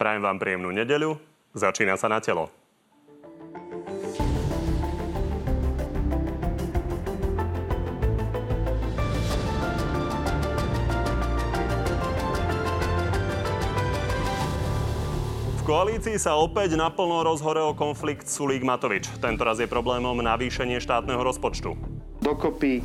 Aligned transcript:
Prajem 0.00 0.24
vám 0.24 0.40
príjemnú 0.40 0.72
nedeľu. 0.72 1.20
Začína 1.52 2.00
sa 2.00 2.08
na 2.08 2.24
telo. 2.24 2.48
V 15.60 15.62
koalícii 15.68 16.16
sa 16.16 16.40
opäť 16.40 16.80
naplno 16.80 17.20
rozhorel 17.20 17.76
konflikt 17.76 18.24
Sulík-Matovič. 18.24 19.20
Tentoraz 19.20 19.60
je 19.60 19.68
problémom 19.68 20.16
navýšenie 20.16 20.80
štátneho 20.80 21.20
rozpočtu. 21.20 21.76
Dokopy 22.24 22.80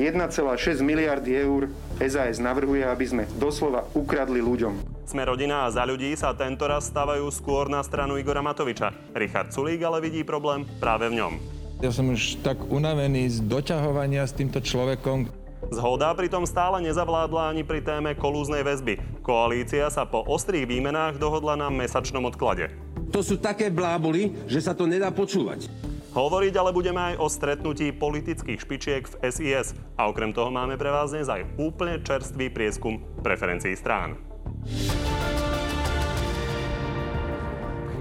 1,6 0.00 0.80
miliardy 0.80 1.36
eur 1.36 1.68
SAS 2.00 2.40
navrhuje, 2.40 2.80
aby 2.80 3.04
sme 3.04 3.28
doslova 3.36 3.84
ukradli 3.92 4.40
ľuďom. 4.40 4.95
Sme 5.06 5.22
rodina 5.22 5.62
a 5.62 5.70
za 5.70 5.86
ľudí 5.86 6.18
sa 6.18 6.34
tentoraz 6.34 6.90
stávajú 6.90 7.30
skôr 7.30 7.70
na 7.70 7.78
stranu 7.86 8.18
Igora 8.18 8.42
Matoviča. 8.42 8.90
Richard 9.14 9.54
Sulík 9.54 9.78
ale 9.86 10.02
vidí 10.02 10.26
problém 10.26 10.66
práve 10.82 11.06
v 11.06 11.22
ňom. 11.22 11.32
Ja 11.78 11.94
som 11.94 12.10
už 12.10 12.42
tak 12.42 12.58
unavený 12.66 13.30
z 13.30 13.46
doťahovania 13.46 14.26
s 14.26 14.34
týmto 14.34 14.58
človekom. 14.58 15.30
Zhoda 15.70 16.10
pritom 16.10 16.42
stále 16.42 16.82
nezavládla 16.82 17.54
ani 17.54 17.62
pri 17.62 17.86
téme 17.86 18.18
kolúznej 18.18 18.66
väzby. 18.66 19.22
Koalícia 19.22 19.86
sa 19.94 20.02
po 20.02 20.26
ostrých 20.26 20.66
výmenách 20.66 21.22
dohodla 21.22 21.54
na 21.54 21.70
mesačnom 21.70 22.26
odklade. 22.26 22.74
To 23.14 23.22
sú 23.22 23.38
také 23.38 23.70
bláboli, 23.70 24.34
že 24.50 24.58
sa 24.58 24.74
to 24.74 24.90
nedá 24.90 25.14
počúvať. 25.14 25.70
Hovoriť 26.18 26.54
ale 26.58 26.74
budeme 26.74 27.14
aj 27.14 27.22
o 27.22 27.30
stretnutí 27.30 27.94
politických 27.94 28.58
špičiek 28.58 29.02
v 29.06 29.14
SIS. 29.30 29.78
A 29.94 30.10
okrem 30.10 30.34
toho 30.34 30.50
máme 30.50 30.74
pre 30.74 30.90
vás 30.90 31.14
dnes 31.14 31.30
aj 31.30 31.46
úplne 31.62 32.02
čerstvý 32.02 32.50
prieskum 32.50 32.98
preferencií 33.22 33.78
strán. 33.78 34.18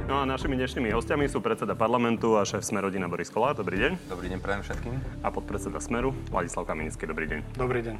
No 0.05 0.21
a 0.21 0.23
našimi 0.23 0.53
dnešnými 0.53 0.93
hostiami 0.93 1.25
sú 1.25 1.41
predseda 1.41 1.73
parlamentu 1.73 2.37
a 2.37 2.45
šéf 2.45 2.61
Smerodina 2.61 3.09
Boris 3.09 3.27
Kolár. 3.27 3.57
Dobrý 3.57 3.81
deň. 3.81 3.91
Dobrý 4.05 4.29
deň, 4.29 4.39
prajem 4.39 4.61
všetkým. 4.61 4.95
A 5.25 5.33
podpredseda 5.33 5.81
Smeru 5.81 6.13
Vladislav 6.29 6.69
Kamenický. 6.69 7.09
Dobrý 7.09 7.25
deň. 7.25 7.39
Dobrý 7.57 7.81
deň. 7.81 7.95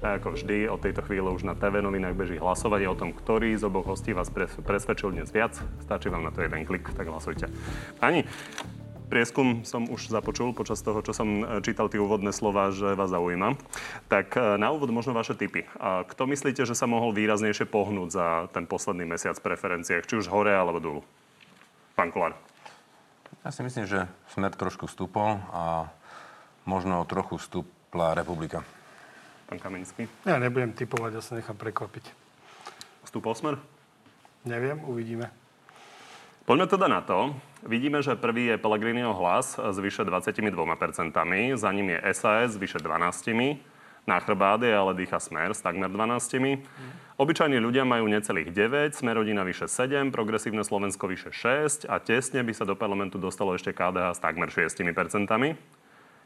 A 0.00 0.16
ako 0.16 0.34
vždy, 0.34 0.66
od 0.72 0.80
tejto 0.80 1.04
chvíle 1.04 1.28
už 1.28 1.44
na 1.44 1.52
TV 1.52 1.84
novinách 1.84 2.16
beží 2.16 2.40
hlasovanie 2.40 2.88
o 2.88 2.96
tom, 2.96 3.12
ktorý 3.12 3.52
z 3.54 3.68
oboch 3.68 3.84
hostí 3.84 4.16
vás 4.16 4.32
pres- 4.32 4.58
presvedčil 4.64 5.12
dnes 5.12 5.28
viac. 5.28 5.54
Stačí 5.84 6.08
vám 6.08 6.24
na 6.24 6.32
to 6.32 6.40
jeden 6.40 6.64
klik, 6.64 6.88
tak 6.96 7.04
hlasujte. 7.04 7.52
Pani, 8.00 8.24
prieskum 9.12 9.60
som 9.68 9.84
už 9.92 10.08
započul 10.08 10.56
počas 10.56 10.80
toho, 10.80 11.04
čo 11.04 11.12
som 11.12 11.44
e, 11.44 11.60
čítal 11.60 11.92
tie 11.92 12.00
úvodné 12.00 12.32
slova, 12.32 12.72
že 12.72 12.96
vás 12.96 13.12
zaujíma. 13.12 13.60
Tak 14.08 14.40
e, 14.40 14.56
na 14.56 14.72
úvod 14.72 14.88
možno 14.88 15.12
vaše 15.12 15.36
tipy. 15.36 15.68
A 15.76 16.08
kto 16.08 16.24
myslíte, 16.24 16.64
že 16.64 16.72
sa 16.72 16.88
mohol 16.88 17.12
výraznejšie 17.12 17.68
pohnúť 17.68 18.08
za 18.08 18.26
ten 18.56 18.64
posledný 18.64 19.04
mesiac 19.04 19.36
v 19.36 19.52
preferenciách, 19.52 20.08
či 20.08 20.16
už 20.16 20.32
hore 20.32 20.56
alebo 20.56 20.80
dolu? 20.80 21.00
Pán 21.92 22.08
Kolár. 22.08 22.32
Ja 23.44 23.52
si 23.52 23.60
myslím, 23.60 23.84
že 23.84 24.08
smer 24.32 24.56
trošku 24.56 24.88
stúpol 24.88 25.36
a 25.52 25.92
možno 26.64 27.04
trochu 27.04 27.36
stúpla 27.36 28.16
republika. 28.16 28.64
Pán 29.52 29.60
Kamenický. 29.60 30.08
Ja 30.24 30.40
nebudem 30.40 30.72
typovať, 30.72 31.20
ja 31.20 31.22
sa 31.22 31.36
nechám 31.36 31.60
prekvapiť. 31.60 32.08
Stúpol 33.04 33.36
smer? 33.36 33.60
Neviem, 34.48 34.80
uvidíme. 34.88 35.41
Poďme 36.42 36.66
teda 36.66 36.90
na 36.90 36.98
to. 36.98 37.38
Vidíme, 37.62 38.02
že 38.02 38.18
prvý 38.18 38.50
je 38.50 38.58
Pellegriniho 38.58 39.14
hlas 39.14 39.54
s 39.54 39.78
vyše 39.78 40.02
22%, 40.02 40.50
za 41.54 41.70
ním 41.70 41.94
je 41.94 41.98
SAS 42.10 42.54
s 42.54 42.58
vyše 42.58 42.82
12%, 42.82 43.62
na 44.02 44.18
chrbáde 44.18 44.66
ale 44.66 44.98
dýcha 44.98 45.22
Smer 45.22 45.54
s 45.54 45.62
takmer 45.62 45.86
12%. 45.86 46.66
Obyčajní 47.14 47.62
ľudia 47.62 47.86
majú 47.86 48.10
necelých 48.10 48.50
9, 48.50 48.98
Smerodina 48.98 49.46
vyše 49.46 49.70
7, 49.70 50.10
Progresívne 50.10 50.66
Slovensko 50.66 51.06
vyše 51.06 51.30
6 51.30 51.86
a 51.86 52.02
tesne 52.02 52.42
by 52.42 52.50
sa 52.50 52.66
do 52.66 52.74
parlamentu 52.74 53.22
dostalo 53.22 53.54
ešte 53.54 53.70
KDH 53.70 54.18
s 54.18 54.18
takmer 54.18 54.50
6%. 54.50 54.82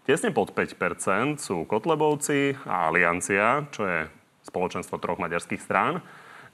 Tesne 0.08 0.30
pod 0.32 0.56
5% 0.56 1.36
sú 1.36 1.68
Kotlebovci 1.68 2.56
a 2.64 2.88
Aliancia, 2.88 3.68
čo 3.68 3.84
je 3.84 4.08
spoločenstvo 4.48 4.96
troch 4.96 5.20
maďarských 5.20 5.60
strán. 5.60 6.00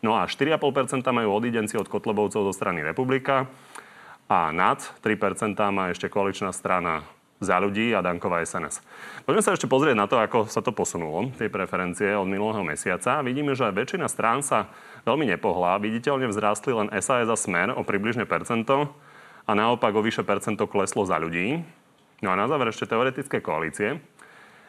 No 0.02 0.18
a 0.18 0.26
4,5% 0.26 1.06
majú 1.14 1.38
odídenci 1.38 1.78
od 1.78 1.86
Kotlebovcov 1.86 2.50
zo 2.50 2.52
strany 2.52 2.82
Republika 2.82 3.46
a 4.26 4.50
nad 4.50 4.82
3% 4.98 5.54
má 5.70 5.94
ešte 5.94 6.10
koaličná 6.10 6.50
strana 6.50 7.06
za 7.38 7.58
ľudí 7.62 7.94
a 7.94 8.02
Danková 8.02 8.42
SNS. 8.42 8.82
Poďme 9.22 9.42
sa 9.46 9.54
ešte 9.54 9.70
pozrieť 9.70 9.94
na 9.94 10.10
to, 10.10 10.18
ako 10.18 10.50
sa 10.50 10.58
to 10.58 10.74
posunulo, 10.74 11.30
tie 11.38 11.46
preferencie 11.46 12.18
od 12.18 12.26
minulého 12.26 12.66
mesiaca. 12.66 13.22
Vidíme, 13.22 13.54
že 13.54 13.70
väčšina 13.70 14.10
strán 14.10 14.42
sa 14.42 14.70
veľmi 15.06 15.26
nepohlá. 15.38 15.78
Viditeľne 15.78 16.30
vzrástli 16.30 16.74
len 16.74 16.90
SAS 16.98 17.30
a 17.30 17.38
Smer 17.38 17.70
o 17.70 17.86
približne 17.86 18.26
percento 18.26 18.90
a 19.46 19.52
naopak 19.54 19.94
o 19.94 20.02
vyše 20.02 20.26
percento 20.26 20.66
kleslo 20.70 21.06
za 21.06 21.18
ľudí. 21.18 21.62
No 22.22 22.30
a 22.30 22.38
na 22.38 22.46
záver 22.46 22.70
ešte 22.70 22.90
teoretické 22.90 23.42
koalície. 23.42 23.98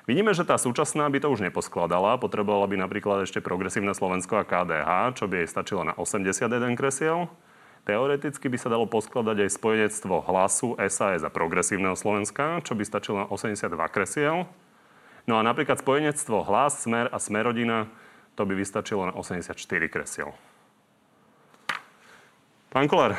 Vidíme, 0.04 0.36
že 0.36 0.44
tá 0.44 0.60
súčasná 0.60 1.08
by 1.08 1.24
to 1.24 1.32
už 1.32 1.48
neposkladala. 1.48 2.20
Potrebovala 2.20 2.68
by 2.68 2.76
napríklad 2.76 3.24
ešte 3.24 3.40
progresívne 3.40 3.96
Slovensko 3.96 4.36
a 4.36 4.44
KDH, 4.44 5.16
čo 5.16 5.32
by 5.32 5.40
jej 5.40 5.48
stačilo 5.48 5.88
na 5.88 5.96
81 5.96 6.76
kresiel. 6.76 7.32
Teoreticky 7.88 8.52
by 8.52 8.58
sa 8.60 8.68
dalo 8.68 8.84
poskladať 8.84 9.48
aj 9.48 9.50
spojenectvo 9.56 10.28
hlasu 10.28 10.76
SAS 10.92 11.24
a 11.24 11.32
progresívneho 11.32 11.96
Slovenska, 11.96 12.60
čo 12.68 12.76
by 12.76 12.84
stačilo 12.84 13.24
na 13.24 13.28
82 13.32 13.76
kresiel. 13.96 14.44
No 15.24 15.40
a 15.40 15.42
napríklad 15.44 15.80
spojenectvo 15.80 16.48
hlas, 16.52 16.84
smer 16.84 17.08
a 17.08 17.16
smerodina, 17.16 17.88
to 18.36 18.44
by 18.44 18.60
vystačilo 18.60 19.08
na 19.08 19.16
84 19.16 19.56
kresiel. 19.88 20.36
Pán 22.76 22.92
Kolár, 22.92 23.16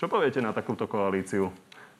čo 0.00 0.08
poviete 0.08 0.40
na 0.40 0.56
takúto 0.56 0.88
koalíciu? 0.88 1.52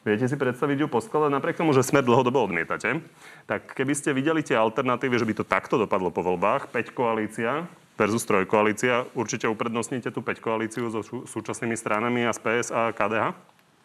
Viete 0.04 0.28
si 0.28 0.36
predstaviť 0.36 0.84
ju 0.84 0.86
poskladať 0.92 1.32
napriek 1.32 1.56
tomu, 1.56 1.72
že 1.72 1.80
smer 1.80 2.04
dlhodobo 2.04 2.44
odmietate? 2.44 3.00
Tak 3.48 3.72
keby 3.72 3.96
ste 3.96 4.12
videli 4.12 4.44
tie 4.44 4.52
alternatívy, 4.52 5.16
že 5.16 5.24
by 5.24 5.34
to 5.40 5.44
takto 5.48 5.80
dopadlo 5.80 6.12
po 6.12 6.20
voľbách, 6.20 6.68
5 6.68 6.92
koalícia, 6.92 7.64
versus 7.96 8.26
trojkoalícia. 8.26 9.08
Určite 9.16 9.48
uprednostníte 9.48 10.10
tú 10.12 10.20
5 10.20 10.44
koalíciu 10.44 10.92
so 10.92 11.00
súčasnými 11.24 11.78
stranami 11.78 12.28
a 12.28 12.36
PS 12.36 12.68
a 12.74 12.92
KDH? 12.92 13.32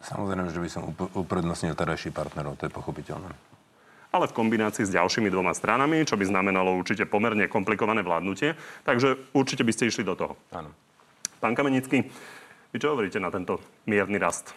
Samozrejme, 0.00 0.52
že 0.52 0.60
by 0.60 0.68
som 0.68 0.82
uprednostnil 1.16 1.76
terajší 1.76 2.12
partnerov, 2.12 2.60
to 2.60 2.68
je 2.68 2.72
pochopiteľné. 2.72 3.30
Ale 4.10 4.26
v 4.26 4.36
kombinácii 4.36 4.90
s 4.90 4.94
ďalšími 4.96 5.30
dvoma 5.30 5.54
stranami, 5.54 6.02
čo 6.02 6.18
by 6.18 6.26
znamenalo 6.26 6.74
určite 6.74 7.06
pomerne 7.06 7.46
komplikované 7.46 8.02
vládnutie. 8.02 8.58
Takže 8.82 9.30
určite 9.30 9.62
by 9.62 9.72
ste 9.72 9.86
išli 9.86 10.02
do 10.02 10.18
toho. 10.18 10.34
Áno. 10.50 10.74
Pán 11.38 11.54
Kamenický, 11.54 12.10
vy 12.74 12.76
čo 12.76 12.90
hovoríte 12.90 13.22
na 13.22 13.30
tento 13.30 13.62
mierny 13.86 14.18
rast, 14.18 14.50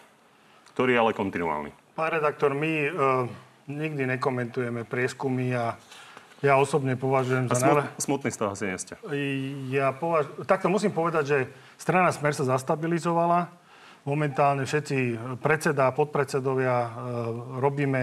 ktorý 0.74 0.98
je 0.98 1.00
ale 1.00 1.12
kontinuálny? 1.14 1.70
Pán 1.94 2.10
redaktor, 2.10 2.50
my 2.52 2.72
e, 2.84 2.90
nikdy 3.70 4.10
nekomentujeme 4.18 4.82
prieskumy 4.82 5.54
a 5.54 5.78
ja 6.44 6.60
osobne 6.60 6.98
považujem 6.98 7.48
a 7.48 7.54
za... 7.56 7.64
smut, 7.64 7.78
smutný 7.96 8.30
z 8.34 8.36
toho 8.36 8.50
asi 8.52 8.64
nie 8.68 8.76
ste. 8.76 8.94
Ja 9.72 9.94
považ... 9.96 10.28
Takto 10.44 10.68
musím 10.68 10.92
povedať, 10.92 11.24
že 11.24 11.38
strana 11.80 12.12
Smer 12.12 12.36
sa 12.36 12.44
zastabilizovala. 12.44 13.48
Momentálne 14.04 14.68
všetci 14.68 15.16
predseda 15.40 15.88
a 15.88 15.96
podpredsedovia 15.96 16.76
e, 16.76 16.90
robíme 17.62 18.02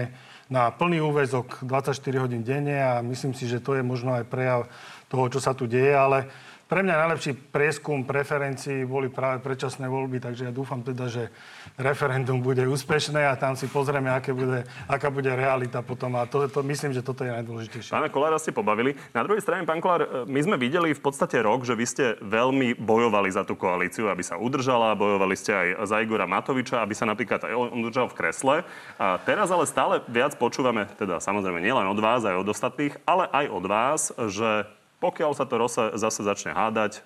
na 0.50 0.74
plný 0.74 0.98
úvezok 0.98 1.62
24 1.62 1.94
hodín 2.18 2.42
denne 2.42 2.76
a 2.82 2.98
myslím 3.00 3.36
si, 3.36 3.46
že 3.46 3.62
to 3.62 3.78
je 3.78 3.86
možno 3.86 4.16
aj 4.16 4.26
prejav 4.26 4.66
toho, 5.06 5.28
čo 5.30 5.38
sa 5.38 5.54
tu 5.54 5.70
deje, 5.70 5.94
ale 5.94 6.26
pre 6.72 6.80
mňa 6.80 7.04
najlepší 7.04 7.52
prieskum 7.52 8.08
preferencií 8.08 8.88
boli 8.88 9.12
práve 9.12 9.44
predčasné 9.44 9.92
voľby, 9.92 10.24
takže 10.24 10.48
ja 10.48 10.52
dúfam 10.56 10.80
teda, 10.80 11.04
že 11.04 11.28
referendum 11.76 12.40
bude 12.40 12.64
úspešné 12.64 13.28
a 13.28 13.36
tam 13.36 13.52
si 13.60 13.68
pozrieme, 13.68 14.08
aké 14.08 14.32
bude, 14.32 14.64
aká 14.88 15.12
bude 15.12 15.28
realita 15.28 15.84
potom. 15.84 16.16
A 16.16 16.24
to, 16.24 16.48
to 16.48 16.64
myslím, 16.64 16.96
že 16.96 17.04
toto 17.04 17.28
je 17.28 17.32
najdôležitejšie. 17.36 17.92
Pána 17.92 18.08
Kolára 18.08 18.40
ste 18.40 18.56
pobavili. 18.56 18.96
Na 19.12 19.20
druhej 19.20 19.44
strane, 19.44 19.68
pán 19.68 19.84
Kolár, 19.84 20.24
my 20.24 20.40
sme 20.40 20.56
videli 20.56 20.96
v 20.96 21.02
podstate 21.04 21.44
rok, 21.44 21.68
že 21.68 21.76
vy 21.76 21.84
ste 21.84 22.04
veľmi 22.24 22.80
bojovali 22.80 23.28
za 23.28 23.44
tú 23.44 23.52
koalíciu, 23.52 24.08
aby 24.08 24.24
sa 24.24 24.40
udržala. 24.40 24.96
Bojovali 24.96 25.36
ste 25.36 25.52
aj 25.52 25.68
za 25.84 26.00
Igora 26.00 26.24
Matoviča, 26.24 26.80
aby 26.80 26.96
sa 26.96 27.04
napríklad 27.04 27.52
aj 27.52 27.52
on 27.52 27.84
udržal 27.84 28.08
v 28.08 28.16
kresle. 28.16 28.56
A 28.96 29.20
teraz 29.20 29.52
ale 29.52 29.68
stále 29.68 30.00
viac 30.08 30.40
počúvame, 30.40 30.88
teda 30.96 31.20
samozrejme 31.20 31.60
nielen 31.60 31.84
od 31.84 32.00
vás, 32.00 32.24
aj 32.24 32.40
od 32.40 32.48
ostatných, 32.48 32.96
ale 33.04 33.28
aj 33.28 33.46
od 33.52 33.64
vás, 33.68 34.00
že 34.32 34.64
pokiaľ 35.02 35.34
sa 35.34 35.42
to 35.42 35.58
Rose 35.58 35.82
zase 35.98 36.22
začne 36.22 36.54
hádať, 36.54 37.02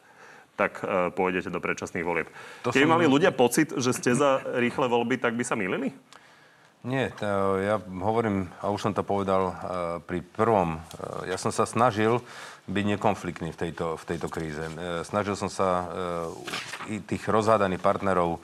tak 0.56 0.84
e, 0.84 1.12
pôjdete 1.12 1.48
do 1.48 1.60
predčasných 1.60 2.04
volieb. 2.04 2.28
To 2.64 2.72
Keby 2.72 2.88
som... 2.88 2.93
mali 2.96 3.08
ľudia 3.08 3.32
pocit, 3.32 3.72
že 3.76 3.93
ste 3.96 4.12
za 4.12 4.44
rýchle 4.56 4.88
voľby, 4.88 5.16
tak 5.20 5.37
by 5.37 5.44
sa 5.44 5.56
milili? 5.56 5.93
Nie, 6.87 7.10
to, 7.19 7.58
ja 7.58 7.82
hovorím, 7.82 8.46
a 8.62 8.70
už 8.70 8.78
som 8.78 8.93
to 8.94 9.02
povedal 9.02 9.50
uh, 9.50 9.54
pri 10.06 10.22
prvom, 10.22 10.78
uh, 10.78 11.26
ja 11.26 11.34
som 11.34 11.50
sa 11.50 11.66
snažil 11.66 12.22
byť 12.70 12.84
nekonfliktný 12.94 13.50
v 13.50 13.58
tejto, 13.58 13.98
v 13.98 14.04
tejto 14.06 14.31
kríze. 14.31 14.62
Uh, 14.62 15.02
snažil 15.02 15.34
som 15.34 15.50
sa 15.50 15.90
i 16.87 17.02
tých 17.02 17.26
rozhádaných 17.26 17.82
partnerov 17.82 18.38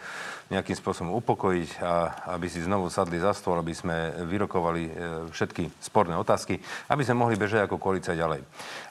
nejakým 0.53 0.77
spôsobom 0.77 1.17
upokojiť 1.25 1.81
a 1.81 1.93
aby 2.37 2.47
si 2.53 2.61
znovu 2.61 2.93
sadli 2.93 3.17
za 3.17 3.33
stôl, 3.33 3.57
aby 3.57 3.73
sme 3.73 4.13
vyrokovali 4.29 4.83
e, 4.85 4.93
všetky 5.33 5.81
sporné 5.81 6.13
otázky, 6.15 6.61
aby 6.93 7.03
sme 7.03 7.25
mohli 7.25 7.41
bežať 7.41 7.65
ako 7.65 7.81
koalícia 7.81 8.13
ďalej. 8.13 8.45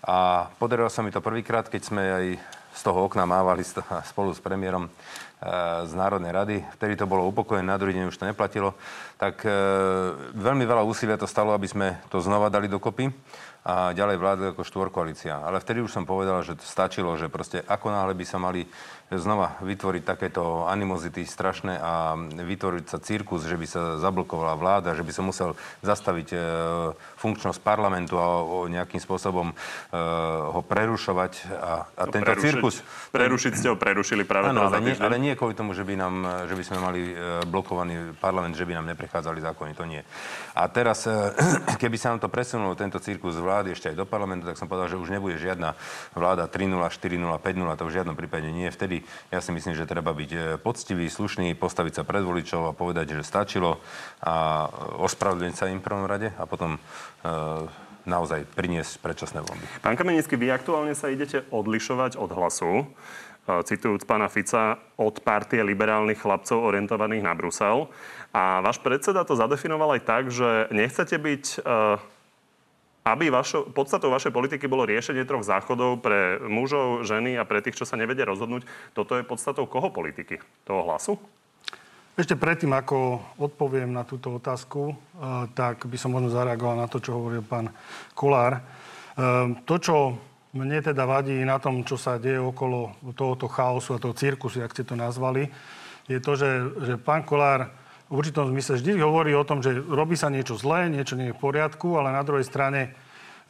A 0.09 0.49
podarilo 0.57 0.89
sa 0.89 1.05
mi 1.05 1.13
to 1.13 1.21
prvýkrát, 1.21 1.69
keď 1.69 1.81
sme 1.85 2.01
aj 2.01 2.25
z 2.71 2.81
toho 2.87 3.05
okna 3.05 3.27
mávali 3.27 3.67
spolu 4.07 4.31
s 4.31 4.39
premiérom 4.39 4.87
z 5.83 5.91
Národnej 5.97 6.31
rady. 6.31 6.55
Vtedy 6.77 6.93
to 6.93 7.09
bolo 7.09 7.25
upokojené, 7.25 7.65
na 7.65 7.81
druhý 7.81 7.97
deň 7.97 8.13
už 8.13 8.19
to 8.21 8.29
neplatilo. 8.29 8.77
Tak 9.17 9.41
veľmi 10.37 10.63
veľa 10.69 10.85
úsilia 10.85 11.17
to 11.17 11.25
stalo, 11.25 11.57
aby 11.57 11.65
sme 11.65 11.97
to 12.13 12.21
znova 12.21 12.53
dali 12.53 12.69
dokopy 12.69 13.09
a 13.65 13.89
ďalej 13.93 14.17
vládli 14.21 14.45
ako 14.53 14.61
štvorkoalícia. 14.61 15.41
Ale 15.41 15.57
vtedy 15.57 15.81
už 15.81 15.89
som 15.89 16.05
povedal, 16.05 16.45
že 16.45 16.57
to 16.57 16.65
stačilo, 16.65 17.17
že 17.17 17.29
proste 17.29 17.65
ako 17.65 17.89
náhle 17.89 18.13
by 18.13 18.25
sa 18.25 18.37
mali 18.37 18.69
znova 19.11 19.59
vytvoriť 19.59 20.03
takéto 20.07 20.63
animozity 20.71 21.27
strašné 21.27 21.75
a 21.75 22.15
vytvoriť 22.31 22.85
sa 22.87 23.03
cirkus, 23.03 23.43
že 23.43 23.59
by 23.59 23.67
sa 23.67 23.81
zablokovala 23.99 24.55
vláda, 24.55 24.95
že 24.95 25.03
by 25.03 25.11
sa 25.11 25.23
musel 25.25 25.49
zastaviť 25.83 26.27
e, 26.31 26.37
funkčnosť 27.21 27.62
parlamentu 27.62 28.18
a 28.18 28.41
o, 28.41 28.65
nejakým 28.65 28.97
spôsobom 28.97 29.53
e, 29.53 29.56
ho 30.50 30.62
prerušovať. 30.65 31.33
A, 31.53 31.85
a 31.85 32.03
no, 32.09 32.12
tento 32.12 32.33
prerušiť, 32.33 32.45
cirkus... 32.50 32.75
Prerušiť 33.13 33.53
ste 33.53 33.68
ho 33.69 33.77
prerušili 33.77 34.25
práve 34.25 34.50
ano, 34.50 34.65
ale, 34.65 34.81
nie, 34.81 34.97
ale 34.97 35.21
nie 35.21 35.38
kvôli 35.38 35.53
tomu, 35.53 35.77
že 35.77 35.85
by, 35.85 35.94
nám, 35.94 36.15
že 36.50 36.57
by 36.57 36.63
sme 36.65 36.77
mali 36.81 37.01
e, 37.13 37.45
blokovaný 37.45 38.18
parlament, 38.18 38.57
že 38.57 38.65
by 38.65 38.81
nám 38.81 38.89
neprechádzali 38.89 39.39
zákony, 39.45 39.71
to 39.77 39.85
nie. 39.85 40.01
A 40.57 40.65
teraz, 40.65 41.06
e, 41.06 41.13
keby 41.81 41.97
sa 42.01 42.09
nám 42.15 42.25
to 42.25 42.33
presunulo, 42.33 42.73
tento 42.73 42.97
cirkus 42.97 43.38
vlády 43.38 43.77
ešte 43.77 43.94
aj 43.94 44.01
do 44.01 44.09
parlamentu, 44.09 44.50
tak 44.50 44.57
som 44.57 44.65
povedal, 44.65 44.89
že 44.89 44.97
už 44.97 45.13
nebude 45.13 45.38
žiadna 45.38 45.77
vláda 46.18 46.50
3.0, 46.50 46.73
4.0, 46.81 47.21
5.0, 47.38 47.79
to 47.79 47.85
v 47.85 47.94
žiadnom 47.94 48.15
prípade 48.18 48.50
nie. 48.50 48.68
Vtedy 48.73 49.06
ja 49.29 49.39
si 49.44 49.53
myslím, 49.53 49.77
že 49.77 49.85
treba 49.85 50.15
byť 50.15 50.31
e, 50.31 50.39
poctivý, 50.57 51.06
slušný, 51.12 51.53
postaviť 51.53 52.01
sa 52.01 52.03
pred 52.07 52.23
voličov 52.25 52.71
a 52.71 52.77
povedať, 52.77 53.19
že 53.19 53.27
stačilo 53.27 53.83
a 54.23 54.65
ospravedlniť 55.01 55.56
sa 55.56 55.69
im 55.69 55.83
v 55.83 55.85
prvom 55.85 56.06
rade 56.07 56.31
a 56.33 56.44
potom 56.47 56.77
e, 56.77 56.79
naozaj 58.05 58.49
priniesť 58.57 58.97
predčasné 59.01 59.45
voľby. 59.45 59.65
Pán 59.85 59.93
Kamenický, 59.93 60.33
vy 60.37 60.49
aktuálne 60.49 60.97
sa 60.97 61.13
idete 61.13 61.45
odlišovať 61.53 62.17
od 62.17 62.29
hlasu, 62.33 62.71
e, 62.81 62.85
citujúc 63.61 64.09
pána 64.09 64.25
Fica, 64.25 64.81
od 64.97 65.21
partie 65.21 65.61
liberálnych 65.61 66.17
chlapcov 66.17 66.65
orientovaných 66.65 67.21
na 67.21 67.33
Brusel. 67.37 67.93
A 68.33 68.63
váš 68.65 68.81
predseda 68.81 69.21
to 69.21 69.37
zadefinoval 69.37 69.93
aj 69.97 70.01
tak, 70.01 70.23
že 70.33 70.71
nechcete 70.73 71.19
byť 71.19 71.43
aby 73.01 73.33
vašo, 73.33 73.73
podstatou 73.73 74.13
vašej 74.13 74.29
politiky 74.29 74.69
bolo 74.69 74.85
riešenie 74.85 75.25
troch 75.25 75.41
záchodov 75.41 76.05
pre 76.05 76.37
mužov, 76.45 77.01
ženy 77.01 77.33
a 77.33 77.47
pre 77.49 77.57
tých, 77.65 77.81
čo 77.81 77.85
sa 77.85 77.97
nevedia 77.97 78.29
rozhodnúť. 78.29 78.61
Toto 78.93 79.17
je 79.17 79.25
podstatou 79.25 79.65
koho 79.65 79.89
politiky? 79.89 80.37
Toho 80.69 80.85
hlasu? 80.85 81.17
Ešte 82.21 82.38
predtým, 82.38 82.69
ako 82.69 83.18
odpoviem 83.41 83.89
na 83.89 84.06
túto 84.06 84.38
otázku, 84.38 84.94
eh, 84.94 85.50
tak 85.57 85.89
by 85.89 85.97
som 85.97 86.13
možno 86.13 86.29
zareagoval 86.29 86.77
na 86.77 86.85
to, 86.85 87.01
čo 87.01 87.18
hovoril 87.18 87.41
pán 87.41 87.73
Kolár. 88.13 88.62
Eh, 88.62 89.57
to, 89.65 89.81
čo 89.81 90.21
mne 90.53 90.85
teda 90.85 91.09
vadí 91.09 91.41
na 91.41 91.57
tom, 91.57 91.81
čo 91.81 91.97
sa 91.97 92.21
deje 92.21 92.38
okolo 92.38 92.94
tohoto 93.18 93.50
chaosu 93.50 93.97
a 93.97 94.03
toho 94.06 94.13
cirkusu, 94.13 94.62
jak 94.62 94.69
ste 94.69 94.85
to 94.85 94.94
nazvali, 94.94 95.50
je 96.06 96.21
to, 96.21 96.38
že, 96.38 96.51
že 96.85 96.94
pán 97.01 97.25
Kolár 97.25 97.73
v 98.06 98.13
určitom 98.13 98.53
zmysle 98.53 98.77
vždy 98.77 99.01
hovorí 99.01 99.33
o 99.33 99.41
tom, 99.41 99.65
že 99.65 99.73
robí 99.73 100.13
sa 100.13 100.29
niečo 100.29 100.53
zlé, 100.62 100.94
niečo 100.94 101.18
nie 101.18 101.33
je 101.33 101.35
v 101.35 101.41
poriadku, 101.41 101.97
ale 101.97 102.13
na 102.13 102.21
druhej 102.21 102.45
strane 102.45 102.94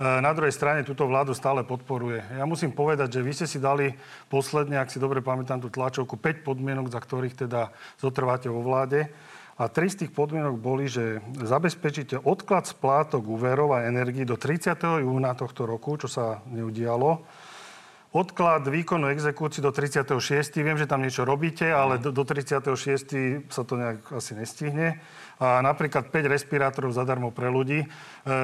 na 0.01 0.33
druhej 0.33 0.49
strane 0.49 0.81
túto 0.81 1.05
vládu 1.05 1.37
stále 1.37 1.61
podporuje. 1.61 2.25
Ja 2.33 2.49
musím 2.49 2.73
povedať, 2.73 3.21
že 3.21 3.21
vy 3.21 3.31
ste 3.37 3.45
si 3.45 3.61
dali 3.61 3.93
posledne, 4.33 4.81
ak 4.81 4.89
si 4.89 4.97
dobre 4.97 5.21
pamätám 5.21 5.61
tú 5.61 5.69
tlačovku, 5.69 6.17
5 6.17 6.41
podmienok, 6.41 6.89
za 6.89 6.97
ktorých 6.97 7.45
teda 7.45 7.69
zotrváte 8.01 8.49
vo 8.49 8.65
vláde. 8.65 9.13
A 9.61 9.69
tri 9.69 9.93
z 9.93 10.01
tých 10.01 10.11
podmienok 10.17 10.57
boli, 10.57 10.89
že 10.89 11.21
zabezpečíte 11.37 12.17
odklad 12.17 12.65
splátok 12.65 13.21
úverov 13.29 13.77
a 13.77 13.85
energii 13.85 14.25
do 14.25 14.33
30. 14.33 14.73
júna 15.05 15.37
tohto 15.37 15.69
roku, 15.69 16.01
čo 16.01 16.09
sa 16.09 16.41
neudialo 16.49 17.21
odklad 18.11 18.67
výkonu 18.67 19.07
exekúcií 19.07 19.63
do 19.63 19.71
36. 19.71 20.11
Viem, 20.59 20.75
že 20.75 20.87
tam 20.87 20.99
niečo 20.99 21.23
robíte, 21.23 21.71
ale 21.71 21.95
do, 21.95 22.11
do 22.11 22.27
36. 22.27 23.47
sa 23.47 23.63
to 23.63 23.79
nejak 23.79 24.03
asi 24.11 24.35
nestihne. 24.35 24.99
A 25.41 25.57
napríklad 25.65 26.13
5 26.13 26.29
respirátorov 26.29 26.93
zadarmo 26.93 27.33
pre 27.33 27.49
ľudí. 27.49 27.81
E, 27.81 27.87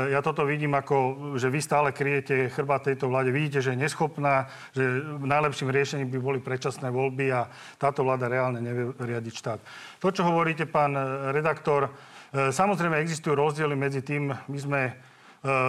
ja 0.09 0.17
toto 0.25 0.41
vidím 0.49 0.73
ako, 0.73 1.29
že 1.37 1.45
vy 1.45 1.61
stále 1.61 1.93
kryjete 1.93 2.49
chrba 2.49 2.81
tejto 2.81 3.05
vláde. 3.05 3.29
Vidíte, 3.29 3.61
že 3.61 3.77
je 3.77 3.85
neschopná, 3.85 4.49
že 4.73 5.05
najlepším 5.21 5.69
riešením 5.69 6.09
by 6.09 6.17
boli 6.17 6.39
predčasné 6.41 6.89
voľby 6.89 7.29
a 7.29 7.45
táto 7.77 8.01
vláda 8.01 8.25
reálne 8.25 8.65
nevie 8.65 8.97
riadiť 8.97 9.33
štát. 9.37 9.59
To, 10.01 10.09
čo 10.09 10.25
hovoríte, 10.25 10.65
pán 10.65 10.97
redaktor, 11.37 11.93
e, 12.33 12.49
samozrejme 12.49 12.97
existujú 12.97 13.37
rozdiely 13.37 13.77
medzi 13.77 14.01
tým, 14.01 14.33
my 14.33 14.57
sme 14.57 14.81
e, 14.89 14.93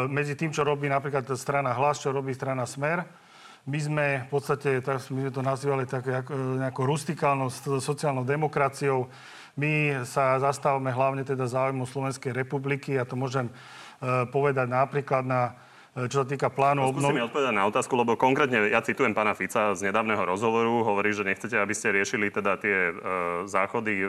medzi 0.09 0.33
tým, 0.33 0.49
čo 0.49 0.65
robí 0.65 0.89
napríklad 0.89 1.29
strana 1.37 1.77
Hlas, 1.77 2.01
čo 2.01 2.09
robí 2.09 2.33
strana 2.33 2.65
Smer 2.65 3.28
my 3.69 3.79
sme 3.79 4.07
v 4.25 4.29
podstate, 4.33 4.81
my 5.13 5.29
sme 5.29 5.33
to 5.33 5.45
nazývali 5.45 5.85
tak 5.85 6.09
nejakou 6.33 6.89
rustikálnou 6.89 7.53
sociálnou 7.85 8.25
demokraciou. 8.25 9.13
My 9.61 10.01
sa 10.09 10.41
zastávame 10.41 10.89
hlavne 10.89 11.27
teda 11.27 11.45
záujmu 11.45 11.85
Slovenskej 11.85 12.33
republiky 12.33 12.97
a 12.97 13.05
to 13.05 13.19
môžem 13.19 13.51
e, 13.51 13.53
povedať 14.31 14.71
napríklad 14.71 15.27
na 15.27 15.59
e, 15.99 16.07
čo 16.07 16.23
sa 16.23 16.27
týka 16.31 16.49
plánu 16.49 16.87
obnovy. 16.87 17.19
Skúsim 17.19 17.29
odpovedať 17.29 17.55
na 17.59 17.67
otázku, 17.67 17.93
lebo 17.99 18.15
konkrétne 18.15 18.71
ja 18.71 18.81
citujem 18.81 19.13
pána 19.13 19.35
Fica 19.35 19.75
z 19.75 19.91
nedávneho 19.91 20.23
rozhovoru. 20.23 20.87
Hovorí, 20.87 21.11
že 21.11 21.27
nechcete, 21.27 21.59
aby 21.59 21.75
ste 21.75 21.91
riešili 21.91 22.31
teda 22.31 22.55
tie 22.57 22.89
e, 22.89 22.93
záchody 23.51 23.95
e, 24.01 24.09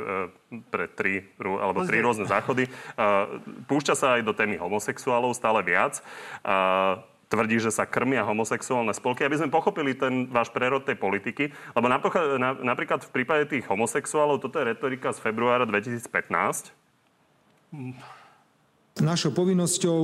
pre 0.70 0.86
tri, 0.88 1.26
alebo 1.42 1.84
tri 1.84 2.00
rôzne 2.00 2.30
záchody. 2.30 2.70
E, 2.70 2.72
púšťa 3.66 3.96
sa 3.98 4.08
aj 4.16 4.24
do 4.24 4.38
témy 4.38 4.62
homosexuálov 4.62 5.34
stále 5.34 5.66
viac. 5.66 5.98
E, 5.98 6.02
tvrdí, 7.30 7.62
že 7.62 7.70
sa 7.70 7.86
krmia 7.86 8.26
homosexuálne 8.26 8.90
spolky, 8.92 9.22
aby 9.22 9.38
sme 9.38 9.54
pochopili 9.54 9.94
ten 9.94 10.26
váš 10.28 10.50
prerod 10.50 10.82
tej 10.82 10.98
politiky. 10.98 11.54
Lebo 11.78 11.86
napríklad 12.66 13.06
v 13.06 13.12
prípade 13.14 13.46
tých 13.46 13.70
homosexuálov, 13.70 14.42
toto 14.42 14.58
je 14.58 14.74
retorika 14.74 15.14
z 15.14 15.22
februára 15.22 15.70
2015. 15.70 16.10
Našou 19.00 19.32
povinnosťou 19.32 19.98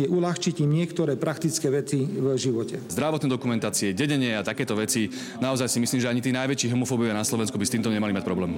je 0.00 0.06
uľahčiť 0.08 0.64
im 0.64 0.70
niektoré 0.72 1.18
praktické 1.18 1.68
veci 1.68 2.06
v 2.06 2.38
živote. 2.40 2.80
Zdravotné 2.88 3.28
dokumentácie, 3.28 3.92
dedenie 3.92 4.38
a 4.38 4.46
takéto 4.46 4.72
veci, 4.78 5.12
naozaj 5.42 5.68
si 5.68 5.82
myslím, 5.82 6.00
že 6.00 6.08
ani 6.08 6.24
tí 6.24 6.32
najväčší 6.32 6.72
homofóbovia 6.72 7.12
na 7.12 7.26
Slovensku 7.26 7.58
by 7.60 7.66
s 7.66 7.74
týmto 7.74 7.92
nemali 7.92 8.16
mať 8.16 8.24
problém. 8.24 8.56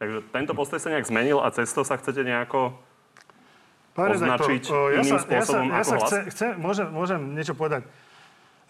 Takže 0.00 0.24
tento 0.32 0.56
postoj 0.56 0.80
sa 0.80 0.94
nejak 0.94 1.10
zmenil 1.10 1.44
a 1.44 1.52
cesto 1.52 1.84
sa 1.84 2.00
chcete 2.00 2.24
nejako 2.24 2.72
Pán 3.92 4.16
označiť 4.16 4.62
ja 4.72 5.00
iným 5.04 5.12
sa, 5.12 5.18
spôsobom 5.20 5.68
ja 5.68 5.72
sa, 5.72 5.76
ja 5.76 5.84
sa 5.84 5.94
ako 5.96 6.04
chce, 6.08 6.18
chce, 6.32 6.46
môžem, 6.56 6.88
môžem 6.88 7.20
niečo 7.36 7.52
povedať. 7.52 7.84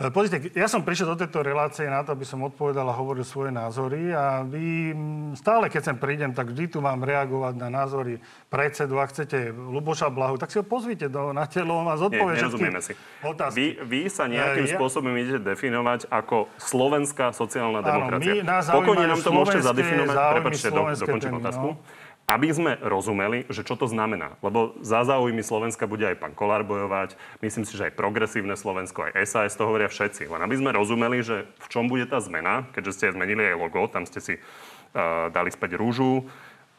E, 0.03 0.11
pozrite, 0.11 0.51
ja 0.59 0.67
som 0.67 0.83
prišiel 0.83 1.15
do 1.15 1.17
tejto 1.21 1.47
relácie 1.47 1.87
na 1.87 2.03
to, 2.03 2.19
aby 2.19 2.27
som 2.27 2.43
odpovedal 2.43 2.83
a 2.91 2.95
hovoril 2.97 3.23
svoje 3.23 3.55
názory 3.55 4.11
a 4.11 4.43
vy 4.43 4.91
stále, 5.39 5.71
keď 5.71 5.93
sem 5.93 5.96
prídem, 6.01 6.35
tak 6.35 6.51
vždy 6.51 6.75
tu 6.75 6.79
mám 6.82 7.06
reagovať 7.06 7.55
na 7.55 7.70
názory 7.70 8.19
predsedu. 8.51 8.99
Ak 8.99 9.15
chcete 9.15 9.55
Luboša 9.55 10.11
Blahu, 10.11 10.43
tak 10.43 10.51
si 10.51 10.58
ho 10.58 10.67
pozvite 10.67 11.06
do, 11.06 11.31
na 11.31 11.46
telo 11.46 11.87
a 11.87 11.94
zodpovie 11.94 12.35
všetky 12.35 12.67
si. 12.82 12.93
otázky. 13.23 13.55
Vy, 13.55 13.67
vy 13.87 14.01
sa 14.11 14.27
nejakým 14.27 14.67
ja, 14.67 14.75
spôsobom 14.75 15.15
idete 15.15 15.39
definovať 15.39 16.11
ako 16.11 16.51
slovenská 16.58 17.31
sociálna 17.31 17.79
demokracia. 17.79 18.43
Áno, 18.43 18.43
my 18.43 18.49
nás 18.49 18.65
Pokojne 18.75 19.06
nám 19.06 19.23
to 19.23 19.31
môžete 19.31 19.63
zadefinovať. 19.63 20.17
Prepačte, 20.35 20.69
do, 20.75 20.82
dokončím 20.99 21.35
otázku. 21.39 21.69
No 21.79 22.11
aby 22.32 22.48
sme 22.48 22.72
rozumeli, 22.81 23.44
že 23.53 23.60
čo 23.60 23.77
to 23.77 23.84
znamená. 23.84 24.41
Lebo 24.41 24.72
za 24.81 25.05
záujmy 25.05 25.44
Slovenska 25.44 25.84
bude 25.84 26.08
aj 26.08 26.17
pán 26.17 26.32
Kolár 26.32 26.65
bojovať, 26.65 27.20
myslím 27.44 27.69
si, 27.69 27.77
že 27.77 27.93
aj 27.93 27.98
progresívne 28.01 28.56
Slovensko, 28.56 29.12
aj 29.12 29.29
SAS, 29.29 29.53
to 29.53 29.69
hovoria 29.69 29.93
všetci. 29.93 30.32
Len 30.32 30.41
aby 30.41 30.56
sme 30.56 30.72
rozumeli, 30.72 31.20
že 31.20 31.44
v 31.60 31.67
čom 31.69 31.93
bude 31.93 32.08
tá 32.08 32.24
zmena, 32.24 32.65
keďže 32.72 32.96
ste 32.96 33.12
zmenili 33.12 33.53
aj 33.53 33.60
logo, 33.60 33.84
tam 33.93 34.08
ste 34.08 34.24
si 34.24 34.34
uh, 34.41 35.29
dali 35.29 35.53
späť 35.53 35.77
rúžu, 35.77 36.24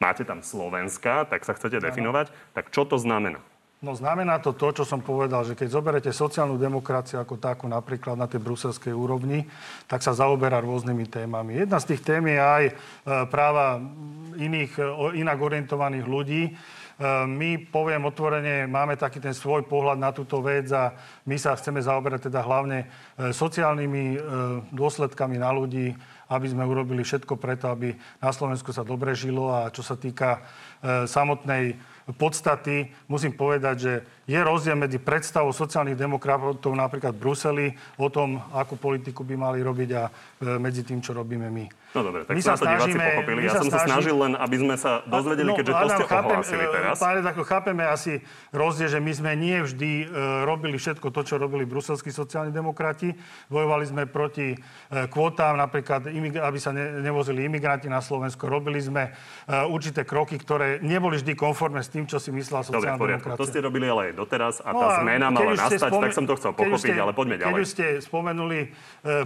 máte 0.02 0.26
tam 0.26 0.42
Slovenska, 0.42 1.22
tak 1.30 1.46
sa 1.46 1.54
chcete 1.54 1.78
definovať, 1.78 2.34
tak 2.50 2.74
čo 2.74 2.82
to 2.82 2.98
znamená? 2.98 3.38
No 3.84 3.92
znamená 3.92 4.40
to 4.40 4.56
to, 4.56 4.80
čo 4.80 4.84
som 4.88 5.04
povedal, 5.04 5.44
že 5.44 5.52
keď 5.52 5.68
zoberete 5.68 6.08
sociálnu 6.08 6.56
demokraciu 6.56 7.20
ako 7.20 7.36
takú 7.36 7.68
napríklad 7.68 8.16
na 8.16 8.24
tej 8.24 8.40
bruselskej 8.40 8.96
úrovni, 8.96 9.44
tak 9.84 10.00
sa 10.00 10.16
zaoberá 10.16 10.64
rôznymi 10.64 11.04
témami. 11.04 11.60
Jedna 11.60 11.76
z 11.76 11.92
tých 11.92 12.00
tém 12.00 12.24
je 12.24 12.40
aj 12.40 12.64
e, 12.64 12.72
práva 13.28 13.76
iných, 14.40 14.72
e, 14.80 15.20
inak 15.20 15.36
orientovaných 15.36 16.06
ľudí. 16.08 16.42
E, 16.48 16.52
my, 17.28 17.60
poviem 17.68 18.08
otvorene, 18.08 18.64
máme 18.64 18.96
taký 18.96 19.20
ten 19.20 19.36
svoj 19.36 19.68
pohľad 19.68 20.00
na 20.00 20.16
túto 20.16 20.40
vec 20.40 20.64
a 20.72 20.96
my 21.28 21.36
sa 21.36 21.52
chceme 21.52 21.84
zaoberať 21.84 22.32
teda 22.32 22.40
hlavne 22.40 22.88
sociálnymi 23.20 24.16
dôsledkami 24.72 25.36
na 25.36 25.52
ľudí, 25.52 25.92
aby 26.32 26.46
sme 26.48 26.64
urobili 26.64 27.04
všetko 27.04 27.36
preto, 27.36 27.68
aby 27.68 27.92
na 28.16 28.32
Slovensku 28.32 28.72
sa 28.72 28.80
dobre 28.80 29.12
žilo 29.12 29.52
a 29.52 29.68
čo 29.68 29.84
sa 29.84 29.92
týka 29.92 30.40
samotnej 31.04 31.76
podstaty. 32.12 32.92
Musím 33.08 33.32
povedať, 33.32 33.76
že 33.78 33.92
je 34.24 34.40
rozdiel 34.40 34.76
medzi 34.76 34.96
predstavou 34.96 35.52
sociálnych 35.52 35.96
demokratov 36.00 36.72
napríklad 36.72 37.12
v 37.12 37.20
Bruseli 37.20 37.66
o 38.00 38.08
tom, 38.08 38.40
akú 38.56 38.80
politiku 38.80 39.20
by 39.20 39.36
mali 39.36 39.58
robiť 39.60 39.90
a 39.92 40.02
e, 40.08 40.10
medzi 40.56 40.80
tým, 40.80 41.04
čo 41.04 41.12
robíme 41.12 41.48
my. 41.52 41.66
No 41.94 42.02
dobre, 42.02 42.26
tak 42.26 42.34
my 42.34 42.42
sa 42.42 42.58
to 42.58 42.66
diváci 42.66 42.98
pochopili. 42.98 43.40
Ja 43.46 43.54
som 43.54 43.70
sa 43.70 43.86
snažil 43.86 44.16
len, 44.18 44.34
aby 44.34 44.56
sme 44.58 44.74
sa 44.74 45.06
dozvedeli, 45.06 45.46
no, 45.46 45.54
keďže 45.54 45.74
to 45.78 45.86
ste 45.94 46.04
chápem, 46.10 46.38
ohlásili 46.42 46.66
teraz. 46.66 46.94
Pán 46.98 47.22
ako 47.22 47.42
chápeme 47.46 47.84
asi 47.86 48.18
rozdiel, 48.50 48.90
že 48.90 48.98
my 48.98 49.12
sme 49.14 49.32
nie 49.38 49.62
vždy 49.62 49.92
e, 50.02 50.06
robili 50.42 50.74
všetko 50.74 51.06
to, 51.14 51.20
čo 51.22 51.38
robili 51.38 51.62
bruselskí 51.62 52.10
sociálni 52.10 52.50
demokrati. 52.50 53.14
Bojovali 53.46 53.86
sme 53.86 54.02
proti 54.10 54.56
e, 54.56 54.58
kvótám, 55.06 55.54
napríklad, 55.54 56.10
aby 56.42 56.58
sa 56.58 56.74
ne, 56.74 56.98
nevozili 56.98 57.46
imigranti 57.46 57.86
na 57.86 58.02
Slovensko. 58.02 58.50
Robili 58.50 58.82
sme 58.82 59.14
e, 59.46 59.62
určité 59.70 60.02
kroky, 60.02 60.34
ktoré 60.34 60.82
neboli 60.82 61.22
vždy 61.22 61.38
konformné 61.38 61.86
s 61.86 61.94
tým, 61.94 62.10
čo 62.10 62.18
si 62.18 62.34
myslela 62.34 62.66
sociálna 62.66 62.98
demokracia. 62.98 63.38
To 63.38 63.46
ste 63.46 63.62
robili 63.62 63.86
ale 63.86 64.10
aj 64.10 64.13
doteraz 64.14 64.62
a 64.62 64.70
no 64.70 64.80
tá 64.80 64.86
no, 64.86 64.96
zmena 65.02 65.26
mala 65.28 65.52
nastať, 65.58 65.90
spomen- 65.90 66.02
tak 66.06 66.12
som 66.14 66.24
to 66.24 66.34
chcel 66.38 66.52
pochopiť, 66.54 66.94
ste, 66.94 67.02
ale 67.02 67.12
poďme 67.12 67.36
ďalej. 67.42 67.50
Keď 67.50 67.60
už 67.60 67.68
ste 67.68 67.86
spomenuli 67.98 68.58
e, 68.62 68.68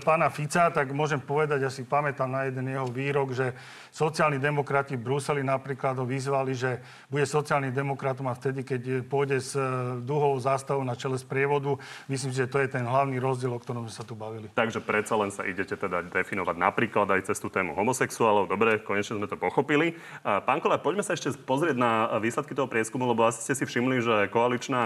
pána 0.00 0.32
Fica, 0.32 0.72
tak 0.72 0.90
môžem 0.96 1.20
povedať, 1.20 1.62
ja 1.62 1.70
si 1.70 1.84
pamätám 1.84 2.28
na 2.32 2.48
jeden 2.48 2.64
jeho 2.66 2.88
výrok, 2.88 3.36
že 3.36 3.52
sociálni 3.92 4.40
demokrati 4.40 4.96
v 4.96 5.04
Bruseli 5.04 5.44
napríklad 5.44 6.00
ho 6.00 6.06
vyzvali, 6.08 6.56
že 6.56 6.80
bude 7.12 7.28
sociálny 7.28 7.68
demokratom 7.68 8.28
a 8.30 8.34
vtedy, 8.34 8.64
keď 8.64 9.04
pôjde 9.04 9.38
s 9.38 9.52
e, 9.52 9.62
dlhou 10.00 10.40
zástavou 10.40 10.86
na 10.86 10.96
čele 10.96 11.20
z 11.20 11.26
prievodu. 11.26 11.76
Myslím, 12.08 12.32
že 12.32 12.48
to 12.48 12.62
je 12.62 12.68
ten 12.70 12.86
hlavný 12.86 13.20
rozdiel, 13.20 13.52
o 13.52 13.60
ktorom 13.60 13.84
sme 13.84 13.92
sa 13.92 14.04
tu 14.06 14.14
bavili. 14.16 14.48
Takže 14.54 14.80
predsa 14.80 15.18
len 15.18 15.28
sa 15.34 15.44
idete 15.44 15.74
teda 15.74 16.06
definovať 16.08 16.56
napríklad 16.56 17.10
aj 17.10 17.28
cez 17.28 17.36
tú 17.42 17.50
tému 17.50 17.74
homosexuálov. 17.74 18.46
Dobre, 18.46 18.80
konečne 18.80 19.18
sme 19.18 19.26
to 19.26 19.34
pochopili. 19.34 19.98
Pán 20.22 20.62
Kola, 20.62 20.78
poďme 20.78 21.02
sa 21.02 21.18
ešte 21.18 21.34
pozrieť 21.34 21.74
na 21.74 22.16
výsledky 22.22 22.54
toho 22.54 22.70
prieskumu, 22.70 23.10
lebo 23.10 23.26
asi 23.26 23.42
ste 23.42 23.58
si 23.58 23.64
všimli, 23.66 23.96
že 23.98 24.14
koaličná 24.30 24.77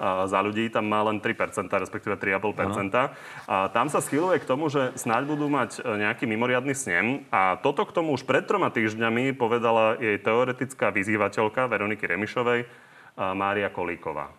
za 0.00 0.38
ľudí 0.40 0.72
tam 0.72 0.88
má 0.88 1.04
len 1.04 1.20
3%, 1.20 1.68
respektíve 1.68 2.16
3,5%. 2.16 3.12
A 3.50 3.68
tam 3.74 3.92
sa 3.92 4.00
schyluje 4.00 4.40
k 4.40 4.48
tomu, 4.48 4.72
že 4.72 4.96
snáď 4.96 5.28
budú 5.28 5.52
mať 5.52 5.80
e, 5.80 6.06
nejaký 6.06 6.24
mimoriadný 6.24 6.72
snem. 6.72 7.28
A 7.28 7.60
toto 7.60 7.84
k 7.84 7.92
tomu 7.92 8.16
už 8.16 8.24
pred 8.24 8.46
troma 8.46 8.72
týždňami 8.72 9.36
povedala 9.36 10.00
jej 10.00 10.16
teoretická 10.22 10.88
vyzývateľka 10.94 11.68
Veroniky 11.68 12.08
Remišovej, 12.08 12.64
Mária 13.20 13.68
Kolíková. 13.68 14.32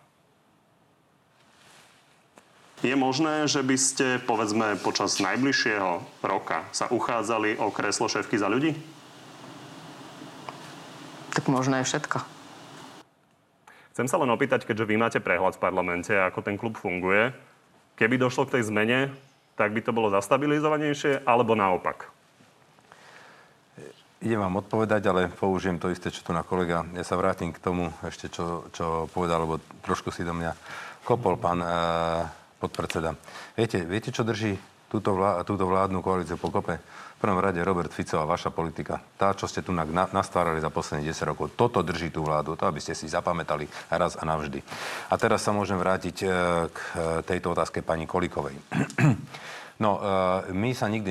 Je 2.82 2.98
možné, 2.98 3.46
že 3.46 3.62
by 3.62 3.76
ste, 3.78 4.06
povedzme, 4.26 4.74
počas 4.82 5.22
najbližšieho 5.22 6.02
roka 6.26 6.66
sa 6.74 6.90
uchádzali 6.90 7.54
o 7.62 7.70
kreslo 7.70 8.10
šéfky 8.10 8.34
za 8.34 8.50
ľudí? 8.50 8.74
Tak 11.30 11.46
možno 11.46 11.78
je 11.78 11.86
všetko. 11.86 12.31
Chcem 13.92 14.08
sa 14.08 14.16
len 14.16 14.32
opýtať, 14.32 14.64
keďže 14.64 14.88
vy 14.88 14.96
máte 14.96 15.20
prehľad 15.20 15.60
v 15.60 15.64
parlamente, 15.68 16.16
ako 16.16 16.40
ten 16.40 16.56
klub 16.56 16.80
funguje. 16.80 17.28
Keby 18.00 18.16
došlo 18.16 18.48
k 18.48 18.56
tej 18.56 18.72
zmene, 18.72 19.12
tak 19.52 19.76
by 19.76 19.84
to 19.84 19.92
bolo 19.92 20.08
zastabilizovanejšie, 20.08 21.28
alebo 21.28 21.52
naopak? 21.52 22.08
Idem 24.24 24.40
vám 24.40 24.64
odpovedať, 24.64 25.02
ale 25.12 25.28
použijem 25.28 25.76
to 25.76 25.92
isté, 25.92 26.08
čo 26.08 26.24
tu 26.24 26.32
na 26.32 26.40
kolega. 26.40 26.88
Ja 26.96 27.04
sa 27.04 27.20
vrátim 27.20 27.52
k 27.52 27.60
tomu 27.60 27.92
ešte, 28.06 28.32
čo, 28.32 28.70
čo 28.72 29.10
povedal, 29.12 29.44
lebo 29.44 29.60
trošku 29.84 30.08
si 30.08 30.24
do 30.24 30.32
mňa 30.32 30.56
kopol 31.04 31.36
pán 31.36 31.60
e, 31.60 31.68
podpredseda. 32.62 33.12
Viete, 33.58 33.82
viete, 33.84 34.08
čo 34.08 34.24
drží 34.24 34.56
túto, 34.88 35.12
vlá, 35.18 35.44
túto 35.44 35.68
vládnu 35.68 36.00
koalíciu 36.00 36.40
pokope? 36.40 36.80
Prvom 37.22 37.38
rade 37.38 37.62
Robert 37.62 37.94
Fico 37.94 38.18
a 38.18 38.26
vaša 38.26 38.50
politika. 38.50 38.98
Tá, 39.14 39.30
čo 39.30 39.46
ste 39.46 39.62
tu 39.62 39.70
na, 39.70 39.86
nastvárali 39.86 40.58
za 40.58 40.74
posledných 40.74 41.14
10 41.14 41.30
rokov. 41.30 41.54
Toto 41.54 41.78
drží 41.78 42.10
tú 42.10 42.26
vládu. 42.26 42.58
To, 42.58 42.66
aby 42.66 42.82
ste 42.82 42.98
si 42.98 43.06
zapamätali 43.06 43.70
raz 43.94 44.18
a 44.18 44.26
navždy. 44.26 44.58
A 45.06 45.14
teraz 45.14 45.46
sa 45.46 45.54
môžem 45.54 45.78
vrátiť 45.78 46.16
e, 46.18 46.26
k 46.66 46.78
e, 46.82 47.22
tejto 47.22 47.54
otázke 47.54 47.78
pani 47.86 48.10
Kolikovej. 48.10 48.58
No, 49.82 49.98
e, 49.98 50.54
my 50.54 50.70
sa 50.78 50.86
nikdy 50.86 51.10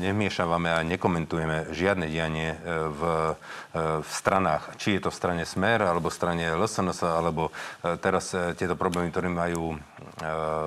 nevmiešavame 0.00 0.72
a 0.72 0.80
nekomentujeme 0.80 1.68
žiadne 1.76 2.08
dianie 2.08 2.56
e, 2.56 2.58
v, 2.88 3.02
e, 3.04 4.00
v 4.00 4.08
stranách. 4.08 4.80
Či 4.80 4.96
je 4.96 5.04
to 5.04 5.12
v 5.12 5.18
strane 5.20 5.44
Smer, 5.44 5.84
alebo 5.84 6.08
v 6.08 6.16
strane 6.16 6.48
LSNS, 6.48 7.04
alebo 7.04 7.52
teraz 8.00 8.32
tieto 8.56 8.72
problémy, 8.72 9.12
ktoré 9.12 9.28
majú 9.28 9.76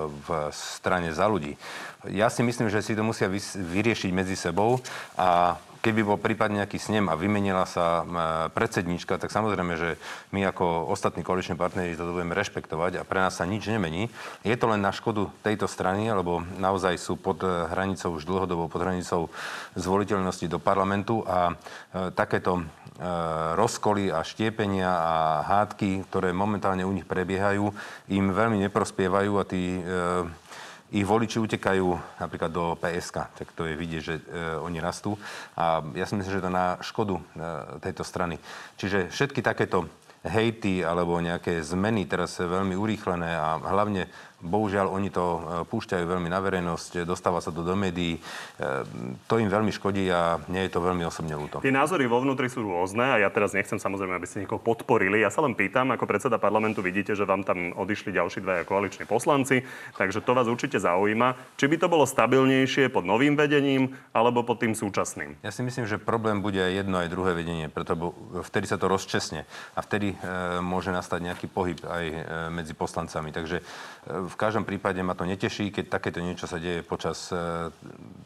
v 0.06 0.28
strane 0.54 1.10
za 1.10 1.26
ľudí. 1.26 1.58
Ja 2.06 2.30
si 2.30 2.46
myslím, 2.46 2.70
že 2.70 2.86
si 2.86 2.94
to 2.94 3.02
musia 3.02 3.26
vyriešiť 3.58 4.10
medzi 4.14 4.38
sebou 4.38 4.78
a 5.18 5.58
keby 5.80 6.04
bol 6.04 6.18
prípadne 6.20 6.62
nejaký 6.62 6.76
snem 6.76 7.08
a 7.08 7.16
vymenila 7.16 7.64
sa 7.64 8.04
predsednička, 8.52 9.16
tak 9.16 9.32
samozrejme, 9.32 9.74
že 9.80 9.96
my 10.32 10.44
ako 10.52 10.92
ostatní 10.92 11.24
koaliční 11.24 11.56
partneri 11.56 11.96
to 11.96 12.08
budeme 12.12 12.36
rešpektovať 12.36 13.00
a 13.00 13.08
pre 13.08 13.20
nás 13.20 13.40
sa 13.40 13.48
nič 13.48 13.64
nemení. 13.68 14.12
Je 14.44 14.56
to 14.56 14.68
len 14.68 14.84
na 14.84 14.92
škodu 14.92 15.32
tejto 15.40 15.64
strany, 15.64 16.12
lebo 16.12 16.44
naozaj 16.60 17.00
sú 17.00 17.16
pod 17.16 17.40
hranicou 17.44 18.12
už 18.12 18.28
dlhodobo 18.28 18.68
pod 18.68 18.84
hranicou 18.84 19.32
zvoliteľnosti 19.74 20.46
do 20.46 20.60
parlamentu 20.60 21.24
a 21.24 21.52
e, 21.52 22.12
takéto 22.12 22.60
e, 22.60 22.62
rozkoly 23.56 24.12
a 24.12 24.20
štiepenia 24.20 24.90
a 24.90 25.14
hádky, 25.46 26.04
ktoré 26.12 26.36
momentálne 26.36 26.84
u 26.84 26.92
nich 26.92 27.08
prebiehajú, 27.08 27.72
im 28.12 28.24
veľmi 28.30 28.60
neprospievajú 28.68 29.32
a 29.40 29.44
tí 29.48 29.80
e, 29.80 29.82
ich 30.90 31.06
voliči 31.06 31.38
utekajú 31.38 32.18
napríklad 32.18 32.50
do 32.50 32.74
PSK, 32.74 33.16
tak 33.38 33.48
to 33.54 33.62
je 33.66 33.78
vidieť, 33.78 34.02
že 34.02 34.14
e, 34.18 34.22
oni 34.58 34.82
rastú. 34.82 35.14
A 35.54 35.82
ja 35.94 36.02
si 36.06 36.18
myslím, 36.18 36.34
že 36.34 36.44
to 36.44 36.50
na 36.50 36.82
škodu 36.82 37.18
e, 37.18 37.22
tejto 37.78 38.02
strany. 38.02 38.42
Čiže 38.74 39.14
všetky 39.14 39.38
takéto 39.38 39.86
hejty 40.20 40.84
alebo 40.84 41.16
nejaké 41.16 41.64
zmeny 41.64 42.04
teraz 42.04 42.36
veľmi 42.36 42.76
urýchlené 42.76 43.32
a 43.32 43.56
hlavne 43.56 44.04
Bohužiaľ, 44.40 44.88
oni 44.88 45.12
to 45.12 45.24
e, 45.24 45.40
púšťajú 45.68 46.04
veľmi 46.08 46.32
na 46.32 46.40
verejnosť, 46.40 47.04
dostáva 47.04 47.44
sa 47.44 47.52
to 47.52 47.60
do 47.60 47.76
médií. 47.76 48.16
E, 48.16 48.20
to 49.28 49.36
im 49.36 49.52
veľmi 49.52 49.68
škodí 49.68 50.08
a 50.08 50.40
nie 50.48 50.64
je 50.66 50.72
to 50.72 50.80
veľmi 50.80 51.04
osobne 51.04 51.36
ľúto. 51.36 51.60
Tie 51.60 51.72
názory 51.72 52.08
vo 52.08 52.24
vnútri 52.24 52.48
sú 52.48 52.64
rôzne 52.64 53.04
a 53.04 53.16
ja 53.20 53.28
teraz 53.28 53.52
nechcem 53.52 53.76
samozrejme, 53.76 54.16
aby 54.16 54.26
ste 54.28 54.42
niekoho 54.42 54.60
podporili. 54.60 55.20
Ja 55.20 55.28
sa 55.28 55.44
len 55.44 55.52
pýtam, 55.52 55.92
ako 55.92 56.08
predseda 56.08 56.40
parlamentu 56.40 56.80
vidíte, 56.80 57.12
že 57.12 57.28
vám 57.28 57.44
tam 57.44 57.76
odišli 57.76 58.16
ďalší 58.16 58.40
dvaja 58.40 58.64
koaliční 58.64 59.04
poslanci, 59.04 59.62
takže 59.94 60.24
to 60.24 60.32
vás 60.32 60.48
určite 60.48 60.80
zaujíma. 60.80 61.36
Či 61.60 61.68
by 61.68 61.76
to 61.76 61.86
bolo 61.92 62.08
stabilnejšie 62.08 62.88
pod 62.88 63.04
novým 63.04 63.36
vedením 63.36 63.92
alebo 64.16 64.40
pod 64.40 64.64
tým 64.64 64.72
súčasným? 64.72 65.36
Ja 65.44 65.52
si 65.52 65.60
myslím, 65.60 65.84
že 65.84 66.00
problém 66.00 66.40
bude 66.40 66.58
aj 66.58 66.72
jedno, 66.80 66.96
aj 66.96 67.12
druhé 67.12 67.36
vedenie, 67.36 67.68
pretože 67.68 68.00
vtedy 68.48 68.66
sa 68.70 68.80
to 68.80 68.88
rozčesne 68.88 69.44
a 69.76 69.80
vtedy 69.84 70.14
e, 70.14 70.16
môže 70.64 70.94
nastať 70.94 71.20
nejaký 71.20 71.46
pohyb 71.50 71.78
aj 71.84 72.04
e, 72.06 72.16
medzi 72.54 72.72
poslancami. 72.72 73.34
Takže 73.34 73.60
e, 73.60 73.64
v 74.30 74.40
každom 74.40 74.62
prípade 74.62 75.02
ma 75.02 75.18
to 75.18 75.26
neteší, 75.26 75.74
keď 75.74 75.98
takéto 75.98 76.22
niečo 76.22 76.46
sa 76.46 76.62
deje 76.62 76.86
počas 76.86 77.34
e, 77.34 77.68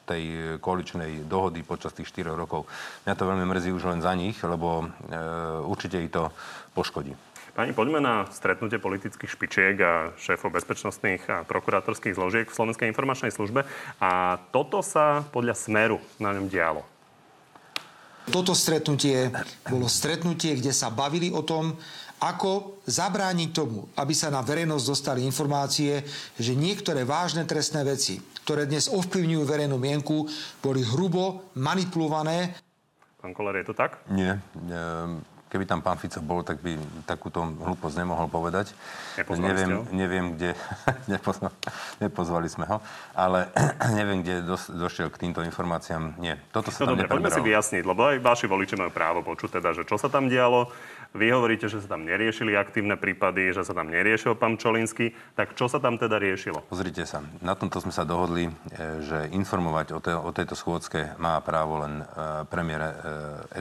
tej 0.05 0.23
koaličnej 0.61 1.25
dohody, 1.25 1.65
počas 1.65 1.97
tých 1.97 2.13
4 2.13 2.37
rokov. 2.37 2.69
Mňa 3.09 3.15
to 3.17 3.25
veľmi 3.25 3.49
mrzí 3.49 3.73
už 3.73 3.89
len 3.89 4.05
za 4.05 4.13
nich, 4.13 4.37
lebo 4.45 4.85
e, 4.85 5.17
určite 5.65 6.05
ich 6.05 6.13
to 6.13 6.29
poškodí. 6.77 7.17
Pani, 7.55 7.71
poďme 7.71 8.03
na 8.03 8.27
stretnutie 8.35 8.83
politických 8.83 9.31
špičiek 9.31 9.79
a 9.79 10.11
šéfov 10.19 10.51
bezpečnostných 10.51 11.23
a 11.31 11.37
prokurátorských 11.47 12.19
zložiek 12.19 12.51
v 12.51 12.57
Slovenskej 12.59 12.91
informačnej 12.91 13.31
službe. 13.31 13.63
A 14.03 14.43
toto 14.51 14.83
sa 14.83 15.23
podľa 15.31 15.55
Smeru 15.55 16.03
na 16.19 16.35
ňom 16.35 16.51
dialo. 16.51 16.83
Toto 18.25 18.57
stretnutie 18.57 19.31
bolo 19.69 19.85
stretnutie, 19.85 20.57
kde 20.59 20.73
sa 20.75 20.89
bavili 20.91 21.29
o 21.31 21.45
tom, 21.45 21.79
ako 22.25 22.81
zabrániť 22.89 23.51
tomu, 23.53 23.85
aby 24.01 24.17
sa 24.17 24.33
na 24.33 24.41
verejnosť 24.41 24.85
dostali 24.89 25.21
informácie, 25.29 26.01
že 26.41 26.57
niektoré 26.57 27.05
vážne 27.05 27.45
trestné 27.45 27.85
veci, 27.85 28.25
ktoré 28.49 28.65
dnes 28.65 28.89
ovplyvňujú 28.89 29.45
verejnú 29.45 29.77
mienku, 29.77 30.25
boli 30.65 30.81
hrubo 30.81 31.53
manipulované. 31.61 32.57
Pán 33.21 33.37
Koller, 33.37 33.61
je 33.61 33.69
to 33.69 33.75
tak? 33.77 34.01
Nie. 34.09 34.41
Keby 35.55 35.71
tam 35.71 35.87
pán 35.87 36.03
Fico 36.03 36.19
bol, 36.19 36.43
tak 36.43 36.59
by 36.67 36.75
takúto 37.07 37.39
hlúposť 37.39 38.03
nemohol 38.03 38.27
povedať. 38.27 38.75
Nepozvali 39.15 39.47
neviem, 39.47 39.71
ste 39.71 39.77
ho? 39.79 39.83
neviem, 39.95 40.27
kde... 40.35 40.51
nepozvali 42.03 42.49
sme 42.51 42.67
ho. 42.67 42.83
Ale 43.15 43.55
neviem, 43.99 44.27
kde 44.27 44.43
dos, 44.43 44.67
došiel 44.67 45.15
k 45.15 45.29
týmto 45.29 45.47
informáciám. 45.47 46.19
Nie, 46.19 46.43
toto 46.51 46.75
sa 46.75 46.83
no 46.83 46.99
tam 46.99 47.07
dobre, 47.07 47.07
poďme 47.07 47.31
si 47.31 47.39
vyjasniť, 47.39 47.85
lebo 47.87 48.03
aj 48.03 48.19
vaši 48.19 48.51
voliči 48.51 48.75
majú 48.75 48.91
právo 48.91 49.23
počuť 49.23 49.63
teda, 49.63 49.79
že 49.79 49.87
čo 49.87 49.95
sa 49.95 50.11
tam 50.11 50.27
dialo. 50.27 50.75
Vy 51.15 51.31
hovoríte, 51.31 51.71
že 51.71 51.79
sa 51.79 51.95
tam 51.95 52.03
neriešili 52.03 52.59
aktívne 52.59 52.99
prípady, 52.99 53.55
že 53.55 53.63
sa 53.63 53.71
tam 53.71 53.87
neriešil 53.87 54.35
pán 54.35 54.59
Čolinsky. 54.59 55.15
Tak 55.39 55.55
čo 55.55 55.71
sa 55.71 55.79
tam 55.79 55.95
teda 55.95 56.19
riešilo? 56.19 56.67
Pozrite 56.67 57.07
sa, 57.07 57.23
na 57.39 57.55
tomto 57.55 57.79
sme 57.79 57.95
sa 57.95 58.03
dohodli, 58.03 58.51
e, 58.51 58.53
že 58.99 59.31
informovať 59.31 59.95
o, 59.95 60.03
te, 60.03 60.11
o 60.11 60.31
tejto 60.35 60.59
schôdzke 60.59 61.15
má 61.23 61.39
právo 61.39 61.87
len 61.87 62.03
e, 62.03 62.05
premiér 62.51 62.83
e, 62.83 62.93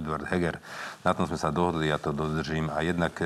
Edward 0.02 0.26
Heger. 0.34 0.58
Na 1.06 1.14
tom 1.14 1.30
sme 1.30 1.38
sa 1.38 1.54
dohodli 1.54 1.94
ja 1.94 2.02
to 2.02 2.10
dodržím 2.10 2.74
a 2.74 2.82
jednak 2.82 3.22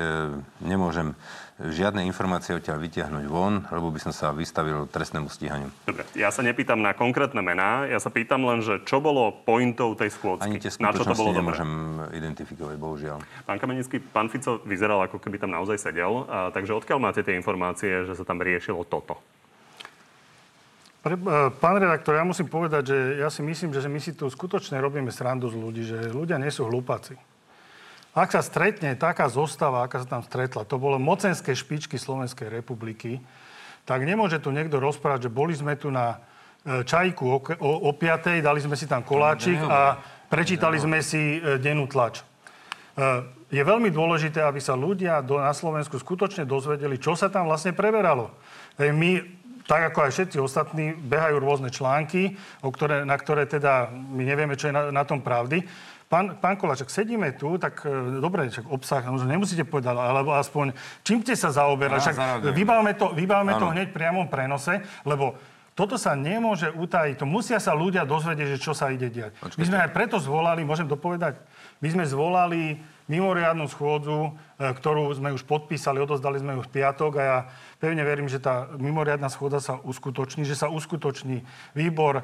nemôžem 0.60 1.16
žiadne 1.58 2.06
informácie 2.06 2.54
odtiaľ 2.54 2.78
vytiahnuť 2.78 3.24
von, 3.26 3.66
lebo 3.74 3.90
by 3.90 3.98
som 3.98 4.12
sa 4.14 4.30
vystavil 4.30 4.86
trestnému 4.86 5.26
stíhaniu. 5.26 5.68
Dobre, 5.84 6.06
ja 6.14 6.30
sa 6.30 6.46
nepýtam 6.46 6.78
na 6.78 6.94
konkrétne 6.94 7.42
mená, 7.42 7.90
ja 7.90 7.98
sa 7.98 8.14
pýtam 8.14 8.46
len, 8.46 8.62
že 8.62 8.78
čo 8.86 9.02
bolo 9.02 9.34
pointou 9.42 9.98
tej 9.98 10.14
schôdzky? 10.14 10.46
Ani 10.46 10.62
tie 10.62 10.70
na 10.78 10.94
čo 10.94 11.02
to 11.02 11.18
bolo 11.18 11.34
nemôžem 11.34 11.66
dobré? 11.66 12.22
identifikovať, 12.22 12.76
bohužiaľ. 12.78 13.18
Pán 13.42 13.58
Kamenický, 13.58 13.98
pán 13.98 14.30
Fico 14.30 14.62
vyzeral, 14.62 15.02
ako 15.10 15.18
keby 15.18 15.42
tam 15.42 15.50
naozaj 15.50 15.82
sedel, 15.82 16.22
a, 16.30 16.54
takže 16.54 16.78
odkiaľ 16.78 16.98
máte 17.02 17.26
tie 17.26 17.34
informácie, 17.34 18.06
že 18.06 18.14
sa 18.14 18.22
tam 18.22 18.38
riešilo 18.38 18.86
toto? 18.86 19.18
E, 21.02 21.14
pán 21.58 21.76
redaktor, 21.78 22.18
ja 22.18 22.26
musím 22.26 22.46
povedať, 22.46 22.82
že 22.90 22.98
ja 23.18 23.30
si 23.30 23.42
myslím, 23.42 23.74
že 23.74 23.90
my 23.90 24.00
si 24.02 24.14
tu 24.14 24.30
skutočne 24.30 24.78
robíme 24.78 25.10
srandu 25.10 25.50
z 25.50 25.56
ľudí, 25.58 25.82
že 25.82 25.98
ľudia 26.14 26.38
nie 26.38 26.50
sú 26.54 26.66
hlúpaci. 26.66 27.18
Ak 28.18 28.34
sa 28.34 28.42
stretne 28.42 28.98
taká 28.98 29.30
zostava, 29.30 29.86
aká 29.86 30.02
sa 30.02 30.18
tam 30.18 30.22
stretla, 30.26 30.66
to 30.66 30.74
bolo 30.74 30.98
mocenské 30.98 31.54
špičky 31.54 31.94
Slovenskej 31.94 32.50
republiky, 32.50 33.22
tak 33.86 34.02
nemôže 34.02 34.42
tu 34.42 34.50
niekto 34.50 34.82
rozprávať, 34.82 35.30
že 35.30 35.30
boli 35.30 35.54
sme 35.54 35.78
tu 35.78 35.94
na 35.94 36.18
e, 36.66 36.82
čajku 36.82 37.24
o, 37.24 37.38
o, 37.38 37.70
o 37.88 37.90
5. 37.94 38.42
dali 38.42 38.58
sme 38.58 38.74
si 38.74 38.90
tam 38.90 39.06
koláčik 39.06 39.62
a 39.62 40.02
prečítali 40.26 40.82
sme 40.82 40.98
si 40.98 41.38
e, 41.38 41.62
dennú 41.62 41.86
tlač. 41.86 42.18
E, 42.18 42.22
je 43.54 43.62
veľmi 43.62 43.88
dôležité, 43.88 44.42
aby 44.42 44.58
sa 44.58 44.74
ľudia 44.74 45.22
do, 45.22 45.38
na 45.38 45.54
Slovensku 45.54 45.96
skutočne 45.96 46.42
dozvedeli, 46.42 46.98
čo 46.98 47.14
sa 47.14 47.30
tam 47.30 47.46
vlastne 47.46 47.72
preberalo. 47.72 48.34
My, 48.76 49.24
tak 49.64 49.94
ako 49.94 50.04
aj 50.04 50.12
všetci 50.12 50.36
ostatní, 50.36 50.92
behajú 50.92 51.40
rôzne 51.40 51.72
články, 51.72 52.36
o 52.60 52.68
ktoré, 52.68 53.08
na 53.08 53.16
ktoré 53.16 53.48
teda 53.48 53.88
my 53.88 54.20
nevieme, 54.20 54.52
čo 54.58 54.68
je 54.68 54.76
na, 54.76 54.92
na 54.92 55.04
tom 55.08 55.24
pravdy. 55.24 55.64
Pán, 56.08 56.40
pán 56.40 56.56
Koláček, 56.56 56.88
sedíme 56.88 57.36
tu, 57.36 57.60
tak 57.60 57.84
e, 57.84 58.16
dobre, 58.16 58.48
čak 58.48 58.64
obsah, 58.72 59.04
no, 59.04 59.20
nemusíte 59.20 59.68
povedať, 59.68 59.92
alebo 59.92 60.32
aspoň 60.32 60.72
čím 61.04 61.20
ste 61.20 61.36
sa 61.36 61.52
zaoberali. 61.52 62.00
Však 62.00 62.48
vybavme 62.48 62.96
to, 62.96 63.12
vybavme 63.12 63.52
to 63.60 63.68
hneď 63.68 63.92
priamom 63.92 64.24
prenose, 64.24 64.80
lebo 65.04 65.36
toto 65.76 65.94
sa 65.94 66.16
nemôže 66.18 66.72
utajiť. 66.74 67.22
To 67.22 67.26
musia 67.28 67.60
sa 67.62 67.70
ľudia 67.70 68.02
dozvedieť, 68.02 68.56
že 68.56 68.58
čo 68.58 68.72
sa 68.74 68.90
ide 68.90 69.12
diať. 69.12 69.36
Počkejte. 69.38 69.60
My 69.60 69.64
sme 69.68 69.78
aj 69.84 69.90
preto 69.92 70.16
zvolali, 70.18 70.66
môžem 70.66 70.88
to 70.88 70.96
povedať, 70.98 71.38
my 71.78 71.88
sme 71.92 72.02
zvolali 72.08 72.82
mimoriadnu 73.06 73.68
schôdzu, 73.68 74.32
e, 74.56 74.64
ktorú 74.64 75.12
sme 75.12 75.36
už 75.36 75.44
podpísali, 75.44 76.00
odozdali 76.00 76.40
sme 76.40 76.56
ju 76.56 76.64
v 76.64 76.72
piatok 76.72 77.12
a 77.14 77.22
ja 77.22 77.38
Pevne 77.78 78.02
verím, 78.02 78.26
že 78.26 78.42
tá 78.42 78.66
mimoriadná 78.74 79.30
schôdza 79.30 79.62
sa 79.62 79.78
uskutoční, 79.78 80.42
že 80.42 80.58
sa 80.58 80.66
uskutoční 80.66 81.46
výbor 81.78 82.20
e, 82.20 82.22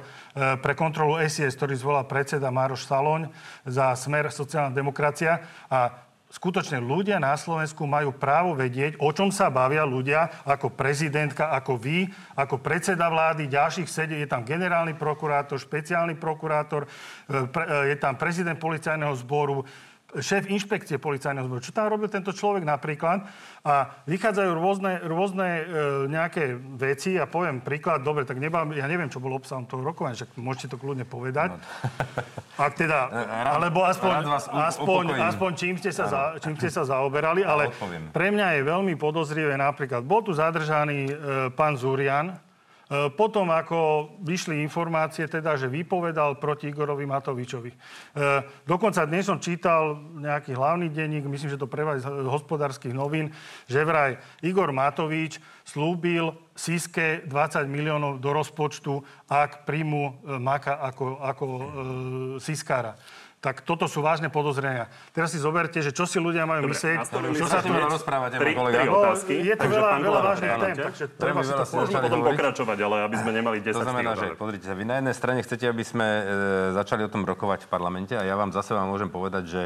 pre 0.59 0.75
kontrolu 0.75 1.23
SIS, 1.23 1.55
ktorý 1.55 1.79
zvolá 1.79 2.03
predseda 2.03 2.51
Mároš 2.51 2.91
Saloň 2.91 3.31
za 3.63 3.95
smer 3.95 4.35
sociálna 4.35 4.75
demokracia. 4.75 5.47
A 5.71 5.95
skutočne 6.27 6.83
ľudia 6.83 7.23
na 7.23 7.39
Slovensku 7.39 7.87
majú 7.87 8.11
právo 8.11 8.59
vedieť, 8.59 8.99
o 8.99 9.15
čom 9.15 9.31
sa 9.31 9.47
bavia 9.47 9.87
ľudia 9.87 10.43
ako 10.43 10.75
prezidentka, 10.75 11.55
ako 11.55 11.79
vy, 11.79 12.11
ako 12.35 12.59
predseda 12.59 13.07
vlády, 13.07 13.47
ďalších 13.47 13.87
sedí, 13.87 14.19
je 14.19 14.27
tam 14.27 14.43
generálny 14.43 14.99
prokurátor, 14.99 15.63
špeciálny 15.63 16.19
prokurátor, 16.19 16.83
e, 16.83 16.89
e, 17.31 17.95
je 17.95 17.97
tam 18.03 18.19
prezident 18.19 18.59
policajného 18.59 19.15
zboru, 19.23 19.63
šéf 20.21 20.47
inšpekcie 20.47 21.03
policajného 21.03 21.47
zboru. 21.47 21.61
Čo 21.65 21.75
tam 21.75 21.91
robil 21.91 22.07
tento 22.07 22.31
človek 22.31 22.63
napríklad? 22.63 23.27
A 23.65 24.05
vychádzajú 24.07 24.51
rôzne, 24.55 24.93
rôzne 25.03 25.49
e, 25.49 25.63
nejaké 26.13 26.55
veci 26.79 27.17
a 27.19 27.27
poviem 27.27 27.65
príklad, 27.65 28.05
dobre, 28.05 28.29
tak 28.29 28.39
nebám, 28.39 28.71
ja 28.77 28.87
neviem, 28.87 29.11
čo 29.11 29.19
bolo 29.19 29.41
obsahom 29.41 29.67
toho 29.67 29.83
rokovania, 29.83 30.21
však 30.21 30.37
môžete 30.39 30.75
to 30.75 30.77
kľudne 30.77 31.09
povedať. 31.09 31.57
No. 31.57 31.59
Ak 32.67 32.79
teda, 32.79 33.11
rád, 33.11 33.59
alebo 33.59 33.83
aspoň, 33.83 34.15
aspoň, 34.47 35.05
aspoň 35.27 35.51
čím, 35.59 35.75
ste 35.75 35.91
sa 35.91 36.07
za, 36.07 36.23
čím 36.39 36.55
ste 36.55 36.71
sa 36.71 36.87
zaoberali, 36.87 37.43
ale 37.43 37.75
pre 38.15 38.31
mňa 38.31 38.61
je 38.61 38.63
veľmi 38.63 38.95
podozrivé 38.95 39.59
napríklad, 39.59 40.07
bol 40.07 40.23
tu 40.23 40.31
zadržaný 40.31 41.11
e, 41.11 41.13
pán 41.51 41.75
Zurian, 41.75 42.31
E, 42.31 42.44
potom, 43.17 43.49
ako 43.49 44.11
vyšli 44.21 44.61
informácie, 44.61 45.25
teda, 45.25 45.57
že 45.57 45.73
vypovedal 45.73 46.37
proti 46.37 46.69
Igorovi 46.69 47.09
Matovičovi. 47.09 47.71
E, 47.73 47.77
dokonca 48.69 49.09
dnes 49.09 49.25
som 49.25 49.41
čítal 49.41 49.97
nejaký 50.21 50.53
hlavný 50.53 50.93
denník, 50.93 51.25
myslím, 51.25 51.53
že 51.55 51.61
to 51.61 51.71
prevádza 51.71 52.13
z 52.13 52.29
hospodárskych 52.29 52.93
novín, 52.93 53.33
že 53.65 53.85
vraj 53.85 54.21
Igor 54.45 54.71
Matovič 54.75 55.41
slúbil 55.65 56.37
Siske 56.55 57.27
20 57.27 57.67
miliónov 57.67 58.23
do 58.23 58.31
rozpočtu, 58.31 59.03
ak 59.27 59.67
príjmu 59.67 60.03
e, 60.05 60.13
Maka 60.39 60.79
ako, 60.79 61.05
ako 61.19 61.45
e, 61.47 61.65
Siskára 62.39 62.95
tak 63.45 63.61
toto 63.61 63.85
sú 63.85 64.01
vážne 64.01 64.33
podozrenia. 64.33 64.89
Teraz 65.13 65.37
si 65.37 65.37
zoberte, 65.37 65.77
že 65.85 65.93
čo 65.93 66.09
si 66.09 66.17
ľudia 66.17 66.49
majú 66.49 66.65
Dobre, 66.65 66.81
myslieť. 66.81 66.97
Čo 67.37 67.45
sa 67.45 67.61
tu 67.61 67.77
rozprávať, 67.77 68.41
tri, 68.41 68.57
tri 68.57 68.89
otázky. 68.89 69.35
No, 69.37 69.45
je 69.45 69.55
to 69.61 69.67
veľa, 69.69 69.91
veľa 70.01 70.21
vážnych 70.25 70.53
tém, 70.57 70.77
takže 70.81 71.05
treba 71.21 71.41
si 71.45 71.53
to 71.53 71.65
Môžeme 71.75 72.01
potom 72.09 72.21
pokračovať, 72.25 72.79
ale 72.81 72.97
aby 73.05 73.17
sme 73.21 73.31
nemali 73.37 73.57
10 73.61 73.77
To 73.77 73.85
znamená, 73.85 74.11
že 74.17 74.27
pozrite 74.41 74.65
sa, 74.65 74.73
vy 74.73 74.89
na 74.89 74.97
jednej 75.05 75.13
strane 75.13 75.41
chcete, 75.45 75.65
aby 75.69 75.85
sme 75.85 76.07
e, 76.09 76.23
začali 76.73 77.05
o 77.05 77.11
tom 77.13 77.29
rokovať 77.29 77.67
v 77.67 77.69
parlamente 77.69 78.17
a 78.17 78.25
ja 78.25 78.33
vám 78.33 78.49
zase 78.57 78.73
vám 78.73 78.89
môžem 78.89 79.13
povedať, 79.13 79.45
že 79.45 79.63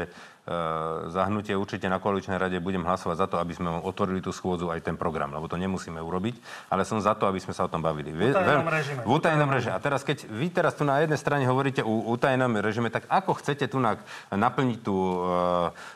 zahnutie 1.13 1.53
určite 1.53 1.85
na 1.85 2.01
koaličnej 2.01 2.41
rade 2.41 2.57
budem 2.57 2.81
hlasovať 2.81 3.17
za 3.21 3.27
to, 3.29 3.37
aby 3.37 3.53
sme 3.53 3.69
otvorili 3.85 4.17
tú 4.17 4.33
schôdzu 4.33 4.73
aj 4.73 4.81
ten 4.81 4.97
program, 4.97 5.29
lebo 5.29 5.45
to 5.45 5.61
nemusíme 5.61 6.01
urobiť, 6.01 6.41
ale 6.73 6.81
som 6.87 6.97
za 6.97 7.13
to, 7.13 7.29
aby 7.29 7.37
sme 7.37 7.53
sa 7.53 7.69
o 7.69 7.71
tom 7.71 7.85
bavili. 7.85 8.09
V 8.09 8.33
utajenom 8.33 8.65
režime. 8.65 9.01
V 9.05 9.11
utajenom 9.13 9.49
režime. 9.49 9.73
A 9.77 9.79
teraz, 9.83 10.01
keď 10.01 10.25
vy 10.25 10.47
teraz 10.49 10.73
tu 10.73 10.83
na 10.87 10.97
jednej 11.05 11.21
strane 11.21 11.45
hovoríte 11.45 11.85
o 11.85 12.09
utajenom 12.09 12.49
režime, 12.57 12.89
tak 12.89 13.05
ako 13.11 13.37
chcete 13.37 13.69
tu 13.69 13.77
naplniť 14.33 14.79
tú, 14.81 14.97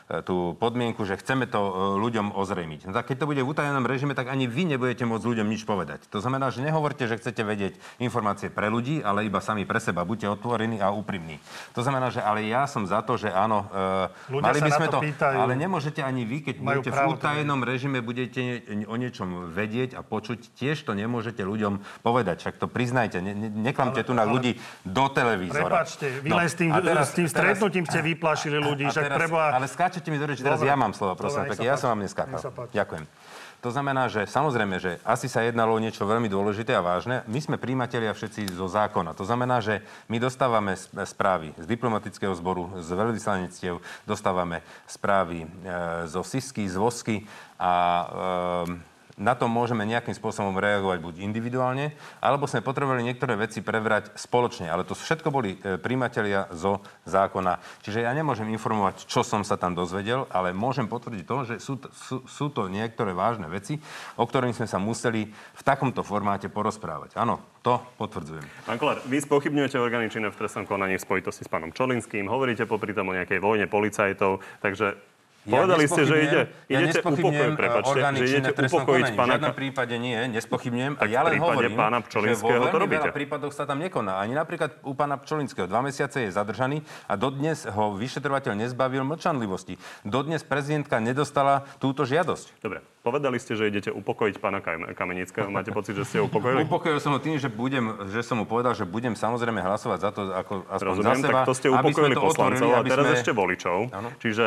e, 0.06 0.22
tú 0.22 0.54
podmienku, 0.62 1.02
že 1.02 1.18
chceme 1.18 1.50
to 1.50 1.58
e, 1.58 1.72
ľuďom 1.98 2.38
ozrejmiť? 2.38 2.86
No 2.86 2.92
tak 2.94 3.10
keď 3.10 3.26
to 3.26 3.28
bude 3.34 3.42
v 3.42 3.50
utajenom 3.50 3.82
režime, 3.82 4.14
tak 4.14 4.30
ani 4.30 4.46
vy 4.46 4.70
nebudete 4.70 5.02
môcť 5.02 5.24
ľuďom 5.26 5.48
nič 5.50 5.66
povedať. 5.66 6.06
To 6.14 6.22
znamená, 6.22 6.54
že 6.54 6.62
nehovorte, 6.62 7.10
že 7.10 7.18
chcete 7.18 7.42
vedieť 7.42 7.74
informácie 7.98 8.54
pre 8.54 8.70
ľudí, 8.70 9.02
ale 9.02 9.26
iba 9.26 9.42
sami 9.42 9.66
pre 9.66 9.82
seba. 9.82 10.06
Buďte 10.06 10.30
otvorení 10.30 10.78
a 10.78 10.94
úprimní. 10.94 11.42
To 11.74 11.82
znamená, 11.82 12.14
že 12.14 12.22
ale 12.22 12.46
ja 12.46 12.70
som 12.70 12.86
za 12.86 13.02
to, 13.02 13.18
že 13.18 13.34
áno, 13.34 13.66
Mali 14.44 14.60
by 14.60 14.70
sme 14.70 14.86
to, 14.92 15.00
pýtajú. 15.00 15.36
ale 15.40 15.52
nemôžete 15.56 16.00
ani 16.04 16.28
vy, 16.28 16.44
keď 16.44 16.56
budete 16.60 16.90
v 16.92 17.00
utajenom 17.16 17.60
režime, 17.64 17.98
budete 18.04 18.64
o 18.84 18.94
niečom 19.00 19.50
vedieť 19.50 19.96
a 19.96 20.04
počuť, 20.04 20.52
tiež 20.54 20.84
to 20.84 20.92
nemôžete 20.92 21.40
ľuďom 21.40 22.04
povedať. 22.04 22.44
Však 22.44 22.60
to 22.60 22.66
priznajte, 22.68 23.24
ne, 23.24 23.32
ne, 23.32 23.48
neklamte 23.48 24.04
ale, 24.04 24.08
tu 24.08 24.12
na 24.12 24.28
ale, 24.28 24.32
ľudí 24.36 24.52
do 24.84 25.04
televízora. 25.08 25.64
Prepačte, 25.66 26.06
vy 26.20 26.28
no, 26.28 26.36
len 26.36 26.48
s 26.48 26.56
tým, 26.56 26.70
teraz, 26.70 27.10
s 27.10 27.14
tým 27.16 27.28
stretnutím 27.28 27.84
teraz, 27.88 27.92
ste 27.96 28.00
vyplašili 28.04 28.56
ľudí. 28.60 28.84
Však 28.86 29.04
teraz, 29.08 29.18
treba... 29.18 29.40
Ale 29.56 29.66
skáčete 29.66 30.08
mi 30.12 30.20
do 30.20 30.26
reči, 30.28 30.44
teraz 30.44 30.60
ja 30.60 30.76
mám 30.76 30.92
slovo, 30.92 31.16
prosím. 31.16 31.48
Tak 31.48 31.58
ja 31.58 31.74
som 31.80 31.96
vám 31.96 32.04
neskákal. 32.04 32.40
Ďakujem. 32.70 33.04
To 33.64 33.72
znamená, 33.72 34.12
že 34.12 34.28
samozrejme, 34.28 34.76
že 34.76 35.00
asi 35.08 35.24
sa 35.24 35.40
jednalo 35.40 35.72
o 35.72 35.80
niečo 35.80 36.04
veľmi 36.04 36.28
dôležité 36.28 36.76
a 36.76 36.84
vážne. 36.84 37.24
My 37.24 37.40
sme 37.40 37.56
príjimatelia 37.56 38.12
všetci 38.12 38.52
zo 38.52 38.68
zákona. 38.68 39.16
To 39.16 39.24
znamená, 39.24 39.64
že 39.64 39.80
my 40.12 40.20
dostávame 40.20 40.76
správy 40.76 41.56
z 41.56 41.64
diplomatického 41.64 42.36
zboru, 42.36 42.68
z 42.84 42.92
veľvyslanectiev, 42.92 43.80
dostávame 44.04 44.60
správy 44.84 45.48
e, 45.48 45.48
zo 46.12 46.20
SISky, 46.20 46.68
z 46.68 46.76
VOSky 46.76 47.16
a 47.56 47.72
e, 48.04 48.93
na 49.14 49.38
to 49.38 49.46
môžeme 49.46 49.86
nejakým 49.86 50.14
spôsobom 50.14 50.58
reagovať 50.58 50.98
buď 50.98 51.14
individuálne, 51.22 51.94
alebo 52.18 52.50
sme 52.50 52.66
potrebovali 52.66 53.06
niektoré 53.06 53.38
veci 53.38 53.62
prebrať 53.62 54.14
spoločne. 54.18 54.66
Ale 54.66 54.82
to 54.82 54.98
všetko 54.98 55.28
boli 55.30 55.54
e, 55.58 55.78
príjmatelia 55.78 56.50
zo 56.50 56.82
zákona. 57.06 57.62
Čiže 57.86 58.02
ja 58.06 58.10
nemôžem 58.10 58.50
informovať, 58.50 59.06
čo 59.06 59.22
som 59.22 59.46
sa 59.46 59.54
tam 59.54 59.78
dozvedel, 59.78 60.26
ale 60.34 60.50
môžem 60.50 60.90
potvrdiť 60.90 61.24
to, 61.26 61.36
že 61.46 61.54
sú, 61.62 61.78
sú, 61.94 62.16
sú 62.26 62.46
to 62.50 62.66
niektoré 62.66 63.14
vážne 63.14 63.46
veci, 63.46 63.78
o 64.18 64.24
ktorých 64.26 64.58
sme 64.58 64.66
sa 64.66 64.82
museli 64.82 65.30
v 65.30 65.62
takomto 65.62 66.02
formáte 66.02 66.50
porozprávať. 66.50 67.14
Áno, 67.14 67.38
to 67.62 67.78
potvrdzujem. 67.96 68.44
Pán 68.66 68.76
Kolár, 68.76 69.00
vy 69.06 69.22
spochybňujete 69.22 69.78
orgány 69.78 70.10
v 70.10 70.36
trestnom 70.36 70.68
konaní 70.68 71.00
v 71.00 71.06
spojitosti 71.06 71.46
s 71.46 71.50
pánom 71.50 71.72
Čolinským, 71.72 72.28
hovoríte 72.28 72.68
popri 72.68 72.92
tom 72.92 73.08
o 73.08 73.16
nejakej 73.16 73.40
vojne 73.40 73.66
policajtov, 73.70 74.42
takže 74.60 75.13
Povedali 75.44 75.84
ste, 75.84 76.02
že 76.08 76.16
ide, 76.24 76.40
ja 76.72 76.78
idete 76.80 77.04
upokojiť, 77.04 77.52
prepačte, 77.52 77.98
že 78.16 78.24
idete 78.40 78.60
upokojiť 78.64 79.06
pána... 79.12 79.24
V 79.24 79.30
žiadnom 79.36 79.54
prípade 79.54 79.94
nie, 80.00 80.16
nespochybňujem. 80.32 80.92
A 80.96 81.04
ja 81.04 81.20
len 81.20 81.36
hovorím, 81.36 81.76
pána 81.76 82.00
že 82.00 82.32
vo 82.40 82.48
veľmi 82.48 82.72
to 82.72 82.78
robíte. 82.80 83.04
veľa 83.04 83.12
prípadoch 83.12 83.52
sa 83.52 83.68
tam 83.68 83.78
nekoná. 83.84 84.24
Ani 84.24 84.32
napríklad 84.32 84.80
u 84.80 84.96
pána 84.96 85.20
Pčolinského. 85.20 85.68
Dva 85.68 85.84
mesiace 85.84 86.24
je 86.24 86.30
zadržaný 86.32 86.80
a 87.04 87.20
dodnes 87.20 87.68
ho 87.68 87.92
vyšetrovateľ 87.92 88.56
nezbavil 88.64 89.04
mlčanlivosti. 89.04 89.76
Dodnes 90.00 90.40
prezidentka 90.40 90.96
nedostala 90.96 91.68
túto 91.76 92.08
žiadosť. 92.08 92.64
Dobre, 92.64 92.80
povedali 93.04 93.36
ste, 93.36 93.52
že 93.52 93.68
idete 93.68 93.92
upokojiť 93.92 94.40
pána 94.40 94.64
Kamenického. 94.96 95.52
Máte 95.52 95.76
pocit, 95.76 95.92
že 95.92 96.08
ste 96.08 96.16
ho 96.24 96.26
upokojili? 96.32 96.64
Upokojil 96.68 96.98
som 97.04 97.12
ho 97.12 97.20
tým, 97.20 97.36
že, 97.36 97.52
budem, 97.52 98.08
že 98.08 98.24
som 98.24 98.40
mu 98.40 98.48
povedal, 98.48 98.72
že 98.72 98.88
budem 98.88 99.12
samozrejme 99.12 99.60
hlasovať 99.60 99.98
za 100.00 100.10
to, 100.10 100.20
ako 100.32 100.52
aspoň 100.72 100.88
Rozumiem, 100.88 101.20
za 101.20 101.28
seba, 101.28 101.40
tak 101.44 101.48
to 101.52 101.54
ste 101.54 101.68
upokojili 101.68 102.14
poslancov 102.16 102.68
a 102.72 102.80
teraz 102.80 103.04
sme... 103.04 103.16
ešte 103.20 103.32
voličov. 103.36 103.76
Ano. 103.92 104.08
Čiže 104.16 104.46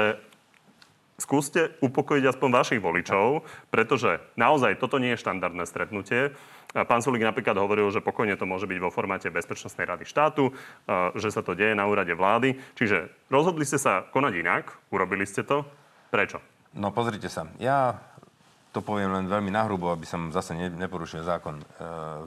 skúste 1.18 1.74
upokojiť 1.82 2.30
aspoň 2.30 2.50
vašich 2.54 2.82
voličov, 2.82 3.42
pretože 3.74 4.22
naozaj 4.38 4.78
toto 4.78 5.02
nie 5.02 5.18
je 5.18 5.22
štandardné 5.26 5.66
stretnutie. 5.66 6.38
Pán 6.78 7.02
Sulik 7.02 7.26
napríklad 7.26 7.58
hovoril, 7.58 7.90
že 7.90 8.06
pokojne 8.06 8.38
to 8.38 8.46
môže 8.46 8.70
byť 8.70 8.78
vo 8.78 8.94
formáte 8.94 9.34
Bezpečnostnej 9.34 9.90
rady 9.90 10.06
štátu, 10.06 10.54
že 11.18 11.34
sa 11.34 11.42
to 11.42 11.58
deje 11.58 11.74
na 11.74 11.90
úrade 11.90 12.14
vlády. 12.14 12.62
Čiže 12.78 13.10
rozhodli 13.34 13.66
ste 13.66 13.82
sa 13.82 14.06
konať 14.06 14.34
inak, 14.38 14.70
urobili 14.94 15.26
ste 15.26 15.42
to. 15.42 15.66
Prečo? 16.14 16.38
No 16.78 16.94
pozrite 16.94 17.34
sa, 17.34 17.50
ja 17.58 17.98
to 18.70 18.86
poviem 18.86 19.10
len 19.10 19.26
veľmi 19.26 19.50
nahrubo, 19.50 19.90
aby 19.90 20.06
som 20.06 20.30
zase 20.30 20.54
ne, 20.54 20.70
neporušil 20.70 21.26
zákon. 21.26 21.58
E, 21.58 21.66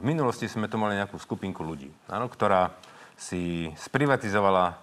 v 0.01 0.03
minulosti 0.03 0.51
sme 0.51 0.67
tu 0.67 0.83
mali 0.83 0.99
nejakú 0.99 1.15
skupinku 1.15 1.63
ľudí, 1.63 1.87
ktorá 2.11 2.75
si 3.15 3.71
sprivatizovala 3.79 4.75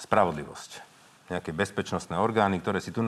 spravodlivosť 0.00 0.89
nejaké 1.30 1.54
bezpečnostné 1.54 2.18
orgány, 2.18 2.58
ktoré 2.58 2.82
si 2.82 2.90
tu 2.90 3.00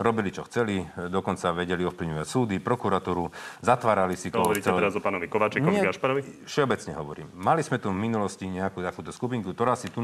robili, 0.00 0.32
čo 0.32 0.48
chceli, 0.48 0.80
dokonca 1.12 1.52
vedeli 1.52 1.84
ovplyvňovať 1.84 2.26
súdy, 2.26 2.56
prokuratúru, 2.58 3.28
zatvárali 3.60 4.16
si 4.16 4.32
koho 4.32 4.48
Hovoríte 4.48 4.72
teraz 4.72 4.96
o 4.96 5.04
pánovi 5.04 5.28
Kovačikovi, 5.28 5.76
Nie, 5.76 5.84
Gašparovi? 5.86 6.48
Všeobecne 6.48 6.92
hovorím. 6.96 7.28
Mali 7.36 7.60
sme 7.60 7.76
tu 7.76 7.92
v 7.92 8.00
minulosti 8.00 8.48
nejakú 8.48 8.80
takúto 8.80 9.12
skupinku, 9.12 9.52
ktorá 9.52 9.76
si 9.76 9.92
tu 9.92 10.00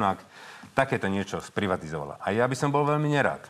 takéto 0.77 1.09
niečo 1.09 1.40
sprivatizovala. 1.40 2.21
A 2.21 2.37
ja 2.37 2.45
by 2.45 2.53
som 2.53 2.69
bol 2.69 2.85
veľmi 2.85 3.09
nerád, 3.09 3.49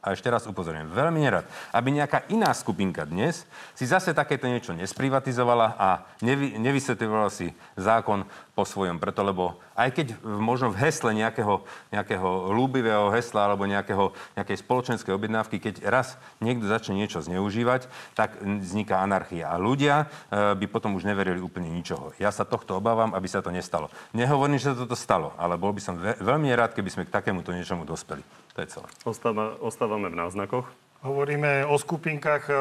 a 0.00 0.16
ešte 0.16 0.32
raz 0.32 0.48
upozorňujem, 0.48 0.96
veľmi 0.96 1.20
nerad, 1.20 1.44
aby 1.76 1.92
nejaká 1.92 2.24
iná 2.32 2.56
skupinka 2.56 3.04
dnes 3.04 3.44
si 3.76 3.84
zase 3.84 4.16
takéto 4.16 4.48
niečo 4.48 4.72
nesprivatizovala 4.72 5.76
a 5.76 5.88
nevy, 6.24 6.56
nevysvetľovala 6.56 7.28
si 7.28 7.52
zákon 7.76 8.24
po 8.56 8.64
svojom. 8.64 8.96
Preto, 8.96 9.20
lebo 9.20 9.60
aj 9.76 9.92
keď 9.92 10.06
možno 10.24 10.72
v 10.72 10.88
hesle 10.88 11.12
nejakého, 11.12 11.64
nejakého 11.92 12.52
ľúbivého 12.52 13.12
hesla 13.12 13.48
alebo 13.48 13.68
nejakého, 13.68 14.16
nejakej 14.40 14.56
spoločenskej 14.64 15.12
objednávky, 15.12 15.60
keď 15.60 15.84
raz 15.84 16.16
niekto 16.40 16.64
začne 16.64 16.96
niečo 16.96 17.20
zneužívať, 17.20 17.88
tak 18.16 18.40
vzniká 18.40 19.04
anarchia. 19.04 19.52
A 19.52 19.60
ľudia 19.60 20.08
e, 20.32 20.56
by 20.56 20.66
potom 20.68 20.96
už 20.96 21.04
neverili 21.04 21.44
úplne 21.44 21.68
ničoho. 21.68 22.16
Ja 22.16 22.32
sa 22.32 22.48
tohto 22.48 22.80
obávam, 22.80 23.12
aby 23.12 23.28
sa 23.28 23.44
to 23.44 23.52
nestalo. 23.52 23.92
Nehovorím, 24.16 24.56
že 24.56 24.72
sa 24.72 24.80
toto 24.80 24.96
stalo, 24.96 25.36
ale 25.36 25.60
bol 25.60 25.76
by 25.76 25.80
som 25.84 25.96
ve- 26.00 26.16
veľmi 26.20 26.48
rád, 26.56 26.72
keby 26.72 26.88
sme 26.88 27.04
k 27.04 27.12
takémuto 27.12 27.52
niečomu 27.52 27.84
dospeli. 27.84 28.24
To 28.54 28.58
je 28.60 28.66
celé. 28.66 28.88
Ostáva, 29.06 29.54
ostávame 29.62 30.10
v 30.10 30.18
náznakoch. 30.18 30.66
Hovoríme 31.00 31.64
o 31.64 31.80
skupinkách, 31.80 32.42
e, 32.44 32.54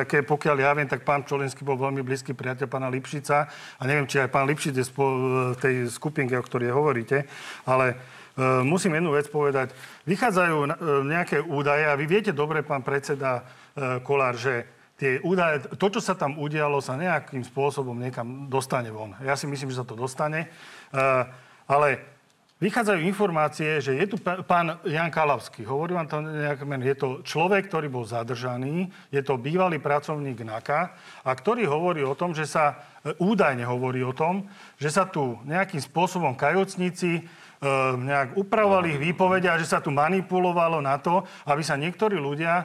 aké 0.00 0.24
pokiaľ 0.24 0.56
ja 0.56 0.72
viem, 0.72 0.88
tak 0.88 1.04
pán 1.04 1.28
Čolinský 1.28 1.68
bol 1.68 1.76
veľmi 1.76 2.00
blízky 2.00 2.32
priateľ 2.32 2.64
pána 2.64 2.88
Lipšica 2.88 3.44
a 3.76 3.82
neviem, 3.84 4.08
či 4.08 4.24
aj 4.24 4.32
pán 4.32 4.48
Lipšic 4.48 4.72
je 4.72 4.86
v 4.88 5.56
tej 5.60 5.74
skupinke, 5.92 6.32
o 6.32 6.46
ktorej 6.46 6.72
hovoríte, 6.72 7.28
ale 7.68 7.92
e, 7.92 7.96
musím 8.64 8.96
jednu 8.96 9.12
vec 9.12 9.28
povedať. 9.28 9.76
Vychádzajú 10.08 10.56
e, 10.64 10.68
nejaké 11.12 11.44
údaje 11.44 11.84
a 11.84 11.98
vy 11.98 12.08
viete 12.08 12.32
dobre, 12.32 12.64
pán 12.64 12.80
predseda 12.80 13.44
Kolár, 14.06 14.38
že 14.38 14.70
tie 14.94 15.18
údaje, 15.26 15.66
to, 15.74 15.86
čo 15.90 16.00
sa 16.00 16.14
tam 16.14 16.38
udialo, 16.38 16.78
sa 16.78 16.94
nejakým 16.94 17.42
spôsobom 17.42 17.98
niekam 17.98 18.46
dostane 18.46 18.94
von. 18.94 19.18
Ja 19.18 19.34
si 19.34 19.50
myslím, 19.50 19.74
že 19.74 19.82
sa 19.82 19.86
to 19.86 19.98
dostane. 19.98 20.46
Ale 21.66 22.13
Vychádzajú 22.62 23.02
informácie, 23.02 23.82
že 23.82 23.98
je 23.98 24.06
tu 24.06 24.16
pán 24.22 24.78
Jan 24.86 25.10
Kalavský. 25.10 25.66
Hovorím 25.66 26.06
vám 26.06 26.08
to 26.08 26.18
nejak, 26.22 26.62
je 26.86 26.96
to 26.96 27.08
človek, 27.26 27.66
ktorý 27.66 27.90
bol 27.90 28.06
zadržaný, 28.06 28.94
je 29.10 29.22
to 29.26 29.34
bývalý 29.34 29.82
pracovník 29.82 30.38
NAKA 30.38 30.94
a 31.26 31.30
ktorý 31.34 31.66
hovorí 31.66 32.06
o 32.06 32.14
tom, 32.14 32.30
že 32.30 32.46
sa, 32.46 32.78
e, 33.02 33.10
údajne 33.18 33.66
hovorí 33.66 34.06
o 34.06 34.14
tom, 34.14 34.46
že 34.78 34.86
sa 34.86 35.02
tu 35.02 35.34
nejakým 35.42 35.82
spôsobom 35.82 36.38
kajocníci 36.38 37.26
E, 37.26 37.43
nejak 37.96 38.36
upravovali 38.36 38.96
ich 38.96 39.00
výpovede 39.00 39.48
a 39.48 39.56
že 39.56 39.68
sa 39.68 39.80
tu 39.80 39.88
manipulovalo 39.88 40.82
na 40.84 41.00
to, 41.00 41.24
aby 41.48 41.62
sa 41.64 41.78
niektorí 41.80 42.18
ľudia 42.18 42.64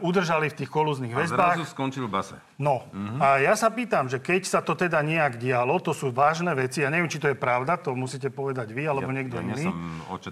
udržali 0.00 0.48
v 0.52 0.56
tých 0.64 0.70
kolúznych 0.72 1.12
väzbách. 1.12 1.56
A 1.56 1.60
zrazu 1.60 1.68
skončil 1.68 2.08
v 2.08 2.12
base. 2.12 2.36
No. 2.56 2.88
Uh-huh. 2.88 3.18
A 3.20 3.42
ja 3.42 3.52
sa 3.58 3.68
pýtam, 3.68 4.08
že 4.08 4.22
keď 4.22 4.42
sa 4.48 4.60
to 4.64 4.72
teda 4.72 5.04
nejak 5.04 5.36
dialo, 5.36 5.76
to 5.82 5.92
sú 5.92 6.14
vážne 6.14 6.52
veci, 6.56 6.80
ja 6.80 6.88
neviem, 6.88 7.10
či 7.10 7.20
to 7.20 7.28
je 7.28 7.36
pravda, 7.36 7.76
to 7.76 7.92
musíte 7.92 8.32
povedať 8.32 8.72
vy 8.72 8.88
alebo 8.88 9.10
ja, 9.12 9.16
niekto 9.20 9.36
ja 9.36 9.44
iný. 9.44 9.64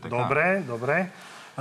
Dobre, 0.08 0.64
dobre. 0.64 0.96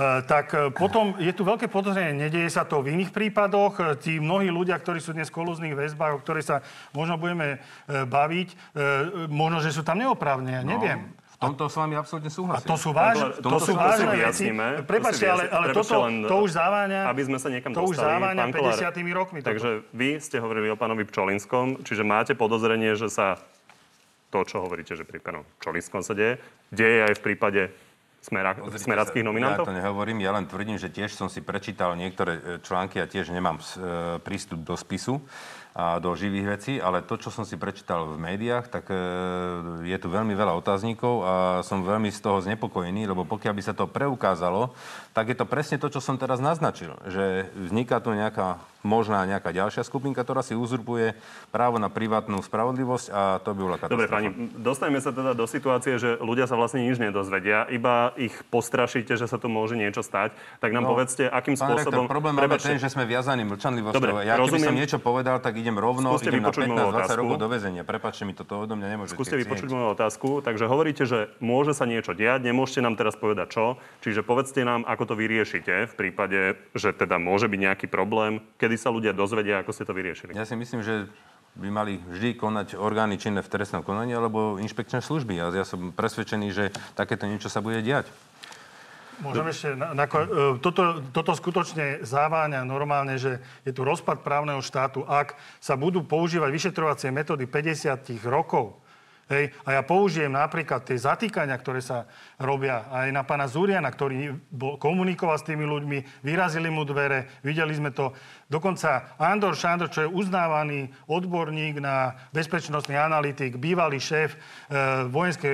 Uh, 0.00 0.24
tak 0.24 0.54
potom 0.78 1.18
je 1.20 1.28
tu 1.34 1.44
veľké 1.44 1.68
podozrenie, 1.68 2.16
nedieje 2.16 2.48
sa 2.48 2.64
to 2.64 2.80
v 2.80 2.94
iných 2.94 3.12
prípadoch. 3.12 4.00
Tí 4.00 4.16
mnohí 4.16 4.48
ľudia, 4.48 4.78
ktorí 4.80 4.96
sú 5.02 5.12
dnes 5.12 5.28
v 5.28 5.36
kolúznych 5.44 5.76
väzbách, 5.76 6.16
o 6.16 6.22
ktorých 6.22 6.46
sa 6.46 6.56
možno 6.96 7.20
budeme 7.20 7.60
baviť, 7.90 8.48
možno, 9.28 9.60
že 9.60 9.74
sú 9.74 9.84
tam 9.84 10.00
neoprávne, 10.00 10.56
ja 10.56 10.64
no. 10.64 10.72
neviem 10.78 11.19
tomto 11.40 11.72
s 11.72 11.76
vami 11.80 11.96
absolútne 11.96 12.28
súhlasím. 12.28 12.68
A 12.68 12.68
to 12.68 12.76
sú, 12.76 12.90
váž, 12.92 13.16
to, 13.40 13.48
to 13.48 13.58
sú 13.64 13.72
vážne 13.72 14.12
veci. 14.12 14.52
Prepačte, 14.84 15.24
ale, 15.24 15.48
ale 15.48 15.72
toto, 15.72 16.04
to 16.04 16.36
už 16.44 16.52
záváňa, 16.52 17.08
aby 17.08 17.22
sme 17.24 17.38
sa 17.40 17.48
niekam 17.48 17.72
to 17.72 17.80
dostali, 17.80 17.96
už 17.96 17.96
záváňa 17.96 18.44
50 18.52 19.16
rokmi. 19.16 19.38
Takže 19.40 19.70
toto. 19.80 19.96
vy 19.96 20.20
ste 20.20 20.36
hovorili 20.36 20.68
o 20.68 20.76
pánovi 20.76 21.08
Pčolinskom, 21.08 21.80
čiže 21.80 22.04
máte 22.04 22.36
podozrenie, 22.36 22.92
že 22.92 23.08
sa 23.08 23.40
to, 24.28 24.44
čo 24.44 24.60
hovoríte, 24.60 24.92
že 24.92 25.08
pri 25.08 25.16
pánovi 25.24 25.48
Pčolinskom 25.56 26.04
sa 26.04 26.12
deje, 26.12 26.36
deje 26.68 27.08
aj 27.08 27.16
v 27.16 27.22
prípade 27.24 27.72
smera, 28.20 28.52
smerackých 28.76 29.24
nominantov? 29.24 29.64
Ja 29.64 29.70
to 29.72 29.78
nehovorím, 29.80 30.20
ja 30.20 30.36
len 30.36 30.44
tvrdím, 30.44 30.76
že 30.76 30.92
tiež 30.92 31.16
som 31.16 31.32
si 31.32 31.40
prečítal 31.40 31.96
niektoré 31.96 32.32
e, 32.36 32.42
články 32.60 33.00
a 33.00 33.08
tiež 33.08 33.32
nemám 33.32 33.56
e, 33.56 33.64
prístup 34.20 34.60
do 34.60 34.76
spisu 34.76 35.24
a 35.80 35.96
do 35.96 36.12
živých 36.12 36.46
vecí, 36.60 36.72
ale 36.76 37.00
to, 37.00 37.16
čo 37.16 37.32
som 37.32 37.48
si 37.48 37.56
prečítal 37.56 38.04
v 38.04 38.20
médiách, 38.20 38.68
tak 38.68 38.92
e, 38.92 38.96
je 39.88 39.96
tu 39.96 40.12
veľmi 40.12 40.36
veľa 40.36 40.52
otáznikov 40.60 41.24
a 41.24 41.34
som 41.64 41.80
veľmi 41.80 42.12
z 42.12 42.20
toho 42.20 42.44
znepokojený, 42.44 43.08
lebo 43.08 43.24
pokiaľ 43.24 43.56
by 43.56 43.62
sa 43.64 43.72
to 43.72 43.88
preukázalo, 43.88 44.76
tak 45.16 45.32
je 45.32 45.36
to 45.40 45.48
presne 45.48 45.80
to, 45.80 45.88
čo 45.88 46.04
som 46.04 46.20
teraz 46.20 46.36
naznačil, 46.36 47.00
že 47.08 47.48
vzniká 47.56 48.04
tu 48.04 48.12
nejaká 48.12 48.60
možná 48.80 49.28
nejaká 49.28 49.52
ďalšia 49.52 49.84
skupinka, 49.84 50.24
ktorá 50.24 50.40
si 50.40 50.56
uzurpuje 50.56 51.12
právo 51.52 51.76
na 51.76 51.92
privátnu 51.92 52.40
spravodlivosť 52.40 53.06
a 53.12 53.22
to 53.44 53.52
by 53.52 53.60
bola 53.60 53.76
katastrofa. 53.76 53.96
Dobre, 53.96 54.08
pani, 54.08 54.28
dostaneme 54.56 55.00
sa 55.04 55.12
teda 55.12 55.36
do 55.36 55.44
situácie, 55.44 56.00
že 56.00 56.16
ľudia 56.16 56.48
sa 56.48 56.56
vlastne 56.56 56.80
nič 56.88 56.96
nedozvedia, 56.96 57.68
iba 57.68 58.16
ich 58.16 58.32
postrašíte, 58.48 59.20
že 59.20 59.28
sa 59.28 59.36
tu 59.36 59.52
môže 59.52 59.76
niečo 59.76 60.00
stať. 60.00 60.32
Tak 60.64 60.70
nám 60.72 60.88
no, 60.88 60.96
povedzte, 60.96 61.28
akým 61.28 61.60
pán 61.60 61.76
spôsobom... 61.76 62.08
Rektor, 62.08 62.12
problém 62.12 62.34
máme 62.40 62.56
ten, 62.56 62.80
že 62.80 62.88
sme 62.88 63.04
viazaní 63.04 63.44
mlčanlivosťou. 63.44 64.00
Dobre, 64.00 64.24
ja 64.24 64.40
keby 64.40 64.60
som 64.64 64.76
niečo 64.76 64.96
povedal, 64.96 65.36
tak 65.44 65.60
idem 65.60 65.69
rovno, 65.76 66.16
Skúste 66.16 66.32
idem 66.32 66.46
na 66.46 66.54
15-20 66.54 67.20
rokov 67.20 67.36
do 67.36 67.48
väzenia. 67.50 67.82
Prepačte 67.84 68.24
mi, 68.24 68.32
toto 68.32 68.64
odo 68.64 68.78
mňa 68.78 68.88
nemôžete 68.96 69.18
Skúste 69.18 69.36
vypočuť 69.36 69.68
moju 69.68 69.88
otázku. 69.92 70.40
Takže 70.40 70.64
hovoríte, 70.70 71.04
že 71.04 71.34
môže 71.42 71.76
sa 71.76 71.84
niečo 71.84 72.16
diať, 72.16 72.46
nemôžete 72.46 72.80
nám 72.80 72.94
teraz 72.94 73.18
povedať 73.18 73.52
čo. 73.52 73.64
Čiže 74.00 74.22
povedzte 74.22 74.62
nám, 74.62 74.86
ako 74.86 75.12
to 75.12 75.14
vyriešite 75.18 75.90
v 75.90 75.94
prípade, 75.98 76.54
že 76.72 76.94
teda 76.94 77.20
môže 77.20 77.50
byť 77.50 77.60
nejaký 77.60 77.86
problém, 77.90 78.40
kedy 78.56 78.78
sa 78.78 78.88
ľudia 78.88 79.12
dozvedia 79.12 79.50
vedia, 79.50 79.64
ako 79.66 79.72
ste 79.74 79.88
to 79.88 79.96
vyriešili? 79.96 80.30
Ja 80.38 80.46
si 80.46 80.54
myslím, 80.54 80.86
že 80.86 81.10
by 81.58 81.66
mali 81.66 81.98
vždy 81.98 82.38
konať 82.38 82.78
orgány 82.78 83.18
činné 83.18 83.42
v 83.42 83.50
trestnom 83.50 83.82
konaní 83.82 84.14
alebo 84.14 84.60
inšpekčné 84.62 85.02
služby. 85.02 85.34
A 85.42 85.50
ja 85.50 85.66
som 85.66 85.90
presvedčený, 85.90 86.48
že 86.54 86.70
takéto 86.94 87.26
niečo 87.26 87.50
sa 87.50 87.58
bude 87.58 87.82
diať. 87.82 88.06
Môžem 89.20 89.46
ešte, 89.52 89.68
na, 89.76 89.92
na, 89.92 90.04
e, 90.08 90.60
toto, 90.64 91.04
toto 91.12 91.32
skutočne 91.36 92.00
záváňa 92.02 92.64
normálne, 92.64 93.20
že 93.20 93.40
je 93.62 93.72
tu 93.72 93.84
rozpad 93.84 94.24
právneho 94.24 94.64
štátu. 94.64 95.04
Ak 95.04 95.36
sa 95.60 95.76
budú 95.76 96.00
používať 96.04 96.48
vyšetrovacie 96.48 97.12
metódy 97.12 97.44
50 97.44 98.00
rokov, 98.24 98.80
Hej. 99.30 99.54
A 99.62 99.78
ja 99.78 99.82
použijem 99.86 100.34
napríklad 100.34 100.82
tie 100.82 100.98
zatýkania, 100.98 101.54
ktoré 101.54 101.78
sa 101.78 102.10
robia 102.34 102.90
aj 102.90 103.14
na 103.14 103.22
pána 103.22 103.46
Zuriana, 103.46 103.86
ktorý 103.86 104.34
bol, 104.50 104.74
komunikoval 104.74 105.38
s 105.38 105.46
tými 105.46 105.62
ľuďmi, 105.62 106.26
vyrazili 106.26 106.66
mu 106.66 106.82
dvere, 106.82 107.38
videli 107.46 107.70
sme 107.70 107.94
to. 107.94 108.10
Dokonca 108.50 109.14
Andor 109.14 109.54
Šandor, 109.54 109.94
čo 109.94 110.02
je 110.02 110.10
uznávaný 110.10 110.90
odborník 111.06 111.78
na 111.78 112.18
bezpečnostný 112.34 112.98
analytik, 112.98 113.54
bývalý 113.54 114.02
šéf 114.02 114.34
e, 114.34 114.38
e, 114.66 115.50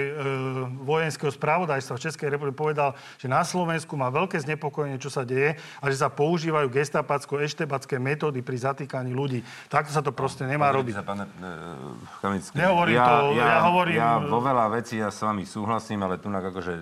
vojenského 0.81 1.29
spravodajstva 1.29 1.93
v 1.93 2.05
Českej 2.09 2.33
republike, 2.33 2.57
povedal, 2.57 2.97
že 3.21 3.29
na 3.29 3.45
Slovensku 3.45 4.01
má 4.01 4.09
veľké 4.09 4.41
znepokojenie, 4.41 4.97
čo 4.97 5.13
sa 5.13 5.29
deje 5.29 5.61
a 5.61 5.85
že 5.93 6.01
sa 6.01 6.09
používajú 6.09 6.73
gestapacko-eštebacké 6.73 8.01
metódy 8.01 8.41
pri 8.41 8.57
zatýkaní 8.65 9.13
ľudí. 9.13 9.45
Takto 9.69 9.93
sa 9.93 10.01
to 10.01 10.17
proste 10.17 10.49
nemá 10.49 10.73
robiť. 10.73 10.97
Sa, 10.97 11.05
pane, 11.05 11.29
e, 11.29 12.57
Nehovorím 12.57 12.97
ja, 12.97 13.05
to, 13.05 13.17
ja, 13.37 13.45
ja 13.45 13.59
hovorím... 13.69 13.97
Ja 14.01 14.11
vo 14.25 14.41
veľa 14.41 14.73
vecí 14.73 15.05
ja 15.05 15.13
s 15.13 15.21
vami 15.21 15.45
súhlasím, 15.45 16.01
ale 16.01 16.17
tu 16.17 16.33
akože 16.33 16.73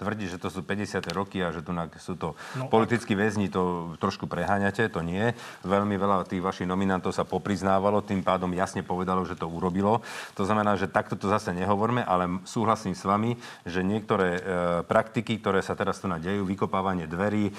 tvrdí, 0.00 0.32
že 0.32 0.40
to 0.40 0.48
sú 0.48 0.64
50. 0.64 1.04
roky 1.12 1.44
a 1.44 1.52
že 1.52 1.60
tu 1.60 1.76
sú 2.00 2.16
to 2.16 2.32
no, 2.56 2.72
politickí 2.72 3.12
väzni, 3.12 3.52
to 3.52 3.92
trošku 4.00 4.24
preháňate, 4.24 4.88
to 4.88 5.04
nie. 5.04 5.36
Veľmi 5.60 6.00
veľa 6.00 6.24
tých 6.24 6.40
vašich 6.40 6.64
nominantov 6.64 7.12
sa 7.12 7.28
popriznávalo, 7.28 8.00
tým 8.00 8.24
pádom 8.24 8.48
jasne 8.56 8.80
povedalo, 8.80 9.28
že 9.28 9.36
to 9.36 9.44
urobilo. 9.44 10.00
To 10.40 10.48
znamená, 10.48 10.80
že 10.80 10.88
takto 10.88 11.20
to 11.20 11.28
zase 11.28 11.52
nehovorme, 11.52 12.00
ale 12.00 12.40
súhlasím 12.48 12.96
s 12.96 13.04
vami, 13.04 13.36
že 13.68 13.84
niektoré 13.84 14.28
e, 14.36 14.40
praktiky, 14.88 15.36
ktoré 15.36 15.60
sa 15.60 15.76
teraz 15.76 16.00
tu 16.00 16.08
nadejú, 16.08 16.48
vykopávanie 16.48 17.04
dverí, 17.04 17.50
e, 17.50 17.52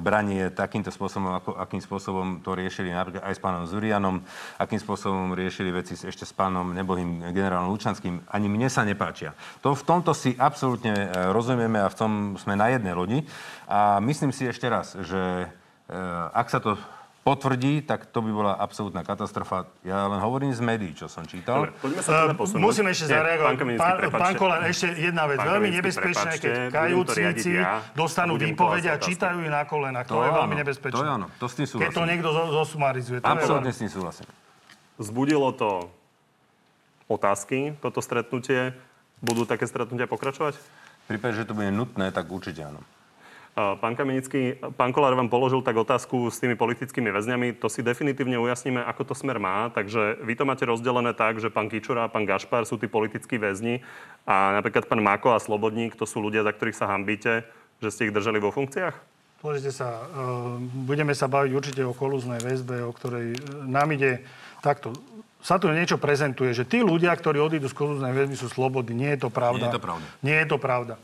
branie 0.00 0.48
takýmto 0.48 0.88
spôsobom, 0.88 1.36
ako, 1.36 1.50
akým 1.60 1.82
spôsobom 1.84 2.40
to 2.40 2.56
riešili 2.56 2.94
napríklad 2.94 3.26
aj 3.26 3.34
s 3.36 3.42
pánom 3.42 3.68
Zurianom, 3.68 4.24
akým 4.56 4.80
spôsobom 4.80 5.36
riešili 5.36 5.68
veci 5.74 5.98
ešte 5.98 6.24
s 6.24 6.32
pánom 6.32 6.72
nebohým 6.72 7.34
generálom 7.34 7.68
Lučanským, 7.74 8.24
ani 8.30 8.46
mne 8.46 8.70
sa 8.70 8.86
nepáčia. 8.86 9.34
To, 9.60 9.74
v 9.74 9.82
tomto 9.82 10.14
si 10.14 10.32
absolútne 10.38 10.94
e, 10.94 11.06
rozumieme 11.34 11.82
a 11.82 11.90
v 11.90 11.96
tom 11.98 12.12
sme 12.38 12.54
na 12.54 12.70
jednej 12.70 12.94
lodi. 12.94 13.26
A 13.66 13.98
myslím 13.98 14.30
si 14.30 14.46
ešte 14.46 14.70
raz, 14.70 14.94
že 14.94 15.50
e, 15.84 15.96
ak 16.30 16.46
sa 16.46 16.62
to 16.62 16.78
potvrdí, 17.24 17.80
tak 17.80 18.04
to 18.12 18.20
by 18.20 18.28
bola 18.28 18.52
absolútna 18.52 19.00
katastrofa. 19.00 19.64
Ja 19.80 20.04
len 20.06 20.20
hovorím 20.20 20.52
z 20.52 20.60
médií, 20.60 20.92
čo 20.92 21.08
som 21.08 21.24
čítal. 21.24 21.64
Dobre, 21.64 21.72
poďme 21.80 22.00
sa 22.04 22.10
teda 22.12 22.24
Uh, 22.28 22.36
posunúť. 22.36 22.60
Musím 22.60 22.84
ešte 22.92 23.04
zareagovať. 23.08 23.52
Pán 23.56 23.68
Pán, 23.80 23.96
pán 24.12 24.34
Kolan, 24.36 24.60
ešte 24.68 24.92
jedna 24.92 25.24
vec. 25.24 25.40
Pán 25.40 25.56
veľmi 25.56 25.72
nebezpečné, 25.72 26.30
keď 26.36 26.52
kajúcníci 26.68 27.50
ja 27.56 27.80
dostanú 27.96 28.36
výpovede 28.36 28.92
a 28.92 29.00
čítajú 29.00 29.40
ju 29.40 29.48
na 29.48 29.64
kolenách. 29.64 30.04
To, 30.04 30.20
To 30.20 30.28
je 30.28 30.32
veľmi 30.36 30.52
áno, 30.52 30.62
nebezpečné. 30.68 30.92
to 30.92 31.00
je 31.00 31.10
áno, 31.16 31.26
to 31.40 31.46
s 31.48 31.54
tým 31.56 31.64
Keď 31.64 31.72
to 31.72 31.80
súhlasím. 31.80 32.04
niekto 32.12 32.28
zo- 32.28 32.50
zosumarizuje. 32.60 33.18
To 33.18 33.28
veľmi- 33.32 33.72
s 33.72 33.80
tým 33.80 33.88
súhlasím. 33.88 34.26
Zbudilo 35.00 35.48
to 35.56 35.88
otázky, 37.08 37.72
toto 37.80 38.04
stretnutie. 38.04 38.76
Budú 39.24 39.48
také 39.48 39.64
stretnutia 39.64 40.04
pokračovať? 40.04 40.60
V 41.04 41.12
prípade, 41.12 41.36
že 41.36 41.44
to 41.44 41.52
bude 41.52 41.68
nutné, 41.68 42.08
tak 42.10 42.32
určite 42.32 42.64
áno. 42.64 42.80
Pán 43.54 43.94
Kamenický, 43.94 44.58
pán 44.74 44.90
Kolár 44.90 45.14
vám 45.14 45.30
položil 45.30 45.62
tak 45.62 45.78
otázku 45.78 46.26
s 46.26 46.42
tými 46.42 46.58
politickými 46.58 47.06
väzňami. 47.14 47.54
To 47.62 47.70
si 47.70 47.86
definitívne 47.86 48.34
ujasníme, 48.34 48.82
ako 48.82 49.12
to 49.12 49.14
smer 49.14 49.38
má. 49.38 49.70
Takže 49.70 50.18
vy 50.26 50.34
to 50.34 50.42
máte 50.42 50.66
rozdelené 50.66 51.14
tak, 51.14 51.38
že 51.38 51.54
pán 51.54 51.70
Kičura 51.70 52.02
a 52.02 52.10
pán 52.10 52.26
Gašpar 52.26 52.66
sú 52.66 52.82
tí 52.82 52.90
politickí 52.90 53.38
väzni 53.38 53.78
a 54.26 54.58
napríklad 54.58 54.90
pán 54.90 54.98
Mako 54.98 55.36
a 55.36 55.38
Slobodník 55.38 55.94
to 55.94 56.02
sú 56.02 56.18
ľudia, 56.18 56.42
za 56.42 56.50
ktorých 56.50 56.74
sa 56.74 56.90
hambíte, 56.90 57.46
že 57.78 57.94
ste 57.94 58.10
ich 58.10 58.16
držali 58.16 58.42
vo 58.42 58.50
funkciách? 58.50 59.14
Pozrite 59.38 59.70
sa, 59.70 60.02
uh, 60.02 60.58
budeme 60.88 61.14
sa 61.14 61.30
baviť 61.30 61.52
určite 61.54 61.82
o 61.86 61.94
kolúznej 61.94 62.42
väzbe, 62.42 62.82
o 62.82 62.90
ktorej 62.90 63.38
uh, 63.38 63.68
nám 63.70 63.92
ide 63.94 64.24
takto. 64.66 64.96
Sa 65.44 65.60
tu 65.60 65.68
niečo 65.68 66.00
prezentuje, 66.00 66.50
že 66.50 66.64
tí 66.64 66.80
ľudia, 66.80 67.12
ktorí 67.12 67.36
odídu 67.36 67.68
z 67.68 67.76
kolúznej 67.76 68.10
väzby, 68.10 68.32
sú 68.32 68.48
slobodní. 68.48 68.96
Nie 68.96 69.10
je 69.12 69.20
to 69.20 69.30
pravda. 69.30 69.60
Nie 69.60 69.68
je 69.68 69.76
to 69.76 69.82
pravda. 69.82 70.06
Nie 70.24 70.36
je 70.40 70.48
to 70.48 70.56
pravda. 70.56 70.94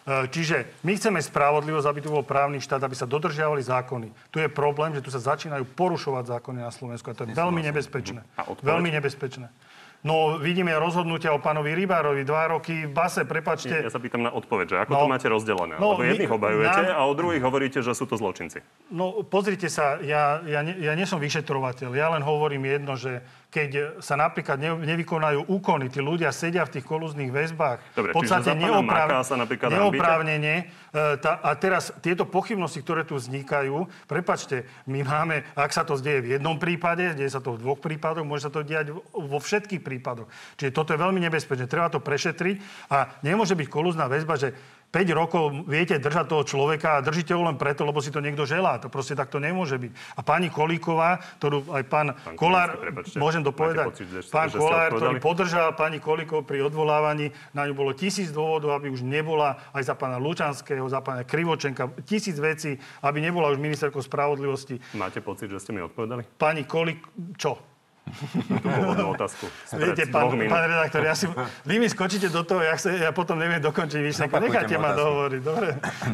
Uh, 0.00 0.24
Čiže 0.24 0.56
my 0.80 0.96
chceme 0.96 1.20
spravodlivosť, 1.20 1.84
aby 1.84 2.00
tu 2.00 2.08
bol 2.08 2.24
právny 2.24 2.56
štát, 2.56 2.80
aby 2.80 2.96
sa 2.96 3.04
dodržiavali 3.04 3.60
zákony. 3.60 4.08
Tu 4.32 4.40
je 4.40 4.48
problém, 4.48 4.96
že 4.96 5.04
tu 5.04 5.12
sa 5.12 5.20
začínajú 5.20 5.68
porušovať 5.76 6.32
zákony 6.32 6.64
na 6.64 6.72
Slovensku 6.72 7.04
a 7.06 7.14
to 7.14 7.22
je 7.22 7.36
veľmi 7.36 7.60
nebezpečné. 7.60 8.24
Veľmi 8.64 8.88
nebezpečné. 8.90 9.52
No, 10.00 10.40
vidíme 10.40 10.72
rozhodnutia 10.72 11.28
o 11.28 11.36
pánovi 11.36 11.76
Rybárovi, 11.76 12.24
dva 12.24 12.48
roky 12.48 12.88
v 12.88 12.92
base, 12.96 13.28
prepačte. 13.28 13.84
Ja 13.84 13.92
sa 13.92 14.00
pýtam 14.00 14.24
na 14.24 14.32
odpoveď, 14.32 14.66
že 14.66 14.76
ako 14.80 14.90
No. 14.90 15.00
to 15.04 15.12
máte 15.12 15.28
rozdelené? 15.28 15.76
No, 15.76 15.92
Lebo 15.92 16.08
jedných 16.08 16.32
obajujete 16.32 16.82
nám- 16.88 16.96
a 16.96 17.02
o 17.04 17.12
druhých 17.12 17.44
hovoríte, 17.44 17.84
že 17.84 17.92
sú 17.92 18.08
to 18.08 18.16
zločinci. 18.16 18.64
No, 18.88 19.20
pozrite 19.20 19.68
sa, 19.68 20.00
ja, 20.00 20.40
ja, 20.40 20.64
ne, 20.64 20.72
ja 20.80 20.96
nie 20.96 21.04
som 21.04 21.20
vyšetrovateľ. 21.20 21.92
Ja 21.92 22.08
len 22.08 22.24
hovorím 22.24 22.64
jedno, 22.64 22.96
že 22.96 23.20
keď 23.50 23.98
sa 23.98 24.14
napríklad 24.14 24.62
ne, 24.62 24.70
nevykonajú 24.78 25.50
úkony, 25.50 25.90
tí 25.90 25.98
ľudia 25.98 26.30
sedia 26.30 26.62
v 26.62 26.78
tých 26.78 26.86
kolúznych 26.86 27.34
väzbách, 27.34 27.82
Dobre, 27.98 28.14
v 28.14 28.22
podstate 28.22 28.54
čiže 28.54 28.62
za 28.62 28.78
pána 28.78 28.86
Maka 28.86 29.26
sa 29.26 29.34
napríklad 29.34 29.68
neoprávnene. 29.74 30.54
e, 30.94 31.18
tá, 31.18 31.42
a 31.42 31.50
teraz 31.58 31.90
tieto 31.98 32.22
pochybnosti, 32.30 32.78
ktoré 32.78 33.02
tu 33.02 33.18
vznikajú, 33.18 33.90
prepačte, 34.06 34.70
my 34.86 35.02
máme, 35.02 35.42
ak 35.58 35.74
sa 35.74 35.82
to 35.82 35.98
zdieje 35.98 36.22
v 36.22 36.28
jednom 36.38 36.62
prípade, 36.62 37.18
deje 37.18 37.34
sa 37.34 37.42
to 37.42 37.58
v 37.58 37.62
dvoch 37.66 37.82
prípadoch, 37.82 38.22
môže 38.22 38.46
sa 38.46 38.54
to 38.54 38.62
diať 38.62 38.94
vo 38.94 39.38
všetkých 39.42 39.82
prípadoch. 39.82 40.30
Čiže 40.54 40.70
toto 40.70 40.94
je 40.94 41.02
veľmi 41.02 41.18
nebezpečné. 41.18 41.66
Treba 41.66 41.90
to 41.90 41.98
prešetriť 41.98 42.86
a 42.94 43.18
nemôže 43.26 43.58
byť 43.58 43.66
kolúzna 43.66 44.06
väzba, 44.06 44.38
že 44.38 44.54
5 44.90 45.06
rokov 45.14 45.70
viete 45.70 45.94
držať 46.02 46.26
toho 46.26 46.42
človeka 46.42 46.98
a 46.98 47.04
držíte 47.06 47.30
ho 47.30 47.46
len 47.46 47.54
preto, 47.54 47.86
lebo 47.86 48.02
si 48.02 48.10
to 48.10 48.18
niekto 48.18 48.42
želá. 48.42 48.82
To 48.82 48.90
proste 48.90 49.14
takto 49.14 49.38
nemôže 49.38 49.78
byť. 49.78 50.18
A 50.18 50.20
pani 50.26 50.50
Kolíková, 50.50 51.22
ktorú 51.38 51.70
aj 51.70 51.84
pán, 51.86 52.08
Pán 52.18 52.34
Kolár, 52.34 52.74
prepáčte, 52.74 53.22
môžem 53.22 53.46
to 53.46 53.54
povedať, 53.54 53.86
pocit, 53.86 54.10
že 54.10 54.20
pán 54.26 54.50
že 54.50 54.58
Kolár, 54.58 54.90
ktorý 54.90 55.22
podržal 55.22 55.78
pani 55.78 56.02
Kolíkov 56.02 56.42
pri 56.42 56.66
odvolávaní, 56.66 57.30
na 57.54 57.70
ňu 57.70 57.74
bolo 57.78 57.94
tisíc 57.94 58.34
dôvodov, 58.34 58.74
aby 58.74 58.90
už 58.90 59.06
nebola 59.06 59.62
aj 59.70 59.86
za 59.86 59.94
pána 59.94 60.18
Lučanského, 60.18 60.82
za 60.90 60.98
pána 60.98 61.22
Krivočenka, 61.22 61.86
tisíc 62.02 62.34
vecí, 62.42 62.74
aby 63.06 63.22
nebola 63.22 63.54
už 63.54 63.62
ministerkou 63.62 64.02
spravodlivosti. 64.02 64.82
Máte 64.98 65.22
pocit, 65.22 65.54
že 65.54 65.62
ste 65.62 65.70
mi 65.70 65.86
odpovedali? 65.86 66.26
Pani 66.34 66.66
Kolík, 66.66 67.06
čo? 67.38 67.69
Tú 68.98 69.06
otázku. 69.14 69.46
Viete, 69.76 70.08
pán, 70.10 70.34
pán 70.34 70.62
redaktor, 70.66 71.04
ja 71.04 71.14
si, 71.14 71.30
vy 71.62 71.74
mi 71.78 71.86
skočíte 71.86 72.32
do 72.32 72.42
toho, 72.42 72.64
ja, 72.64 72.74
sa, 72.74 72.90
ja 72.90 73.10
potom 73.14 73.38
neviem 73.38 73.62
dokončiť 73.62 74.00
myšlenku. 74.02 74.34
Necháte 74.40 74.76
ma 74.80 74.96
dohovoriť, 74.96 75.40
dobre? 75.44 75.68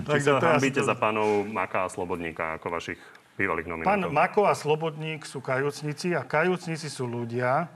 Či 0.04 0.20
sa 0.20 0.30
ja 0.36 0.56
hambíte 0.56 0.80
to- 0.84 0.88
za 0.88 0.94
pánov 0.98 1.48
Maka 1.48 1.86
a 1.86 1.88
Slobodníka 1.88 2.60
ako 2.60 2.76
vašich 2.76 3.00
bývalých 3.36 3.66
Pán 3.68 3.72
nominátov? 3.80 4.10
Mako 4.12 4.40
a 4.44 4.54
Slobodník 4.56 5.24
sú 5.24 5.40
kajúcnici 5.40 6.12
a 6.12 6.22
kajúcnici 6.26 6.88
sú 6.90 7.08
ľudia, 7.08 7.70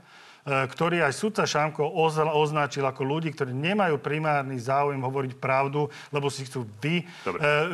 e, 0.45 0.67
ktorí 0.67 1.01
aj 1.01 1.13
sudca 1.13 1.43
Šamko 1.45 1.83
oz- 1.83 2.19
označil 2.21 2.85
ako 2.85 3.01
ľudí, 3.03 3.33
ktorí 3.33 3.51
nemajú 3.51 3.97
primárny 4.01 4.57
záujem 4.57 4.99
hovoriť 4.99 5.37
pravdu, 5.37 5.89
lebo 6.13 6.27
si 6.29 6.45
chcú 6.45 6.65
vy, 6.79 7.01
e, 7.01 7.03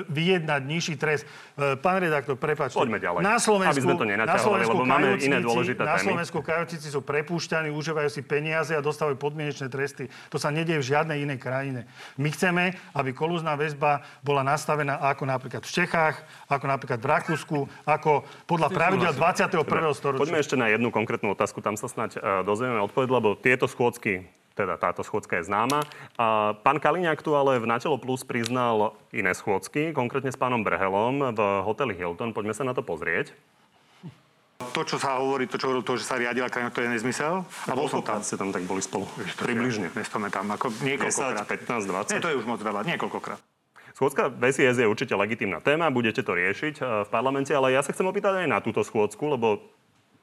vyjednať 0.08 0.62
nižší 0.64 0.96
trest. 0.96 1.24
E, 1.58 1.76
Pán 1.78 2.00
redaktor, 2.00 2.40
prepáčte. 2.40 2.80
Poďme 2.80 3.02
ďalej, 3.02 3.20
Na 3.24 3.38
Slovensku, 3.38 3.74
aby 3.74 3.82
sme 3.84 3.96
to 4.00 4.06
na 4.08 4.38
Slovensku 4.40 4.76
lebo 4.78 4.88
máme 4.88 5.18
iné 5.20 5.40
dôležité 5.42 5.82
Na. 5.84 5.98
Slovensku 5.98 6.40
kajúcnici 6.46 6.88
sú 6.88 7.02
prepúšťaní, 7.02 7.74
užívajú 7.74 8.10
si 8.14 8.22
peniaze 8.22 8.72
a 8.78 8.82
dostávajú 8.82 9.18
podmienečné 9.18 9.68
tresty. 9.68 10.08
To 10.30 10.38
sa 10.38 10.54
nedieje 10.54 10.80
v 10.80 10.86
žiadnej 10.94 11.18
inej 11.26 11.40
krajine. 11.42 11.82
My 12.16 12.30
chceme, 12.32 12.78
aby 12.94 13.12
kolúzna 13.12 13.58
väzba 13.58 14.06
bola 14.22 14.46
nastavená 14.46 15.02
ako 15.02 15.24
napríklad 15.26 15.66
v 15.66 15.72
Čechách, 15.84 16.16
ako 16.48 16.66
napríklad 16.70 17.00
v 17.02 17.08
Rakúsku, 17.08 17.58
ako 17.84 18.24
podľa 18.46 18.70
pravidel 18.72 19.12
21. 19.12 19.66
storočia. 19.98 20.22
Poďme 20.22 20.40
ešte 20.40 20.56
na 20.56 20.70
jednu 20.70 20.94
konkrétnu 20.94 21.34
otázku, 21.34 21.60
tam 21.60 21.76
sa 21.76 21.90
snáď 21.90 22.22
uh, 22.22 22.46
dozvieme 22.58 22.82
odpoveď, 22.82 23.10
lebo 23.14 23.38
tieto 23.38 23.70
schôdzky, 23.70 24.26
teda 24.58 24.82
táto 24.82 25.06
schôdzka 25.06 25.38
je 25.38 25.46
známa. 25.46 25.86
A 26.18 26.58
pán 26.66 26.82
Kaliňák 26.82 27.22
tu 27.22 27.38
ale 27.38 27.62
v 27.62 27.70
Natelo 27.70 28.02
Plus 28.02 28.26
priznal 28.26 28.98
iné 29.14 29.30
schôdzky, 29.38 29.94
konkrétne 29.94 30.34
s 30.34 30.42
pánom 30.42 30.66
Brehelom 30.66 31.38
v 31.38 31.40
hoteli 31.62 31.94
Hilton. 31.94 32.34
Poďme 32.34 32.58
sa 32.58 32.66
na 32.66 32.74
to 32.74 32.82
pozrieť. 32.82 33.38
To, 34.74 34.82
čo 34.82 34.98
sa 34.98 35.22
hovorí, 35.22 35.46
to, 35.46 35.62
čo 35.62 35.70
hovoril, 35.70 35.86
to, 35.86 36.02
že 36.02 36.10
sa 36.10 36.18
riadila 36.18 36.50
krajina, 36.50 36.74
to 36.74 36.82
je 36.82 36.90
nezmysel. 36.90 37.46
A 37.70 37.78
bol 37.78 37.86
som 37.86 38.02
tam. 38.02 38.26
ste 38.26 38.42
tam 38.42 38.50
tak 38.50 38.66
boli 38.66 38.82
spolu? 38.82 39.06
To 39.06 39.46
Približne. 39.46 39.94
Tam 39.94 40.50
ako 40.50 40.74
10, 40.74 40.82
niekoľkokrát. 40.82 41.46
15, 41.46 41.86
20? 41.86 42.18
Nie, 42.18 42.22
to 42.26 42.30
je 42.34 42.38
už 42.42 42.50
moc 42.50 42.58
veľa, 42.58 42.82
niekoľkokrát. 42.90 43.38
Schôdzka 43.94 44.34
VSIS 44.34 44.82
je 44.82 44.90
určite 44.90 45.14
legitímna 45.14 45.62
téma, 45.62 45.94
budete 45.94 46.26
to 46.26 46.34
riešiť 46.34 46.82
eh, 46.82 46.86
v 47.06 47.10
parlamente, 47.14 47.54
ale 47.54 47.78
ja 47.78 47.86
sa 47.86 47.94
chcem 47.94 48.06
opýtať 48.10 48.46
aj 48.46 48.48
na 48.50 48.58
túto 48.66 48.82
schôdzku, 48.82 49.38
lebo 49.38 49.62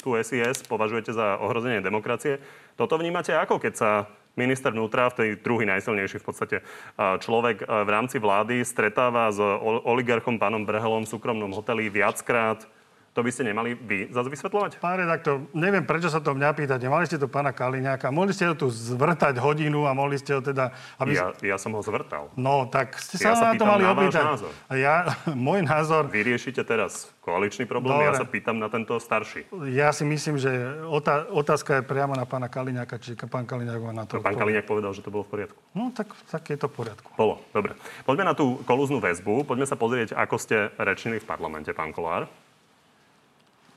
tú 0.04 0.20
SIS 0.20 0.68
považujete 0.68 1.16
za 1.16 1.40
ohrozenie 1.40 1.80
demokracie. 1.80 2.36
Toto 2.76 3.00
vnímate 3.00 3.32
ako, 3.32 3.56
keď 3.56 3.72
sa 3.72 3.90
minister 4.36 4.74
vnútra, 4.74 5.08
v 5.08 5.16
tej 5.16 5.28
druhý 5.40 5.64
najsilnejší 5.64 6.20
v 6.20 6.26
podstate 6.26 6.56
človek 6.98 7.64
v 7.64 7.88
rámci 7.88 8.20
vlády 8.20 8.60
stretáva 8.66 9.32
s 9.32 9.40
oligarchom 9.88 10.36
pánom 10.36 10.66
Brehelom 10.68 11.08
v 11.08 11.12
súkromnom 11.16 11.54
hoteli 11.56 11.88
viackrát. 11.88 12.66
To 13.14 13.22
by 13.22 13.30
ste 13.30 13.46
nemali 13.46 13.78
vy 13.78 14.10
zase 14.10 14.26
vysvetľovať? 14.26 14.82
Pán 14.82 14.98
redaktor, 14.98 15.46
neviem, 15.54 15.86
prečo 15.86 16.10
sa 16.10 16.18
to 16.18 16.34
mňa 16.34 16.50
pýtate. 16.50 16.90
Mali 16.90 17.06
ste 17.06 17.14
tu 17.14 17.30
pána 17.30 17.54
Kaliňáka, 17.54 18.10
mohli 18.10 18.34
ste 18.34 18.50
ho 18.50 18.58
tu 18.58 18.66
zvrtať 18.66 19.38
hodinu 19.38 19.86
a 19.86 19.94
mohli 19.94 20.18
ste 20.18 20.34
ho 20.34 20.42
teda... 20.42 20.74
Aby... 20.98 21.14
Ja, 21.14 21.30
ja 21.38 21.54
som 21.54 21.78
ho 21.78 21.82
zvrtal. 21.86 22.34
No, 22.34 22.66
tak 22.66 22.98
ste 22.98 23.22
Ja 23.22 23.38
sa 23.38 23.38
sa 23.38 23.46
na 23.50 23.52
to 23.54 23.70
mali 23.70 23.86
opýtať. 23.86 24.42
A 24.66 24.74
ja, 24.74 25.14
môj 25.30 25.62
názor, 25.62 26.10
Vy 26.10 26.26
riešite 26.26 26.66
teraz 26.66 27.06
koaličný 27.22 27.70
problém, 27.70 28.02
ja 28.02 28.12
Dobre. 28.12 28.20
sa 28.20 28.26
pýtam 28.26 28.58
na 28.58 28.66
tento 28.66 28.98
starší. 28.98 29.46
ja 29.70 29.94
si 29.94 30.02
myslím, 30.02 30.34
že 30.34 30.50
otá- 30.90 31.30
otázka 31.30 31.80
je 31.80 31.82
priamo 31.86 32.18
na 32.18 32.26
pána 32.26 32.50
Kaliňáka, 32.50 32.98
či 32.98 33.14
pán 33.14 33.46
Kaliňák 33.46 33.78
má 33.78 33.94
na 33.94 34.10
to. 34.10 34.18
Pán 34.18 34.34
odpovedať. 34.34 34.42
Kaliňák 34.42 34.66
povedal, 34.66 34.90
že 34.90 35.06
to 35.06 35.14
bolo 35.14 35.22
v 35.22 35.38
poriadku. 35.38 35.58
No, 35.70 35.94
tak, 35.94 36.10
tak 36.26 36.42
je 36.50 36.58
to 36.58 36.66
v 36.66 36.82
poriadku. 36.82 37.14
Bolo, 37.14 37.38
dobre. 37.54 37.78
Poďme 38.02 38.26
na 38.26 38.34
tú 38.34 38.58
kolúznu 38.66 38.98
väzbu. 38.98 39.46
Poďme 39.46 39.70
sa 39.70 39.78
pozrieť, 39.78 40.18
ako 40.18 40.34
ste 40.34 40.74
rečnili 40.82 41.22
v 41.22 41.26
parlamente, 41.30 41.70
pán 41.70 41.94
Kolár. 41.94 42.26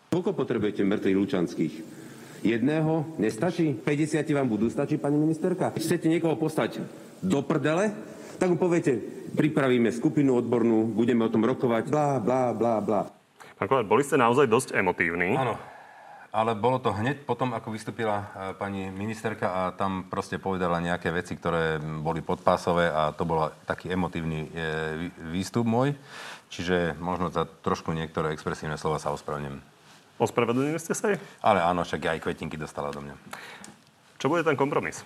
Koľko 0.07 0.31
potrebujete 0.31 0.87
mŕtvych 0.87 1.19
Lučanských? 1.19 1.73
Jedného 2.47 3.17
nestačí? 3.19 3.75
50 3.75 4.23
vám 4.31 4.47
budú 4.47 4.71
stačiť, 4.71 5.03
pani 5.03 5.19
ministerka? 5.19 5.75
Chcete 5.75 6.07
niekoho 6.07 6.39
postať 6.39 6.79
do 7.19 7.43
prdele, 7.43 7.91
tak 8.39 8.47
mu 8.47 8.55
poviete, 8.55 8.95
pripravíme 9.35 9.91
skupinu 9.91 10.39
odbornú, 10.39 10.87
budeme 10.87 11.25
o 11.25 11.33
tom 11.33 11.43
rokovať, 11.43 11.91
blá, 11.91 12.21
blá, 12.23 12.55
blá, 12.55 12.79
blá. 12.79 13.01
Pán 13.57 13.67
Kolár, 13.67 13.89
boli 13.89 14.05
ste 14.05 14.15
naozaj 14.15 14.45
dosť 14.47 14.69
emotívni. 14.77 15.33
Áno. 15.33 15.57
Ale 16.31 16.53
bolo 16.53 16.77
to 16.77 16.93
hneď 16.93 17.25
potom, 17.25 17.51
ako 17.51 17.73
vystúpila 17.73 18.21
e, 18.21 18.25
pani 18.53 18.93
ministerka 18.93 19.49
a 19.49 19.61
tam 19.73 20.05
proste 20.05 20.37
povedala 20.37 20.77
nejaké 20.77 21.09
veci, 21.09 21.33
ktoré 21.33 21.81
boli 21.81 22.21
podpásové 22.21 22.93
a 22.93 23.09
to 23.09 23.25
bol 23.25 23.49
taký 23.65 23.89
emotívny 23.89 24.45
e, 24.45 24.49
vý- 24.93 25.15
výstup 25.33 25.65
môj. 25.65 25.97
Čiže 26.53 26.95
možno 27.01 27.33
za 27.33 27.49
trošku 27.49 27.89
niektoré 27.91 28.37
expresívne 28.37 28.77
slova 28.77 29.01
sa 29.01 29.09
ospravnem. 29.09 29.57
Ospravedlnili 30.17 30.81
ste 30.81 30.97
sa 30.97 31.13
jej? 31.13 31.19
Ale 31.45 31.61
áno, 31.61 31.85
však 31.85 32.17
aj 32.17 32.21
kvetinky 32.25 32.57
dostala 32.57 32.89
do 32.89 33.05
mňa. 33.05 33.15
Čo 34.17 34.33
bude 34.33 34.41
ten 34.41 34.57
kompromis? 34.57 35.05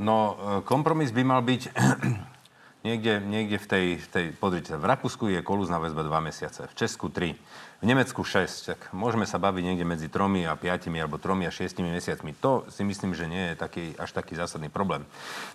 No, 0.00 0.36
e, 0.36 0.64
kompromis 0.64 1.12
by 1.12 1.22
mal 1.28 1.40
byť 1.44 1.62
Niekde, 2.78 3.18
niekde 3.26 3.58
v 3.58 3.66
tej, 3.66 3.86
tej, 4.06 4.26
pozrite, 4.38 4.78
v 4.78 4.86
Rakúsku 4.86 5.26
je 5.34 5.42
kolúzna 5.42 5.82
väzba 5.82 6.06
2 6.06 6.30
mesiace, 6.30 6.70
v 6.70 6.74
Česku 6.78 7.10
3, 7.10 7.34
v 7.78 7.86
Nemecku 7.86 8.26
6, 8.26 8.74
tak 8.74 8.80
môžeme 8.90 9.22
sa 9.22 9.38
baviť 9.38 9.62
niekde 9.62 9.86
medzi 9.86 10.10
3 10.10 10.50
a 10.50 10.58
5 10.58 10.90
alebo 10.98 11.14
3 11.14 11.46
a 11.46 11.52
6 11.54 11.78
mesiacmi. 11.86 12.34
To 12.42 12.66
si 12.74 12.82
myslím, 12.82 13.14
že 13.14 13.30
nie 13.30 13.54
je 13.54 13.54
taký, 13.54 13.94
až 13.94 14.10
taký 14.18 14.34
zásadný 14.34 14.66
problém. 14.66 15.06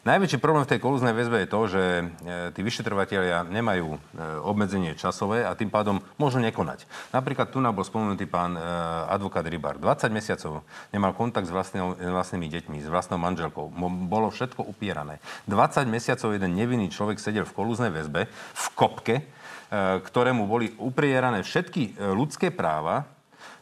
Najväčší 0.07 0.39
problém 0.39 0.63
v 0.63 0.71
tej 0.71 0.79
kolúznej 0.79 1.12
väzbe 1.12 1.43
je 1.43 1.51
to, 1.51 1.62
že 1.67 1.83
e, 1.83 2.03
tí 2.55 2.63
vyšetrovateľia 2.63 3.43
nemajú 3.51 3.88
e, 3.91 3.97
obmedzenie 4.39 4.95
časové 4.95 5.43
a 5.43 5.51
tým 5.51 5.67
pádom 5.67 5.99
môžu 6.15 6.39
nekonať. 6.39 6.88
Napríklad 7.12 7.51
tu 7.51 7.59
nám 7.59 7.75
bol 7.75 7.83
spomenutý 7.83 8.23
pán 8.23 8.55
e, 8.55 8.63
advokát 9.12 9.43
Rybar. 9.43 9.75
20 9.83 10.07
mesiacov 10.15 10.63
nemal 10.95 11.12
kontakt 11.12 11.51
s 11.51 11.51
vlastnými 11.51 12.47
deťmi, 12.47 12.79
s 12.79 12.88
vlastnou 12.88 13.19
manželkou. 13.19 13.67
Bolo 14.07 14.31
všetko 14.31 14.63
upierané. 14.63 15.19
20 15.51 15.91
mesiacov 15.91 16.31
jeden 16.31 16.55
nevinný 16.55 16.88
človek 16.88 17.19
sedel 17.19 17.43
v 17.43 17.51
kolúznej 17.51 17.91
väzbe, 17.91 18.31
v 18.31 18.65
kopke, 18.79 19.27
ktorému 20.05 20.45
boli 20.45 20.73
uprierané 20.77 21.41
všetky 21.41 21.97
e, 21.97 22.13
ľudské 22.13 22.53
práva, 22.53 23.09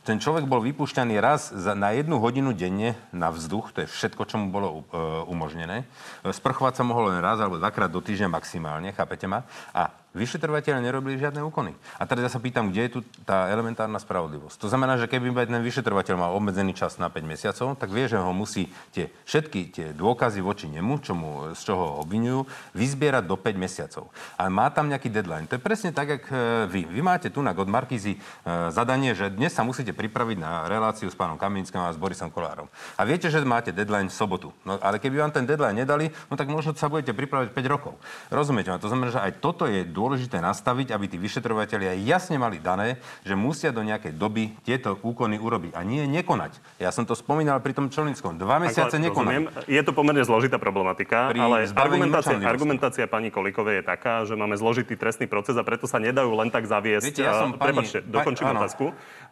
ten 0.02 0.18
človek 0.18 0.50
bol 0.50 0.66
vypúšťaný 0.66 1.22
raz 1.22 1.54
za, 1.54 1.78
na 1.78 1.94
jednu 1.94 2.18
hodinu 2.18 2.58
denne 2.58 2.98
na 3.14 3.30
vzduch, 3.30 3.70
to 3.70 3.86
je 3.86 3.92
všetko, 3.94 4.26
čo 4.26 4.42
mu 4.42 4.50
bolo 4.50 4.68
e, 4.68 4.98
umožnené. 5.30 5.86
Sprchovať 6.26 6.82
sa 6.82 6.84
mohol 6.84 7.14
len 7.14 7.22
raz 7.22 7.38
alebo 7.38 7.62
dvakrát 7.62 7.94
do 7.94 8.02
týždňa 8.02 8.34
maximálne, 8.34 8.98
chápete 8.98 9.30
ma? 9.30 9.46
A 9.78 9.94
Vyšetrovateľe 10.12 10.84
nerobili 10.84 11.16
žiadne 11.16 11.40
úkony. 11.40 11.72
A 11.96 12.04
teraz 12.04 12.28
ja 12.28 12.32
sa 12.36 12.44
pýtam, 12.44 12.68
kde 12.68 12.82
je 12.84 12.92
tu 12.92 13.00
tá 13.24 13.48
elementárna 13.48 13.96
spravodlivosť. 13.96 14.60
To 14.60 14.68
znamená, 14.68 15.00
že 15.00 15.08
keby 15.08 15.32
ten 15.48 15.64
vyšetrovateľ 15.64 16.16
mal 16.20 16.36
obmedzený 16.36 16.76
čas 16.76 17.00
na 17.00 17.08
5 17.08 17.24
mesiacov, 17.24 17.80
tak 17.80 17.96
vie, 17.96 18.12
že 18.12 18.20
ho 18.20 18.36
musí 18.36 18.68
tie, 18.92 19.08
všetky 19.24 19.60
tie 19.72 19.88
dôkazy 19.96 20.44
voči 20.44 20.68
nemu, 20.68 21.00
čo 21.00 21.16
mu, 21.16 21.56
z 21.56 21.62
čoho 21.64 21.80
ho 21.80 21.94
obvinujú, 22.04 22.44
vyzbierať 22.76 23.24
do 23.24 23.40
5 23.40 23.56
mesiacov. 23.56 24.12
A 24.36 24.52
má 24.52 24.68
tam 24.68 24.92
nejaký 24.92 25.08
deadline. 25.08 25.48
To 25.48 25.56
je 25.56 25.64
presne 25.64 25.96
tak, 25.96 26.12
jak 26.12 26.24
e, 26.28 26.68
vy. 26.68 26.92
Vy 26.92 27.00
máte 27.00 27.32
tu 27.32 27.40
na 27.40 27.56
od 27.56 27.72
Markízy 27.72 28.18
e, 28.18 28.20
zadanie, 28.68 29.16
že 29.16 29.32
dnes 29.32 29.56
sa 29.56 29.64
musíte 29.64 29.96
pripraviť 29.96 30.38
na 30.44 30.68
reláciu 30.68 31.08
s 31.08 31.16
pánom 31.16 31.40
Kaminským 31.40 31.80
a 31.80 31.94
s 31.94 31.96
Borisom 31.96 32.34
Kolárom. 32.34 32.68
A 33.00 33.08
viete, 33.08 33.32
že 33.32 33.40
máte 33.48 33.72
deadline 33.72 34.12
v 34.12 34.16
sobotu. 34.18 34.52
No, 34.68 34.76
ale 34.84 35.00
keby 35.00 35.24
vám 35.24 35.32
ten 35.32 35.48
deadline 35.48 35.78
nedali, 35.78 36.12
no 36.28 36.36
tak 36.36 36.52
možno 36.52 36.76
sa 36.76 36.92
budete 36.92 37.16
pripravať 37.16 37.56
5 37.56 37.64
rokov. 37.72 37.96
Rozumiete? 38.28 38.76
To 38.76 38.90
znamená, 38.92 39.14
že 39.14 39.24
aj 39.24 39.40
toto 39.40 39.70
je 39.70 39.88
dôležité 40.02 40.42
nastaviť, 40.42 40.90
aby 40.90 41.06
tí 41.06 41.22
vyšetrovateľia 41.22 41.94
jasne 42.02 42.42
mali 42.42 42.58
dané, 42.58 42.98
že 43.22 43.38
musia 43.38 43.70
do 43.70 43.86
nejakej 43.86 44.18
doby 44.18 44.58
tieto 44.66 44.98
úkony 45.06 45.38
urobiť 45.38 45.78
a 45.78 45.86
nie 45.86 46.10
nekonať. 46.10 46.58
Ja 46.82 46.90
som 46.90 47.06
to 47.06 47.14
spomínal 47.14 47.62
pri 47.62 47.78
tom 47.78 47.94
Čelnickom. 47.94 48.42
Dva 48.42 48.58
mesiace 48.58 48.98
nekonať. 48.98 49.70
Je 49.70 49.82
to 49.86 49.94
pomerne 49.94 50.26
zložitá 50.26 50.58
problematika, 50.58 51.30
pri 51.30 51.38
ale 51.38 51.70
argumentácia, 51.70 52.34
argumentácia 52.42 53.06
pani 53.06 53.30
Kolikovej 53.30 53.80
je 53.80 53.84
taká, 53.86 54.26
že 54.26 54.34
máme 54.34 54.58
zložitý 54.58 54.98
trestný 54.98 55.30
proces 55.30 55.54
a 55.54 55.62
preto 55.62 55.86
sa 55.86 56.02
nedajú 56.02 56.34
len 56.34 56.50
tak 56.50 56.66
zaviesť. 56.66 57.06
Viete, 57.06 57.22
ja 57.22 57.38
som 57.38 57.54
pani... 57.54 57.78
Prepačte, 57.78 58.02
dokončím 58.02 58.50
pa, 58.50 58.58
otázku. 58.58 58.86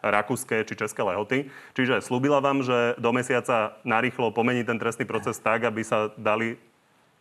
Rakúske 0.06 0.62
či 0.70 0.74
české 0.78 1.02
lehoty. 1.02 1.50
Čiže 1.74 2.06
slúbila 2.06 2.38
vám, 2.44 2.62
že 2.62 2.94
do 3.02 3.10
mesiaca 3.10 3.80
narýchlo 3.82 4.30
pomení 4.30 4.62
ten 4.62 4.78
trestný 4.78 5.10
proces 5.10 5.42
tak, 5.42 5.66
aby 5.66 5.82
sa 5.82 6.14
dali 6.20 6.60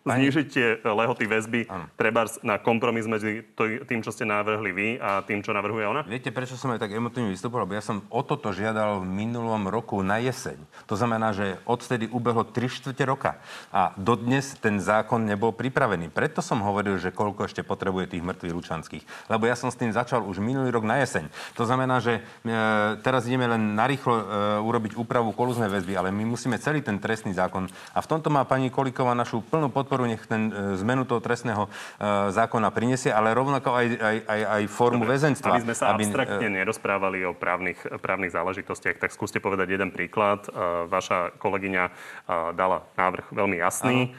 znižiť 0.07 0.47
tie 0.49 0.67
lehoty 0.81 1.29
väzby 1.29 1.61
treba 1.99 2.25
na 2.41 2.57
kompromis 2.57 3.05
medzi 3.05 3.45
tým, 3.59 4.01
čo 4.01 4.15
ste 4.15 4.25
navrhli 4.25 4.71
vy 4.73 4.89
a 4.97 5.21
tým, 5.27 5.45
čo 5.45 5.53
navrhuje 5.53 5.85
ona? 5.85 6.01
Viete, 6.07 6.33
prečo 6.33 6.57
som 6.57 6.73
aj 6.73 6.81
tak 6.81 6.95
emotívne 6.95 7.29
vystupoval? 7.29 7.69
Ja 7.69 7.85
som 7.85 8.01
o 8.09 8.25
toto 8.25 8.55
žiadal 8.55 9.05
v 9.05 9.07
minulom 9.07 9.69
roku 9.69 10.01
na 10.01 10.17
jeseň. 10.23 10.57
To 10.89 10.95
znamená, 10.97 11.37
že 11.37 11.61
odtedy 11.69 12.09
ubehlo 12.09 12.47
3 12.47 12.71
čtvrte 12.71 13.05
roka. 13.05 13.37
A 13.75 13.93
dodnes 14.01 14.57
ten 14.63 14.81
zákon 14.81 15.21
nebol 15.27 15.53
pripravený. 15.53 16.09
Preto 16.09 16.41
som 16.41 16.65
hovoril, 16.65 16.97
že 16.97 17.13
koľko 17.13 17.45
ešte 17.45 17.67
potrebuje 17.67 18.17
tých 18.17 18.25
mŕtvych 18.25 18.57
lučanských. 18.57 19.05
Lebo 19.29 19.45
ja 19.45 19.59
som 19.59 19.69
s 19.69 19.77
tým 19.77 19.93
začal 19.93 20.25
už 20.25 20.41
minulý 20.41 20.73
rok 20.73 20.89
na 20.89 21.03
jeseň. 21.05 21.29
To 21.59 21.69
znamená, 21.69 22.01
že 22.01 22.21
e, 22.21 22.51
teraz 23.05 23.29
ideme 23.29 23.51
len 23.51 23.77
narýchlo 23.77 24.15
e, 24.15 24.25
urobiť 24.65 24.97
úpravu 24.97 25.37
kolúznej 25.37 25.69
väzby, 25.69 25.99
ale 25.99 26.09
my 26.15 26.25
musíme 26.25 26.57
celý 26.57 26.81
ten 26.81 26.97
trestný 26.97 27.37
zákon. 27.37 27.69
A 27.93 27.99
v 28.01 28.09
tomto 28.09 28.33
má 28.33 28.47
pani 28.49 28.73
Koliková 28.73 29.13
našu 29.13 29.45
plnú 29.45 29.69
podporu 29.69 29.88
podporu, 29.88 30.05
nech 30.05 30.20
ten 30.29 30.53
e, 30.53 30.77
zmenu 30.85 31.09
toho 31.09 31.24
trestného 31.24 31.64
e, 31.64 31.70
zákona 32.37 32.68
prinesie, 32.68 33.09
ale 33.09 33.33
rovnako 33.33 33.72
aj, 33.72 33.87
aj, 33.96 34.16
aj, 34.29 34.40
aj 34.44 34.62
formu 34.68 35.09
Dobre, 35.09 35.16
väzenstva. 35.16 35.57
Aby 35.57 35.64
sme 35.64 35.74
sa 35.81 35.96
aby, 35.96 36.05
abstraktne 36.05 36.48
uh, 36.53 36.57
nerozprávali 36.61 37.24
o 37.24 37.33
právnych, 37.33 37.81
právnych 38.05 38.37
záležitostiach, 38.37 39.01
tak 39.01 39.16
skúste 39.16 39.40
povedať 39.40 39.81
jeden 39.81 39.88
príklad. 39.88 40.44
Vaša 40.92 41.40
kolegyňa 41.40 41.85
dala 42.53 42.85
návrh 43.01 43.33
veľmi 43.33 43.57
jasný. 43.57 44.12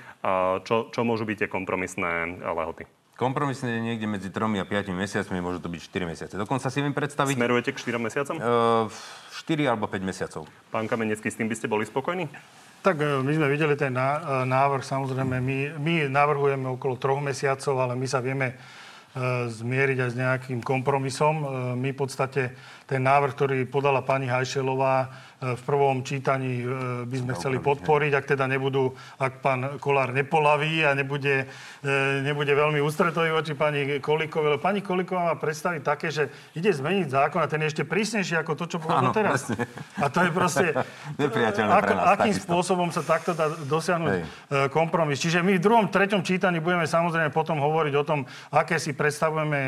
Čo, 0.65 0.89
čo 0.89 1.01
môžu 1.05 1.29
byť 1.29 1.45
tie 1.45 1.49
kompromisné 1.51 2.41
lehoty? 2.41 2.89
Kompromisne 3.19 3.83
niekde 3.83 4.07
medzi 4.07 4.31
3 4.31 4.63
a 4.63 4.65
5 4.65 4.95
mesiacmi, 4.95 5.43
môže 5.43 5.59
to 5.59 5.67
byť 5.67 5.81
4 5.91 6.07
mesiace. 6.07 6.33
Dokonca 6.39 6.71
si 6.71 6.79
viem 6.79 6.95
predstaviť... 6.95 7.35
Smerujete 7.35 7.75
k 7.75 7.77
4 7.83 7.99
mesiacom? 7.99 8.35
Uh, 8.39 8.87
4 9.43 9.75
alebo 9.75 9.91
5 9.91 9.99
mesiacov. 9.99 10.47
Pán 10.71 10.87
Kamenecký, 10.87 11.27
s 11.27 11.35
tým 11.35 11.51
by 11.51 11.55
ste 11.59 11.67
boli 11.67 11.83
spokojní? 11.83 12.31
Tak 12.79 12.95
e, 12.95 13.19
my 13.19 13.31
sme 13.35 13.51
videli 13.51 13.75
ten 13.75 13.91
e, 13.91 14.07
návrh, 14.47 14.87
samozrejme, 14.87 15.43
my, 15.43 15.57
my 15.83 15.93
navrhujeme 16.07 16.71
okolo 16.79 16.95
troch 16.95 17.19
mesiacov, 17.19 17.75
ale 17.75 17.99
my 17.99 18.07
sa 18.07 18.23
vieme 18.23 18.55
e, 18.55 19.51
zmieriť 19.51 19.97
aj 19.99 20.09
s 20.09 20.15
nejakým 20.15 20.59
kompromisom. 20.63 21.43
My 21.75 21.91
v 21.91 21.99
podstate 21.99 22.55
ten 22.87 23.03
návrh, 23.03 23.35
ktorý 23.35 23.57
podala 23.67 23.99
pani 23.99 24.31
Hajšelová, 24.31 25.11
v 25.39 25.61
prvom 25.63 26.03
čítaní 26.03 26.59
e, 26.59 26.65
by 27.07 27.17
sme 27.23 27.31
chceli 27.39 27.57
podporiť, 27.63 28.11
ak 28.11 28.25
teda 28.35 28.43
nebudú, 28.51 28.91
ak 29.15 29.39
pán 29.39 29.79
Kolár 29.79 30.11
nepolaví 30.11 30.83
a 30.83 30.91
nebude, 30.91 31.47
e, 31.79 32.19
nebude 32.19 32.51
veľmi 32.51 32.83
ústretový 32.83 33.31
voči 33.31 33.55
pani 33.55 34.03
Kolíkovej. 34.03 34.59
Pani 34.59 34.83
Kolíková 34.83 35.31
má 35.31 35.35
predstaviť 35.39 35.81
také, 35.81 36.11
že 36.11 36.27
ide 36.59 36.75
zmeniť 36.75 37.07
zákon 37.07 37.39
a 37.39 37.47
ten 37.47 37.63
je 37.63 37.71
ešte 37.71 37.83
prísnejší 37.87 38.35
ako 38.35 38.51
to, 38.59 38.65
čo 38.75 38.77
povedal 38.83 39.15
teraz. 39.15 39.47
Presne. 39.47 39.63
A 39.95 40.05
to 40.11 40.19
je 40.27 40.31
proste... 40.35 40.65
ako, 41.79 41.93
nás, 41.95 42.19
akým 42.19 42.35
takisto. 42.35 42.43
spôsobom 42.43 42.91
sa 42.91 42.99
takto 43.07 43.31
dá 43.31 43.47
dosiahnuť 43.63 44.11
Hej. 44.11 44.23
E, 44.27 44.57
kompromis. 44.67 45.23
Čiže 45.23 45.39
my 45.39 45.55
v 45.55 45.63
druhom, 45.63 45.87
treťom 45.87 46.19
čítaní 46.19 46.59
budeme 46.59 46.83
samozrejme 46.83 47.31
potom 47.31 47.63
hovoriť 47.63 47.93
o 47.95 48.03
tom, 48.03 48.27
aké 48.51 48.75
si 48.75 48.91
predstavujeme 48.91 49.59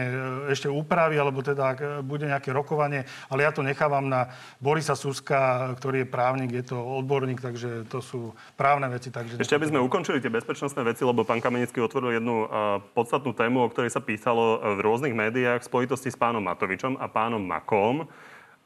ešte 0.51 0.67
úpravy, 0.67 1.15
alebo 1.15 1.39
teda 1.39 1.63
ak 1.63 1.79
bude 2.03 2.27
nejaké 2.27 2.51
rokovanie, 2.51 3.07
ale 3.31 3.47
ja 3.47 3.55
to 3.55 3.63
nechávam 3.63 4.11
na 4.11 4.27
Borisa 4.59 4.99
Suska, 4.99 5.60
ktorý 5.77 6.03
je 6.03 6.07
právnik, 6.09 6.51
je 6.51 6.73
to 6.73 6.77
odborník, 6.77 7.39
takže 7.39 7.85
to 7.87 8.01
sú 8.01 8.33
právne 8.57 8.89
veci. 8.89 9.13
Takže 9.13 9.37
Ešte 9.37 9.57
aby 9.57 9.69
sme 9.69 9.83
ukončili 9.83 10.17
tie 10.17 10.33
bezpečnostné 10.33 10.81
veci, 10.81 11.05
lebo 11.05 11.21
pán 11.21 11.43
Kamenický 11.43 11.83
otvoril 11.83 12.17
jednu 12.17 12.49
podstatnú 12.97 13.35
tému, 13.37 13.65
o 13.65 13.71
ktorej 13.71 13.93
sa 13.93 14.01
písalo 14.01 14.57
v 14.75 14.79
rôznych 14.81 15.13
médiách 15.13 15.61
v 15.61 15.69
spojitosti 15.69 16.09
s 16.09 16.17
pánom 16.17 16.41
Matovičom 16.41 16.97
a 16.97 17.05
pánom 17.11 17.41
Makom. 17.41 18.09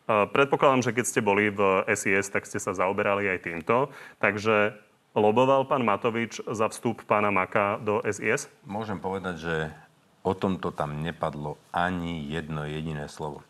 Uh, 0.05 0.29
predpokladám, 0.29 0.85
že 0.85 0.93
keď 0.93 1.05
ste 1.09 1.21
boli 1.25 1.49
v 1.49 1.81
SIS, 1.89 2.29
tak 2.29 2.45
ste 2.45 2.61
sa 2.61 2.77
zaoberali 2.77 3.25
aj 3.25 3.39
týmto. 3.41 3.89
Takže 4.21 4.77
loboval 5.17 5.65
pán 5.65 5.81
Matovič 5.81 6.45
za 6.45 6.69
vstup 6.69 7.01
pána 7.09 7.33
Maka 7.33 7.81
do 7.81 8.05
SIS? 8.05 8.45
Môžem 8.69 9.01
povedať, 9.01 9.35
že 9.41 9.55
o 10.21 10.37
tomto 10.37 10.69
tam 10.69 11.01
nepadlo 11.01 11.57
ani 11.73 12.21
jedno 12.29 12.69
jediné 12.69 13.09
slovo 13.09 13.41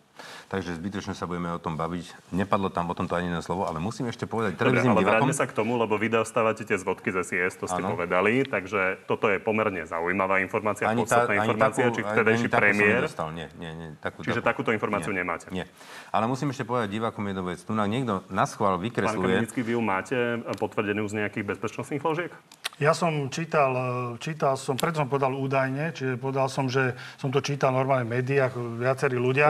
takže 0.47 0.77
zbytočne 0.77 1.13
sa 1.13 1.27
budeme 1.27 1.51
o 1.51 1.59
tom 1.59 1.75
baviť. 1.75 2.31
Nepadlo 2.33 2.71
tam 2.71 2.89
o 2.91 2.95
tomto 2.95 3.15
ani 3.15 3.29
jedno 3.29 3.43
slovo, 3.43 3.67
ale 3.67 3.77
musím 3.83 4.09
ešte 4.09 4.25
povedať 4.25 4.57
televíznym 4.57 4.95
Dobre, 4.95 5.05
ale 5.05 5.27
divákom... 5.27 5.35
sa 5.35 5.45
k 5.45 5.53
tomu, 5.53 5.75
lebo 5.75 5.95
vy 5.99 6.07
dostávate 6.11 6.63
tie 6.63 6.77
zvodky 6.79 7.11
z 7.11 7.25
SIS, 7.25 7.59
to 7.59 7.65
ste 7.67 7.81
ano. 7.83 7.95
povedali, 7.95 8.47
takže 8.47 9.05
toto 9.05 9.27
je 9.27 9.37
pomerne 9.43 9.83
zaujímavá 9.83 10.39
informácia, 10.39 10.87
ani 10.87 11.03
podstatná 11.03 11.33
tá, 11.33 11.35
informácia, 11.43 11.83
takú, 11.87 11.95
či 11.95 12.01
vtedejší 12.01 12.47
premiér... 12.47 13.01
Nie, 13.35 13.47
nie, 13.59 13.71
nie, 13.75 13.87
takú, 13.99 14.23
Čiže 14.23 14.39
takú, 14.39 14.63
takúto 14.63 14.69
informáciu 14.71 15.11
nie, 15.11 15.21
nemáte? 15.25 15.51
Nie. 15.51 15.65
Ale 16.13 16.29
musím 16.29 16.53
ešte 16.53 16.63
povedať 16.63 16.87
divákom 16.93 17.25
jednu 17.27 17.43
vec. 17.51 17.59
Tu 17.59 17.73
nám 17.75 17.89
niekto 17.91 18.23
na 18.31 18.47
schvál 18.47 18.79
vykresluje... 18.79 19.43
Pán 19.43 19.65
vy 19.65 19.73
ju 19.73 19.81
máte 19.81 20.17
potvrdenú 20.61 21.03
z 21.09 21.25
nejakých 21.25 21.57
bezpečnostných 21.57 22.01
zložiek? 22.01 22.31
Ja 22.75 22.91
som 22.91 23.31
čítal, 23.31 23.71
čítal 24.19 24.59
som, 24.59 24.75
preto 24.75 24.99
som 24.99 25.07
povedal 25.07 25.31
údajne, 25.31 25.95
čiže 25.95 26.19
povedal 26.19 26.51
som, 26.51 26.67
že 26.67 26.91
som 27.15 27.31
to 27.31 27.39
čítal 27.39 27.71
normálne 27.71 28.03
v 28.03 28.19
médiách, 28.19 28.51
viacerí 28.55 29.15
ľudia. 29.15 29.47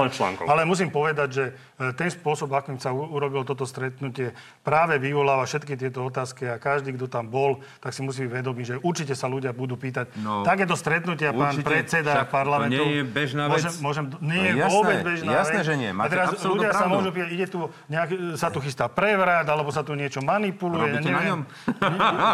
Ale 0.55 0.63
musím 0.63 0.87
povedať, 0.87 1.27
že 1.27 1.43
e, 1.51 1.91
ten 1.91 2.07
spôsob, 2.07 2.47
akým 2.55 2.79
sa 2.79 2.95
urobilo 2.95 3.43
toto 3.43 3.67
stretnutie, 3.67 4.31
práve 4.63 4.95
vyvoláva 4.95 5.43
všetky 5.43 5.75
tieto 5.75 6.07
otázky 6.07 6.47
a 6.47 6.55
každý, 6.55 6.95
kto 6.95 7.11
tam 7.11 7.27
bol, 7.27 7.59
tak 7.83 7.91
si 7.91 7.99
musí 7.99 8.23
vedomiť, 8.23 8.63
že 8.63 8.75
určite 8.79 9.11
sa 9.19 9.27
ľudia 9.27 9.51
budú 9.51 9.75
pýtať. 9.75 10.15
No, 10.23 10.47
Takéto 10.47 10.79
stretnutia, 10.79 11.35
pán 11.35 11.59
predseda 11.59 12.23
parlamentu... 12.23 12.79
nie 12.79 13.01
je 13.01 13.03
bežná 13.03 13.51
vec. 13.51 13.67
Môžem, 13.67 13.73
môžem, 13.83 14.05
nie 14.23 14.39
je 14.39 14.53
no, 14.55 14.61
jasné, 14.63 14.71
vôbec 14.71 14.97
bežná 15.03 15.31
jasné, 15.43 15.59
vec. 15.59 15.67
že 15.67 15.73
nie. 15.75 15.91
Máte 15.91 16.07
a 16.07 16.11
teraz 16.15 16.27
ľudia 16.39 16.69
pravdu. 16.71 16.79
sa 16.79 16.85
môžu 16.87 17.09
pýtať, 17.11 17.29
ide 17.35 17.47
tu 17.51 17.59
nejak, 17.91 18.09
sa 18.39 18.47
tu 18.47 18.59
chystá 18.61 18.85
prevrat, 18.87 19.43
alebo 19.43 19.67
sa 19.75 19.81
tu 19.83 19.91
niečo 19.91 20.23
manipuluje. 20.23 20.95
Robíte 20.95 21.11
neviem, 21.11 21.19
na 21.19 21.23
ňom? 21.27 21.39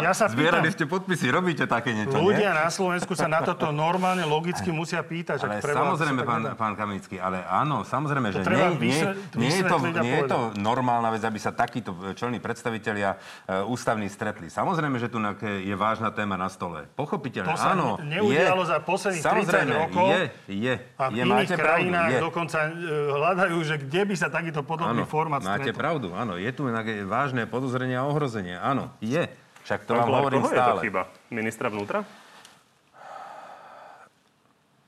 Ja 0.06 0.12
sa 0.12 0.28
pýtam, 0.28 0.62
zbierate 0.62 0.84
podpisy, 0.92 1.26
robíte 1.32 1.64
také 1.64 1.96
niečo, 1.96 2.20
Ľudia 2.20 2.52
nie? 2.52 2.60
na 2.60 2.68
Slovensku 2.68 3.16
sa 3.16 3.24
na 3.24 3.40
toto 3.40 3.72
normálne 3.72 4.28
logicky 4.28 4.68
musia 4.68 5.00
pýtať. 5.00 5.40
Ale 5.40 5.64
samozrejme, 5.64 6.20
pán, 6.28 6.42
pán 6.52 6.72
Kamenický, 6.76 7.16
ale 7.16 7.40
áno, 7.48 7.80
samozrejme, 7.88 8.11
že 8.30 8.42
treba 8.42 8.68
nie, 8.68 8.76
nie, 8.76 8.92
vysve- 8.92 9.14
nie, 9.32 9.48
je 9.50 9.64
to, 9.64 9.76
nie 9.96 10.14
je 10.14 10.24
to 10.24 10.38
normálna 10.54 11.08
vec, 11.08 11.22
aby 11.22 11.36
sa 11.36 11.48
takíto 11.48 11.90
čelní 12.12 12.36
predstavitelia 12.36 13.16
e, 13.42 13.64
ústavní 13.64 14.06
stretli. 14.06 14.46
Samozrejme, 14.46 14.96
že 14.96 15.08
tu 15.08 15.16
je 15.40 15.72
vážna 15.72 16.10
téma 16.10 16.36
na 16.36 16.46
stole. 16.46 16.84
Pochopiteľne, 16.92 17.48
To 17.48 17.56
sa 17.56 17.72
áno. 17.72 17.96
ne- 17.96 18.20
neudialo 18.20 18.60
je, 18.60 18.68
za 18.68 18.78
posledných 18.78 19.22
30 19.22 19.30
samozrejme, 19.32 19.72
rokov. 19.72 20.06
Je, 20.06 20.22
je, 20.46 20.74
A 20.94 21.04
v 21.06 21.12
je, 21.12 21.22
iných 21.22 21.32
máte 21.32 21.54
pravdu, 21.54 21.64
krajinách 21.64 22.10
je. 22.10 22.20
dokonca 22.20 22.58
e, 22.60 22.70
hľadajú, 23.08 23.58
že 23.62 23.74
kde 23.78 24.02
by 24.04 24.14
sa 24.14 24.28
takýto 24.28 24.60
podobný 24.60 25.00
Áno, 25.00 25.08
formát 25.08 25.40
máte 25.40 25.70
stretol. 25.70 25.80
pravdu, 25.80 26.08
áno. 26.12 26.36
Je 26.36 26.50
tu 26.50 26.68
vážne 27.04 27.46
podozrenie 27.46 27.94
a 27.94 28.04
ohrozenie. 28.04 28.54
Áno, 28.54 28.92
je. 28.98 29.24
Však 29.62 29.86
to 29.86 29.94
Pán 29.94 29.96
vám 29.96 30.06
Kolár, 30.06 30.20
hovorím 30.20 30.40
koho 30.40 30.50
je 30.50 30.58
to 30.58 30.62
stále. 30.64 30.80
chyba? 30.82 31.02
Ministra 31.30 31.66
vnútra? 31.70 31.98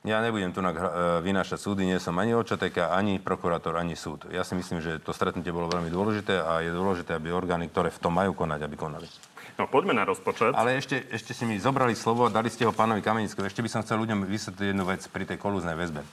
Ja 0.05 0.21
nebudem 0.21 0.53
tu 0.53 0.61
na- 0.61 0.69
e, 0.69 1.25
vynášať 1.25 1.57
súdy, 1.57 1.81
nie 1.81 1.97
som 1.97 2.13
ani 2.21 2.37
očateka, 2.37 2.93
ani 2.93 3.17
prokurátor, 3.17 3.73
ani 3.73 3.97
súd. 3.97 4.29
Ja 4.29 4.45
si 4.45 4.53
myslím, 4.53 4.77
že 4.77 5.01
to 5.01 5.09
stretnutie 5.11 5.49
bolo 5.49 5.65
veľmi 5.65 5.89
dôležité 5.89 6.45
a 6.45 6.61
je 6.61 6.69
dôležité, 6.69 7.17
aby 7.17 7.33
orgány, 7.33 7.65
ktoré 7.73 7.89
v 7.89 7.97
tom 7.97 8.13
majú 8.13 8.37
konať, 8.37 8.61
aby 8.61 8.77
konali. 8.77 9.09
No 9.55 9.71
poďme 9.71 9.95
na 9.95 10.03
rozpočet. 10.03 10.51
Ale 10.51 10.75
ešte, 10.75 10.99
ešte 11.15 11.31
si 11.31 11.47
mi 11.47 11.55
zobrali 11.55 11.95
slovo 11.95 12.27
a 12.27 12.29
dali 12.29 12.51
ste 12.51 12.67
ho 12.67 12.75
pánovi 12.75 12.99
Kamenickému. 12.99 13.47
Ešte 13.47 13.63
by 13.63 13.69
som 13.71 13.81
chcel 13.87 14.03
ľuďom 14.03 14.27
vysvetliť 14.27 14.67
jednu 14.75 14.83
vec 14.83 14.99
pri 15.07 15.23
tej 15.23 15.39
kolúznej 15.39 15.79
väzbe. 15.79 16.03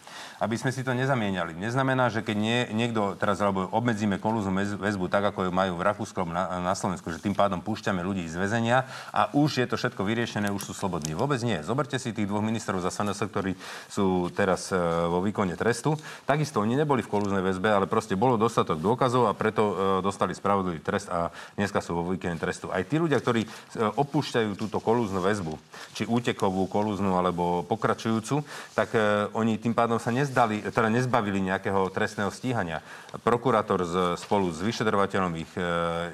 Aby 0.42 0.58
sme 0.58 0.74
si 0.74 0.82
to 0.82 0.90
nezamieniali. 0.90 1.54
Neznamená, 1.54 2.10
že 2.10 2.26
keď 2.26 2.34
nie, 2.34 2.58
niekto 2.74 3.14
teraz 3.14 3.38
alebo 3.38 3.70
obmedzíme 3.70 4.18
kolúznu 4.18 4.50
väz- 4.50 4.74
väzbu 4.74 5.06
tak, 5.06 5.30
ako 5.30 5.46
ju 5.46 5.52
majú 5.54 5.78
v 5.78 5.86
Rakúsku 5.86 6.26
na, 6.26 6.58
na 6.58 6.74
Slovensku, 6.74 7.14
že 7.14 7.22
tým 7.22 7.30
pádom 7.30 7.62
púšťame 7.62 8.02
ľudí 8.02 8.26
z 8.26 8.42
väzenia 8.42 8.82
a 9.14 9.30
už 9.38 9.62
je 9.62 9.66
to 9.70 9.78
všetko 9.78 10.02
vyriešené, 10.02 10.50
už 10.50 10.66
sú 10.66 10.72
slobodní. 10.74 11.14
Vôbec 11.14 11.38
nie. 11.46 11.62
Zoberte 11.62 11.94
si 12.02 12.10
tých 12.10 12.26
dvoch 12.26 12.42
ministrov 12.42 12.82
za 12.82 12.90
SNS, 12.90 13.30
ktorí 13.30 13.54
sú 13.86 14.34
teraz 14.34 14.74
e, 14.74 14.82
vo 15.06 15.22
výkone 15.22 15.54
trestu. 15.54 15.94
Takisto 16.26 16.58
oni 16.58 16.74
neboli 16.74 17.06
v 17.06 17.12
kolúznej 17.14 17.46
väzbe, 17.46 17.70
ale 17.70 17.86
proste 17.86 18.18
bolo 18.18 18.34
dostatok 18.34 18.82
dôkazov 18.82 19.30
a 19.30 19.38
preto 19.38 19.62
e, 19.62 19.74
dostali 20.02 20.34
spravodlivý 20.34 20.82
trest 20.82 21.06
a 21.06 21.30
dneska 21.54 21.78
sú 21.78 22.02
vo 22.02 22.10
výkone 22.10 22.34
trestu. 22.42 22.66
Aj 22.74 22.82
tí 22.82 22.98
ľudia, 22.98 23.22
ktorí 23.22 23.46
e, 23.46 23.48
opúšťajú 23.78 24.58
túto 24.58 24.82
kolúznu 24.82 25.22
väzbu, 25.22 25.54
či 25.94 26.02
útekovú, 26.02 26.66
kolúznu 26.66 27.14
alebo 27.14 27.62
pokračujúcu, 27.62 28.42
tak 28.74 28.90
oni 29.36 29.60
tým 29.60 29.76
pádom 29.76 30.00
sa 30.00 30.10
nezdali, 30.32 30.64
teda 30.64 30.88
nezbavili 30.88 31.44
nejakého 31.44 31.92
trestného 31.92 32.32
stíhania. 32.32 32.80
Prokurátor 33.20 33.84
spolu 34.16 34.48
s 34.48 34.64
vyšetrovateľom 34.64 35.32
ich 35.36 35.52
e, 35.52 35.62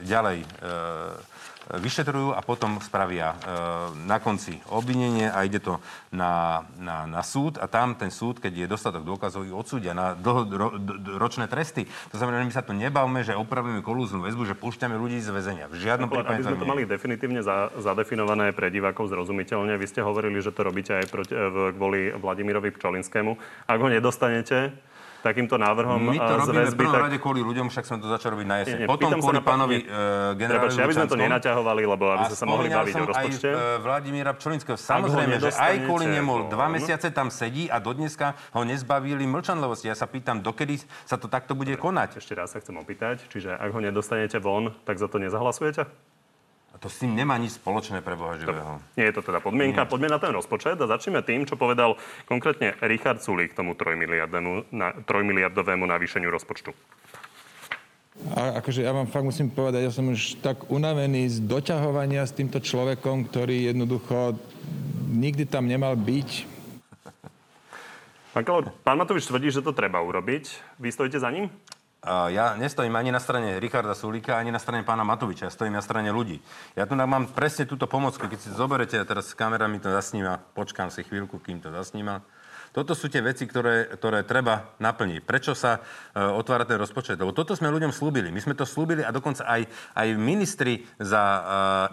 ďalej 0.02 0.42
e, 0.42 0.46
vyšetrujú 1.68 2.32
a 2.32 2.40
potom 2.40 2.80
spravia 2.80 3.36
e, 3.36 3.36
na 4.08 4.16
konci 4.16 4.56
obvinenie 4.72 5.28
a 5.28 5.44
ide 5.44 5.60
to 5.60 5.76
na, 6.08 6.64
na, 6.80 7.04
na 7.04 7.20
súd 7.20 7.60
a 7.60 7.68
tam 7.68 7.92
ten 7.92 8.08
súd, 8.08 8.40
keď 8.40 8.64
je 8.64 8.66
dostatok 8.72 9.04
dôkazov, 9.04 9.44
ich 9.44 9.52
odsúdia 9.52 9.92
na 9.92 10.16
dlho, 10.16 10.48
ro, 11.20 11.28
tresty. 11.28 11.84
To 12.08 12.16
znamená, 12.16 12.40
my 12.40 12.54
sa 12.54 12.64
tu 12.64 12.72
nebavme, 12.72 13.20
že 13.20 13.36
opravíme 13.36 13.84
kolúznu 13.84 14.24
väzbu, 14.24 14.48
že 14.48 14.56
púšťame 14.56 14.96
ľudí 14.96 15.20
z 15.20 15.28
väzenia. 15.28 15.68
V 15.68 15.76
žiadnom 15.76 16.08
Kolár, 16.08 16.24
prípade 16.24 16.40
aby 16.40 16.56
sme 16.56 16.62
to 16.64 16.68
mali 16.68 16.82
definitívne 16.88 17.40
za, 17.44 17.68
zadefinované 17.76 18.56
pre 18.56 18.72
divákov 18.72 19.12
zrozumiteľne, 19.12 19.76
vy 19.76 19.86
ste 19.86 20.00
hovorili, 20.00 20.40
že 20.40 20.56
to 20.56 20.64
robíte 20.64 20.96
aj 20.96 21.06
proti, 21.12 21.36
v, 21.36 21.76
kvôli 21.76 22.00
Vladimirovi 22.16 22.72
Pčolinskému. 22.72 23.36
Ak 23.68 23.78
ho 23.78 23.88
nedostanete 23.92 24.72
takýmto 25.22 25.58
návrhom 25.58 25.98
My 25.98 26.18
to 26.18 26.32
eh, 26.34 26.40
robíme 26.40 26.62
v 26.62 26.66
väzby, 26.70 26.80
prvom 26.80 26.94
tak... 26.94 27.04
rade 27.10 27.16
kvôli 27.18 27.40
ľuďom, 27.42 27.66
však 27.68 27.84
sme 27.84 27.96
to 27.98 28.06
začali 28.08 28.30
robiť 28.38 28.46
na 28.48 28.56
jeseň. 28.62 28.78
Nie, 28.78 28.86
nie, 28.86 28.90
Potom 28.90 29.08
kvôli 29.18 29.36
na 29.38 29.42
pán- 29.42 29.58
pánovi 29.58 29.76
uh, 29.82 30.38
generálovi 30.38 30.70
Prepačte, 30.70 30.82
aby 30.86 30.94
sme 30.94 31.08
to 31.10 31.18
nenaťahovali, 31.18 31.82
lebo 31.82 32.04
aby 32.14 32.24
sme 32.30 32.38
sa 32.38 32.46
mohli 32.46 32.68
baviť 32.70 32.94
o 32.94 33.06
rozpočte. 33.10 33.48
Aj 33.50 33.58
e, 33.58 33.82
Vladimíra 33.82 34.30
Pčolinského. 34.38 34.76
Samozrejme, 34.78 35.34
že 35.42 35.50
aj 35.50 35.74
kvôli 35.82 36.06
nemu 36.06 36.32
dva 36.52 36.66
von. 36.70 36.74
mesiace 36.78 37.08
tam 37.10 37.28
sedí 37.34 37.66
a 37.66 37.82
do 37.82 37.90
dneska 37.90 38.38
ho 38.54 38.62
nezbavili 38.62 39.26
mlčanlivosti. 39.26 39.90
Ja 39.90 39.96
sa 39.98 40.06
pýtam, 40.06 40.40
dokedy 40.40 40.78
sa 41.02 41.18
to 41.18 41.26
takto 41.26 41.58
bude 41.58 41.74
konať. 41.74 42.22
Ešte 42.22 42.38
raz 42.38 42.54
sa 42.54 42.62
chcem 42.62 42.78
opýtať, 42.78 43.26
čiže 43.26 43.58
ak 43.58 43.70
ho 43.74 43.80
nedostanete 43.82 44.38
von, 44.38 44.70
tak 44.86 45.02
za 45.02 45.10
to 45.10 45.18
nezahlasujete? 45.18 46.07
A 46.78 46.86
to 46.86 46.86
s 46.86 47.02
tým 47.02 47.18
nemá 47.18 47.34
nič 47.42 47.58
spoločné 47.58 48.06
pre 48.06 48.14
Boha 48.14 48.38
živého. 48.38 48.78
Nie 48.94 49.10
je 49.10 49.18
to 49.18 49.26
teda 49.26 49.42
podmienka. 49.42 49.82
Poďme 49.82 50.14
na 50.14 50.22
ten 50.22 50.30
rozpočet 50.30 50.78
a 50.78 50.86
začneme 50.86 51.26
tým, 51.26 51.42
čo 51.42 51.58
povedal 51.58 51.98
konkrétne 52.30 52.78
Richard 52.86 53.18
Sulík 53.18 53.50
k 53.50 53.58
tomu 53.58 53.74
3 53.74 53.98
miliardovému, 53.98 54.70
na, 54.70 54.94
3 54.94 55.02
miliardovému 55.26 55.82
navýšeniu 55.82 56.30
rozpočtu. 56.30 56.70
A 58.38 58.62
akože 58.62 58.86
ja 58.86 58.94
vám 58.94 59.10
fakt 59.10 59.26
musím 59.26 59.50
povedať, 59.50 59.90
ja 59.90 59.92
som 59.94 60.06
už 60.06 60.38
tak 60.38 60.70
unavený 60.70 61.26
z 61.26 61.42
doťahovania 61.50 62.22
s 62.22 62.38
týmto 62.38 62.62
človekom, 62.62 63.26
ktorý 63.26 63.74
jednoducho 63.74 64.38
nikdy 65.10 65.50
tam 65.50 65.66
nemal 65.66 65.98
byť. 65.98 66.30
Pán, 68.38 68.46
Kalor, 68.46 68.70
pán 68.86 69.02
Matovič 69.02 69.26
tvrdí, 69.26 69.50
že 69.50 69.66
to 69.66 69.74
treba 69.74 69.98
urobiť. 69.98 70.78
Vy 70.78 70.94
stojíte 70.94 71.18
za 71.18 71.26
ním? 71.34 71.50
Ja 72.06 72.54
nestojím 72.54 72.94
ani 72.94 73.10
na 73.10 73.18
strane 73.18 73.58
Richarda 73.58 73.90
Sulíka, 73.90 74.38
ani 74.38 74.54
na 74.54 74.62
strane 74.62 74.86
pána 74.86 75.02
Matoviča. 75.02 75.50
Ja 75.50 75.52
stojím 75.52 75.74
na 75.74 75.82
strane 75.82 76.14
ľudí. 76.14 76.38
Ja 76.78 76.86
tu 76.86 76.94
mám 76.94 77.26
presne 77.34 77.66
túto 77.66 77.90
pomocku. 77.90 78.22
Keď 78.30 78.38
si 78.38 78.54
zoberete, 78.54 78.94
a 78.94 79.04
teraz 79.04 79.34
kamera 79.34 79.66
mi 79.66 79.82
to 79.82 79.90
zasníma, 79.90 80.38
počkám 80.54 80.94
si 80.94 81.02
chvíľku, 81.02 81.42
kým 81.42 81.58
to 81.58 81.74
zasníma. 81.74 82.22
Toto 82.70 82.94
sú 82.94 83.10
tie 83.10 83.24
veci, 83.24 83.48
ktoré, 83.48 83.90
ktoré 83.98 84.22
treba 84.22 84.76
naplniť. 84.78 85.24
Prečo 85.24 85.56
sa 85.56 85.80
e, 85.80 86.20
otvára 86.20 86.68
ten 86.68 86.76
rozpočet? 86.78 87.16
Lebo 87.18 87.32
toto 87.32 87.56
sme 87.56 87.72
ľuďom 87.72 87.90
slúbili. 87.90 88.28
My 88.28 88.44
sme 88.44 88.54
to 88.54 88.68
slúbili 88.68 89.02
a 89.02 89.10
dokonca 89.10 89.42
aj, 89.48 89.64
aj 89.96 90.08
ministri 90.20 90.84
za 91.00 91.22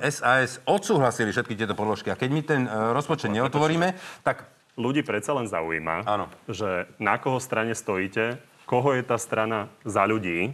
e, 0.04 0.12
SAS 0.12 0.60
odsúhlasili 0.68 1.32
všetky 1.32 1.56
tieto 1.56 1.74
položky. 1.74 2.12
A 2.12 2.20
keď 2.20 2.30
my 2.30 2.42
ten 2.44 2.62
e, 2.68 2.94
rozpočet 2.94 3.32
neotvoríme, 3.34 3.96
tak 4.22 4.52
Ľudí 4.76 5.08
predsa 5.08 5.32
len 5.32 5.48
zaujíma, 5.48 6.04
Áno. 6.04 6.28
že 6.52 6.92
na 7.00 7.16
koho 7.16 7.40
strane 7.40 7.72
stojíte, 7.72 8.44
koho 8.66 8.94
je 8.98 9.04
tá 9.06 9.18
strana 9.18 9.70
za 9.86 10.04
ľudí. 10.06 10.54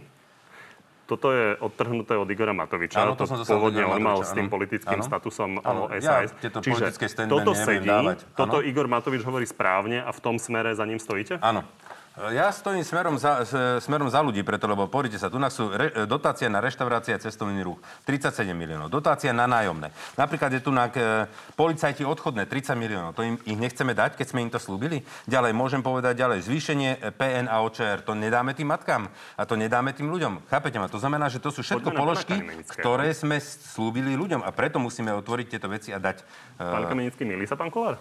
Toto 1.10 1.28
je 1.34 1.58
odtrhnuté 1.60 2.16
od 2.16 2.24
Igora 2.30 2.56
Matoviča. 2.56 3.04
Áno, 3.04 3.18
to 3.18 3.28
to 3.28 3.44
som 3.44 3.44
pôvodne 3.44 3.84
on 3.84 4.00
mal 4.00 4.22
s 4.24 4.32
tým 4.32 4.48
politickým 4.48 5.02
Áno. 5.02 5.04
statusom 5.04 5.60
Áno, 5.60 5.90
ja 5.92 6.24
SAS. 6.24 6.32
tieto 6.40 6.62
Čiže 6.62 6.88
toto 7.28 7.52
sedí, 7.52 7.90
dávať. 7.90 8.24
toto. 8.32 8.64
Igor 8.64 8.88
Matovič 8.88 9.20
hovorí 9.26 9.44
správne 9.44 10.00
a 10.00 10.08
v 10.14 10.20
tom 10.22 10.40
smere 10.40 10.72
za 10.72 10.86
ním 10.88 11.02
stojíte? 11.02 11.36
Áno. 11.42 11.66
Ja 12.12 12.52
stojím 12.52 12.84
smerom 12.84 13.16
za, 13.16 13.40
smerom 13.80 14.12
za 14.12 14.20
ľudí, 14.20 14.44
preto, 14.44 14.68
lebo 14.68 14.84
pozrite 14.84 15.16
sa, 15.16 15.32
tu 15.32 15.40
sú 15.48 15.72
re, 15.72 16.04
dotácia 16.04 16.44
na 16.52 16.60
reštaurácia 16.60 17.16
a 17.16 17.22
cestovný 17.22 17.64
ruch 17.64 17.80
37 18.04 18.52
miliónov, 18.52 18.92
dotácia 18.92 19.32
na 19.32 19.48
nájomné. 19.48 19.88
Napríklad 20.20 20.52
je 20.52 20.60
tu 20.60 20.68
na 20.68 20.92
e, 20.92 21.24
policajti 21.56 22.04
odchodné 22.04 22.44
30 22.44 22.76
miliónov, 22.76 23.16
to 23.16 23.24
im, 23.24 23.40
ich 23.48 23.56
nechceme 23.56 23.96
dať, 23.96 24.20
keď 24.20 24.26
sme 24.28 24.44
im 24.44 24.52
to 24.52 24.60
slúbili. 24.60 25.00
Ďalej, 25.24 25.56
môžem 25.56 25.80
povedať 25.80 26.20
ďalej, 26.20 26.44
zvýšenie 26.44 26.90
e, 27.00 27.16
PN 27.16 27.48
a 27.48 27.64
OČR, 27.64 28.04
to 28.04 28.12
nedáme 28.12 28.52
tým 28.52 28.68
matkám 28.68 29.08
a 29.40 29.42
to 29.48 29.56
nedáme 29.56 29.96
tým 29.96 30.12
ľuďom. 30.12 30.52
Chápete 30.52 30.76
ma? 30.76 30.92
To 30.92 31.00
znamená, 31.00 31.32
že 31.32 31.40
to 31.40 31.48
sú 31.48 31.64
všetko 31.64 31.96
Poďme 31.96 32.00
položky, 32.04 32.36
ktoré 32.76 33.08
sme 33.16 33.40
slúbili 33.40 34.20
ľuďom 34.20 34.44
a 34.44 34.52
preto 34.52 34.76
musíme 34.76 35.16
otvoriť 35.16 35.56
tieto 35.56 35.72
veci 35.72 35.96
a 35.96 35.98
dať. 35.98 36.20
e, 36.20 36.60
Pán 36.60 36.92
Kamenický, 36.92 37.24
milí 37.24 37.48
sa 37.48 37.56
pán 37.56 37.72
Kolár? 37.72 37.96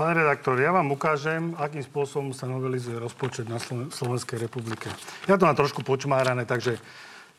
Pán 0.00 0.16
redaktor, 0.16 0.56
ja 0.56 0.72
vám 0.72 0.96
ukážem, 0.96 1.52
akým 1.60 1.84
spôsobom 1.84 2.32
sa 2.32 2.48
novelizuje 2.48 2.96
rozpočet 2.96 3.44
na 3.44 3.60
Sloven- 3.60 3.92
Slovenskej 3.92 4.40
republike. 4.40 4.88
Ja 5.28 5.36
to 5.36 5.44
mám 5.44 5.52
trošku 5.52 5.84
počmárané, 5.84 6.48
takže 6.48 6.80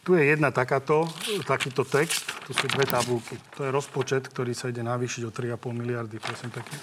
tu 0.06 0.14
je 0.14 0.30
jedna 0.30 0.54
takáto, 0.54 1.10
takýto 1.50 1.82
text, 1.82 2.22
tu 2.46 2.54
sú 2.54 2.70
dve 2.70 2.86
tabulky. 2.86 3.34
To 3.58 3.66
je 3.66 3.74
rozpočet, 3.74 4.30
ktorý 4.30 4.54
sa 4.54 4.70
ide 4.70 4.86
navýšiť 4.86 5.22
o 5.26 5.34
3,5 5.34 5.74
miliardy, 5.74 6.22
prosím 6.22 6.54
pekne. 6.54 6.78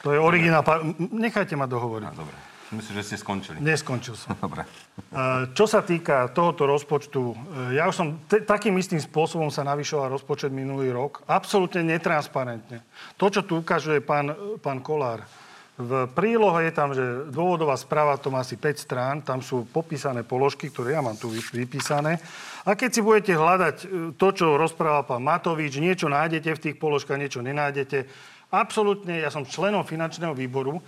To 0.00 0.16
je 0.16 0.20
originál. 0.20 0.64
Nechajte 1.12 1.60
ma 1.60 1.68
dohovoriť. 1.68 2.08
Dobre, 2.16 2.36
myslím, 2.72 2.94
že 3.00 3.04
ste 3.04 3.16
skončili. 3.20 3.56
Neskončil 3.60 4.16
som. 4.16 4.32
Dobre. 4.38 4.64
Čo 5.52 5.64
sa 5.68 5.84
týka 5.84 6.32
tohoto 6.32 6.64
rozpočtu, 6.64 7.20
e, 7.20 7.36
ja 7.76 7.90
už 7.90 7.94
som 7.94 8.08
te, 8.24 8.40
takým 8.40 8.72
istým 8.78 9.02
spôsobom 9.02 9.50
sa 9.50 9.66
navyšoval 9.66 10.08
rozpočet 10.14 10.54
minulý 10.54 10.94
rok. 10.94 11.20
Absolútne 11.28 11.84
netransparentne. 11.84 12.80
To, 13.18 13.26
čo 13.28 13.42
tu 13.42 13.60
ukazuje 13.60 14.00
pán, 14.00 14.32
pán 14.62 14.80
Kolár, 14.80 15.26
v 15.74 16.06
prílohe 16.14 16.70
je 16.70 16.72
tam, 16.72 16.94
že 16.94 17.02
dôvodová 17.34 17.74
správa 17.74 18.14
to 18.14 18.30
má 18.30 18.46
asi 18.46 18.54
5 18.54 18.78
strán, 18.78 19.16
tam 19.26 19.42
sú 19.42 19.66
popísané 19.66 20.22
položky, 20.22 20.70
ktoré 20.70 20.94
ja 20.94 21.02
mám 21.02 21.18
tu 21.18 21.26
vy- 21.26 21.66
vypísané. 21.66 22.22
A 22.62 22.78
keď 22.78 22.90
si 22.94 23.00
budete 23.02 23.34
hľadať 23.34 23.76
e, 23.82 23.86
to, 24.14 24.28
čo 24.30 24.54
rozprával 24.54 25.02
pán 25.02 25.26
Matovič, 25.26 25.82
niečo 25.82 26.06
nájdete 26.06 26.54
v 26.54 26.62
tých 26.70 26.76
položkách, 26.78 27.18
niečo 27.18 27.42
nenájdete. 27.42 28.06
Absolútne, 28.54 29.18
ja 29.18 29.34
som 29.34 29.42
členom 29.42 29.82
finančného 29.82 30.30
výboru, 30.30 30.78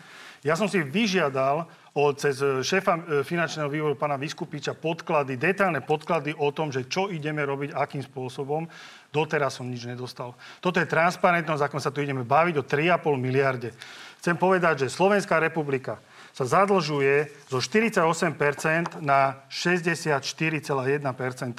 ja 0.47 0.55
som 0.55 0.71
si 0.71 0.79
vyžiadal 0.79 1.67
od, 1.97 2.15
cez 2.15 2.39
šéfa 2.39 2.95
e, 2.95 3.03
finančného 3.27 3.67
výboru 3.67 3.99
pána 3.99 4.15
Vyskupiča 4.15 4.79
podklady, 4.79 5.35
detailné 5.35 5.83
podklady 5.83 6.39
o 6.39 6.55
tom, 6.55 6.71
že 6.71 6.87
čo 6.87 7.11
ideme 7.11 7.43
robiť, 7.43 7.75
akým 7.75 8.05
spôsobom. 8.07 8.71
Doteraz 9.11 9.59
som 9.59 9.67
nič 9.67 9.89
nedostal. 9.89 10.39
Toto 10.63 10.79
je 10.79 10.87
transparentnosť, 10.87 11.63
ako 11.67 11.77
sa 11.83 11.91
tu 11.91 12.05
ideme 12.05 12.23
baviť 12.23 12.55
o 12.61 12.69
3,5 12.69 13.17
miliarde. 13.19 13.75
Chcem 14.23 14.39
povedať, 14.39 14.87
že 14.87 14.95
Slovenská 14.95 15.43
republika 15.43 15.99
sa 16.37 16.45
zadlžuje 16.45 17.33
zo 17.49 17.65
48% 17.65 19.01
na 19.01 19.41
64,1%. 19.49 21.01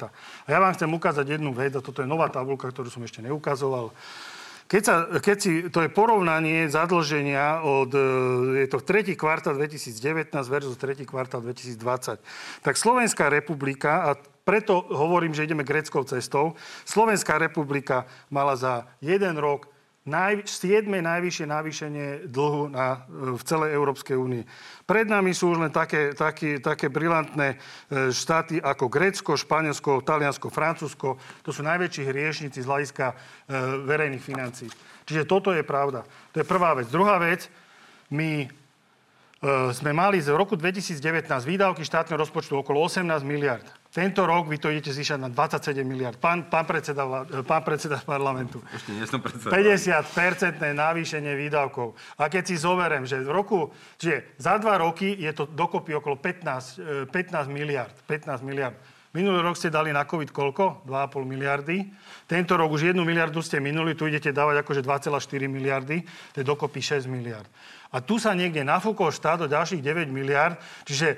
A 0.06 0.46
ja 0.46 0.58
vám 0.62 0.72
chcem 0.78 0.86
ukázať 0.86 1.26
jednu 1.34 1.50
vec, 1.50 1.74
a 1.74 1.82
toto 1.82 1.98
je 1.98 2.06
nová 2.06 2.30
tabulka, 2.30 2.70
ktorú 2.70 2.86
som 2.86 3.02
ešte 3.02 3.18
neukazoval. 3.26 3.90
Keď, 4.68 4.82
sa, 4.84 5.08
keď 5.16 5.36
si, 5.40 5.52
to 5.72 5.80
je 5.80 5.88
porovnanie 5.88 6.68
zadlženia 6.68 7.64
od, 7.64 7.88
e, 7.96 8.04
je 8.62 8.68
to 8.68 8.84
tretí 8.84 9.16
kvartál 9.16 9.56
2019 9.56 10.28
versus 10.44 10.76
tretí 10.76 11.08
kvartál 11.08 11.40
2020. 11.40 12.20
Tak 12.60 12.74
Slovenská 12.76 13.32
republika, 13.32 14.12
a 14.12 14.20
preto 14.44 14.84
hovorím, 14.92 15.32
že 15.32 15.48
ideme 15.48 15.64
greckou 15.64 16.04
cestou, 16.04 16.52
Slovenská 16.84 17.40
republika 17.40 18.04
mala 18.28 18.60
za 18.60 18.84
jeden 19.00 19.40
rok 19.40 19.72
naj, 20.08 20.48
7. 20.48 20.88
najvyššie 20.88 21.46
navýšenie 21.46 22.06
dlhu 22.32 22.72
na, 22.72 23.04
e, 23.04 23.36
v 23.36 23.42
celej 23.44 23.76
Európskej 23.76 24.16
únii. 24.16 24.42
Pred 24.88 25.06
nami 25.12 25.36
sú 25.36 25.52
už 25.52 25.68
len 25.68 25.72
také, 25.72 26.16
také, 26.16 26.58
také 26.58 26.88
brilantné 26.88 27.54
e, 27.54 27.56
štáty 28.08 28.58
ako 28.58 28.88
Grécko, 28.88 29.36
Španielsko, 29.36 30.00
Taliansko, 30.00 30.48
Francúzsko. 30.48 31.20
To 31.44 31.50
sú 31.52 31.60
najväčší 31.60 32.08
hriešnici 32.08 32.64
z 32.64 32.66
hľadiska 32.66 33.06
e, 33.12 33.14
verejných 33.84 34.24
financí. 34.24 34.66
Čiže 35.04 35.28
toto 35.28 35.52
je 35.52 35.60
pravda. 35.60 36.08
To 36.32 36.40
je 36.40 36.48
prvá 36.48 36.72
vec. 36.72 36.88
Druhá 36.88 37.20
vec, 37.20 37.46
my 38.08 38.48
sme 39.70 39.94
mali 39.94 40.18
z 40.18 40.34
roku 40.34 40.58
2019 40.58 40.98
výdavky 41.46 41.86
štátneho 41.86 42.18
rozpočtu 42.18 42.58
okolo 42.58 42.82
18 42.90 43.06
miliard. 43.22 43.62
Tento 43.88 44.28
rok 44.28 44.52
vy 44.52 44.60
to 44.60 44.68
idete 44.68 44.92
zvyšať 44.92 45.16
na 45.16 45.32
27 45.32 45.80
miliard. 45.80 46.20
Pán, 46.20 46.52
pán, 46.52 46.68
predseda, 46.68 47.08
pán 47.48 47.64
predseda 47.64 47.96
parlamentu. 48.04 48.60
Ešte 48.68 48.92
nie 48.92 49.08
som 49.08 49.16
predseda. 49.16 49.48
50-percentné 49.48 50.76
navýšenie 50.76 51.32
výdavkov. 51.32 51.96
A 52.20 52.28
keď 52.28 52.52
si 52.52 52.60
zoberiem, 52.60 53.08
že 53.08 53.24
v 53.24 53.32
roku, 53.32 53.72
že 53.96 54.36
za 54.36 54.60
dva 54.60 54.76
roky 54.76 55.16
je 55.16 55.32
to 55.32 55.48
dokopy 55.48 55.96
okolo 55.96 56.20
15, 56.20 57.08
15 57.08 57.08
e, 57.08 57.48
miliard. 57.48 57.96
15 58.04 58.44
miliard. 58.44 58.76
Minulý 59.16 59.40
rok 59.40 59.56
ste 59.56 59.72
dali 59.72 59.88
na 59.88 60.04
COVID 60.04 60.36
koľko? 60.36 60.84
2,5 60.84 61.24
miliardy. 61.24 61.88
Tento 62.28 62.60
rok 62.60 62.68
už 62.68 62.92
1 62.92 63.00
miliardu 63.00 63.40
ste 63.40 63.56
minuli, 63.56 63.96
tu 63.96 64.04
idete 64.04 64.36
dávať 64.36 64.60
akože 64.60 64.84
2,4 64.84 65.48
miliardy. 65.48 66.04
To 66.36 66.36
je 66.38 66.44
dokopy 66.44 66.84
6 66.84 67.08
miliard. 67.08 67.48
A 67.88 68.04
tu 68.04 68.20
sa 68.20 68.36
niekde 68.36 68.60
nafúkol 68.66 69.08
štát 69.08 69.44
o 69.44 69.48
ďalších 69.48 69.80
9 69.80 70.12
miliard. 70.12 70.60
Čiže 70.84 71.16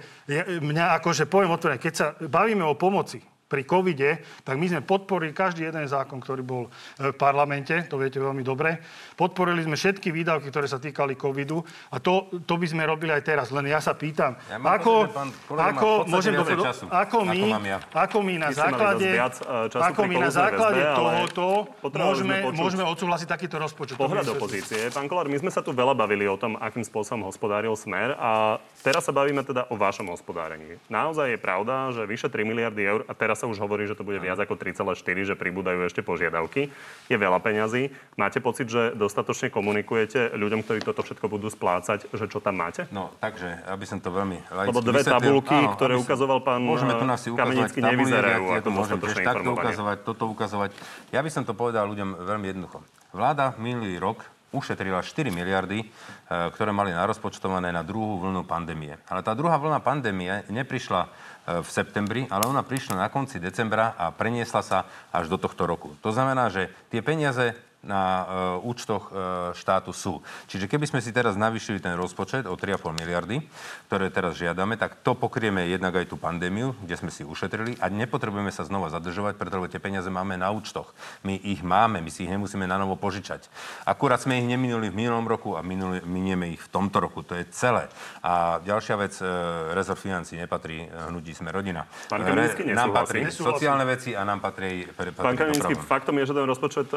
mňa 0.62 1.02
akože 1.02 1.26
poviem 1.26 1.50
otvorene, 1.50 1.82
keď 1.82 1.94
sa 1.94 2.06
bavíme 2.14 2.62
o 2.62 2.78
pomoci, 2.78 3.18
pri 3.50 3.66
covide, 3.66 4.22
tak 4.46 4.54
my 4.54 4.70
sme 4.70 4.80
podporili 4.86 5.34
každý 5.34 5.66
jeden 5.66 5.82
zákon, 5.90 6.22
ktorý 6.22 6.42
bol 6.46 6.62
e, 6.70 7.10
v 7.10 7.16
parlamente, 7.18 7.74
to 7.90 7.98
viete 7.98 8.22
veľmi 8.22 8.46
dobre. 8.46 8.78
Podporili 9.18 9.66
sme 9.66 9.74
všetky 9.74 10.14
výdavky, 10.14 10.54
ktoré 10.54 10.70
sa 10.70 10.78
týkali 10.78 11.18
covidu 11.18 11.58
a 11.90 11.98
to, 11.98 12.30
to 12.46 12.54
by 12.54 12.66
sme 12.70 12.86
robili 12.86 13.10
aj 13.10 13.26
teraz. 13.26 13.46
Len 13.50 13.66
ja 13.66 13.82
sa 13.82 13.98
pýtam, 13.98 14.38
ja 14.46 14.62
ako, 14.62 15.10
pocit, 15.10 15.34
ako, 15.50 15.88
môžem 16.06 16.32
do, 16.38 16.44
času, 16.46 16.86
ako, 16.86 17.18
my, 17.26 17.42
ako, 17.42 17.66
ja. 17.66 17.78
ako 17.90 18.18
my 18.22 18.34
na 18.38 18.50
základe, 18.54 19.08
viac, 19.10 19.34
uh, 19.42 19.66
ako 19.66 20.00
my 20.06 20.16
na 20.22 20.30
základe 20.30 20.80
väzbe, 20.80 20.94
tohoto 20.94 21.46
môžeme, 21.90 22.36
môžeme 22.54 22.84
odsúhlasiť 22.86 23.28
takýto 23.28 23.56
rozpočet. 23.58 23.98
Pohľad 23.98 24.30
opozície. 24.30 24.94
Pán 24.94 25.10
Kolár, 25.10 25.26
my 25.26 25.38
sme 25.42 25.50
sa 25.50 25.60
tu 25.60 25.74
veľa 25.74 25.92
bavili 25.98 26.30
o 26.30 26.38
tom, 26.38 26.54
akým 26.54 26.86
spôsobom 26.86 27.26
hospodáril 27.26 27.74
Smer 27.74 28.14
a 28.14 28.62
teraz 28.86 29.06
sa 29.06 29.12
bavíme 29.12 29.42
teda 29.42 29.66
o 29.72 29.74
vašom 29.74 30.06
hospodárení. 30.12 30.78
Naozaj 30.86 31.34
je 31.34 31.38
pravda, 31.40 31.90
že 31.90 32.06
vyše 32.06 32.30
3 32.30 32.46
miliardy 32.46 32.82
eur 32.86 33.00
a 33.10 33.12
teraz 33.16 33.39
sa 33.40 33.48
už 33.48 33.56
hovorí, 33.58 33.88
že 33.88 33.96
to 33.96 34.04
bude 34.04 34.20
viac 34.20 34.36
ako 34.36 34.60
3,4, 34.60 35.00
že 35.24 35.34
pribúdajú 35.34 35.88
ešte 35.88 36.04
požiadavky. 36.04 36.68
Je 37.08 37.16
veľa 37.16 37.40
peňazí. 37.40 37.88
Máte 38.20 38.38
pocit, 38.44 38.68
že 38.68 38.92
dostatočne 38.92 39.48
komunikujete 39.48 40.36
ľuďom, 40.36 40.60
ktorí 40.62 40.84
toto 40.84 41.00
všetko 41.00 41.26
budú 41.32 41.48
splácať, 41.48 42.12
že 42.12 42.24
čo 42.28 42.38
tam 42.38 42.60
máte? 42.60 42.84
No, 42.92 43.16
takže, 43.18 43.64
aby 43.64 43.84
som 43.88 43.98
to 43.98 44.12
veľmi 44.12 44.38
Lebo 44.70 44.84
dve 44.84 45.00
tabulky, 45.02 45.56
áno, 45.56 45.74
ktoré 45.74 45.96
ukazoval 45.96 46.44
pán 46.44 46.60
môžeme 46.60 46.92
tu 46.94 47.08
si 47.16 47.28
Kamenický, 47.34 47.80
nevyzerajú 47.82 48.50
ja 48.50 48.62
to 48.62 48.70
môžem 48.74 48.98
tiež 48.98 49.22
takto 49.22 49.50
ukazovať, 49.54 49.96
toto 50.04 50.24
ukazovať. 50.28 50.70
Ja 51.14 51.20
by 51.22 51.30
som 51.30 51.42
to 51.46 51.54
povedal 51.54 51.86
ľuďom 51.88 52.26
veľmi 52.26 52.46
jednoducho. 52.52 52.82
Vláda 53.14 53.56
minulý 53.56 53.96
rok 53.96 54.22
ušetrila 54.50 54.98
4 54.98 55.30
miliardy, 55.30 55.78
e, 55.82 55.86
ktoré 56.26 56.74
mali 56.74 56.90
narozpočtované 56.90 57.70
na 57.70 57.86
druhú 57.86 58.18
vlnu 58.18 58.42
pandémie. 58.42 58.98
Ale 59.06 59.22
tá 59.22 59.30
druhá 59.30 59.54
vlna 59.62 59.78
pandémie 59.78 60.42
neprišla 60.50 61.06
v 61.46 61.68
septembri, 61.68 62.28
ale 62.28 62.46
ona 62.46 62.60
prišla 62.60 63.00
na 63.00 63.08
konci 63.08 63.40
decembra 63.40 63.96
a 63.96 64.12
preniesla 64.12 64.60
sa 64.60 64.78
až 65.10 65.26
do 65.32 65.40
tohto 65.40 65.64
roku. 65.64 65.96
To 66.04 66.12
znamená, 66.12 66.52
že 66.52 66.68
tie 66.92 67.00
peniaze 67.00 67.56
na 67.80 68.04
e, 68.04 68.24
účtoch 68.60 69.08
e, 69.08 69.12
štátu 69.56 69.96
sú. 69.96 70.20
Čiže 70.52 70.68
keby 70.68 70.84
sme 70.84 71.00
si 71.00 71.16
teraz 71.16 71.32
navýšili 71.40 71.80
ten 71.80 71.96
rozpočet 71.96 72.44
o 72.44 72.52
3,5 72.52 72.92
miliardy, 72.92 73.40
ktoré 73.88 74.12
teraz 74.12 74.36
žiadame, 74.36 74.76
tak 74.76 75.00
to 75.00 75.16
pokrieme 75.16 75.64
jednak 75.64 75.96
aj 75.96 76.12
tú 76.12 76.20
pandémiu, 76.20 76.76
kde 76.84 76.94
sme 77.00 77.08
si 77.08 77.24
ušetrili 77.24 77.80
a 77.80 77.88
nepotrebujeme 77.88 78.52
sa 78.52 78.68
znova 78.68 78.92
zadržovať, 78.92 79.40
pretože 79.40 79.72
tie 79.72 79.80
peniaze 79.80 80.12
máme 80.12 80.36
na 80.36 80.52
účtoch. 80.52 80.92
My 81.24 81.40
ich 81.40 81.64
máme, 81.64 82.04
my 82.04 82.10
si 82.12 82.28
ich 82.28 82.32
nemusíme 82.32 82.68
na 82.68 82.76
novo 82.76 83.00
požičať. 83.00 83.48
Akurát 83.88 84.20
sme 84.20 84.36
ich 84.36 84.46
neminuli 84.46 84.92
v 84.92 85.00
minulom 85.00 85.24
roku 85.24 85.56
a 85.56 85.64
minuli, 85.64 86.04
minieme 86.04 86.52
ich 86.52 86.60
v 86.60 86.68
tomto 86.68 87.00
roku. 87.00 87.24
To 87.24 87.32
je 87.32 87.48
celé. 87.48 87.88
A 88.20 88.60
ďalšia 88.60 88.94
vec, 89.00 89.16
e, 89.24 89.26
rezort 89.72 89.96
financí 89.96 90.36
nepatrí 90.36 90.84
hnutí 91.08 91.32
sme 91.32 91.48
rodina. 91.48 91.88
Pán 92.12 92.28
Re, 92.28 92.60
nám 92.76 92.92
patrí 92.92 93.24
sociálne 93.32 93.88
veci 93.88 94.12
a 94.12 94.20
nám 94.20 94.44
patrí... 94.44 94.84
patrí 94.92 95.16
Pán 95.16 95.40
faktom 95.80 96.20
je, 96.20 96.28
že 96.28 96.34
ten 96.36 96.44
rozpočet, 96.44 96.88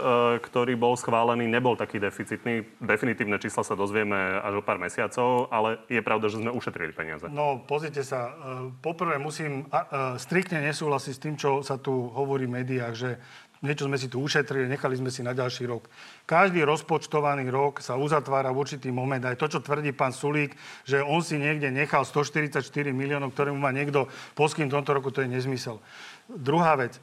ktorý 0.44 0.73
ktorý 0.74 0.90
bol 0.90 0.98
schválený, 0.98 1.46
nebol 1.46 1.78
taký 1.78 2.02
deficitný. 2.02 2.66
Definitívne 2.82 3.38
čísla 3.38 3.62
sa 3.62 3.78
dozvieme 3.78 4.42
až 4.42 4.58
o 4.58 4.66
pár 4.66 4.82
mesiacov, 4.82 5.46
ale 5.54 5.78
je 5.86 6.02
pravda, 6.02 6.34
že 6.34 6.42
sme 6.42 6.50
ušetrili 6.50 6.98
peniaze. 6.98 7.30
No, 7.30 7.62
pozrite 7.62 8.02
sa. 8.02 8.34
E, 8.34 8.74
poprvé 8.82 9.22
musím 9.22 9.70
striktne 10.18 10.66
nesúhlasiť 10.66 11.14
s 11.14 11.22
tým, 11.22 11.36
čo 11.38 11.62
sa 11.62 11.78
tu 11.78 11.94
hovorí 11.94 12.50
v 12.50 12.66
médiách, 12.66 12.94
že 12.98 13.22
niečo 13.62 13.86
sme 13.86 14.02
si 14.02 14.10
tu 14.10 14.18
ušetrili, 14.18 14.66
nechali 14.66 14.98
sme 14.98 15.14
si 15.14 15.22
na 15.22 15.38
ďalší 15.38 15.70
rok. 15.70 15.86
Každý 16.26 16.66
rozpočtovaný 16.66 17.54
rok 17.54 17.78
sa 17.78 17.94
uzatvára 17.94 18.50
v 18.50 18.66
určitý 18.66 18.90
moment. 18.90 19.22
Aj 19.22 19.38
to, 19.38 19.46
čo 19.46 19.62
tvrdí 19.62 19.94
pán 19.94 20.10
Sulík, 20.10 20.58
že 20.90 21.06
on 21.06 21.22
si 21.22 21.38
niekde 21.38 21.70
nechal 21.70 22.02
144 22.02 22.66
miliónov, 22.90 23.30
ktoré 23.30 23.54
mu 23.54 23.62
má 23.62 23.70
niekto 23.70 24.10
poskytnúť 24.34 24.74
v 24.74 24.78
tomto 24.82 24.92
roku, 24.98 25.14
to 25.14 25.22
je 25.22 25.30
nezmysel. 25.30 25.78
Druhá 26.26 26.74
vec 26.82 26.98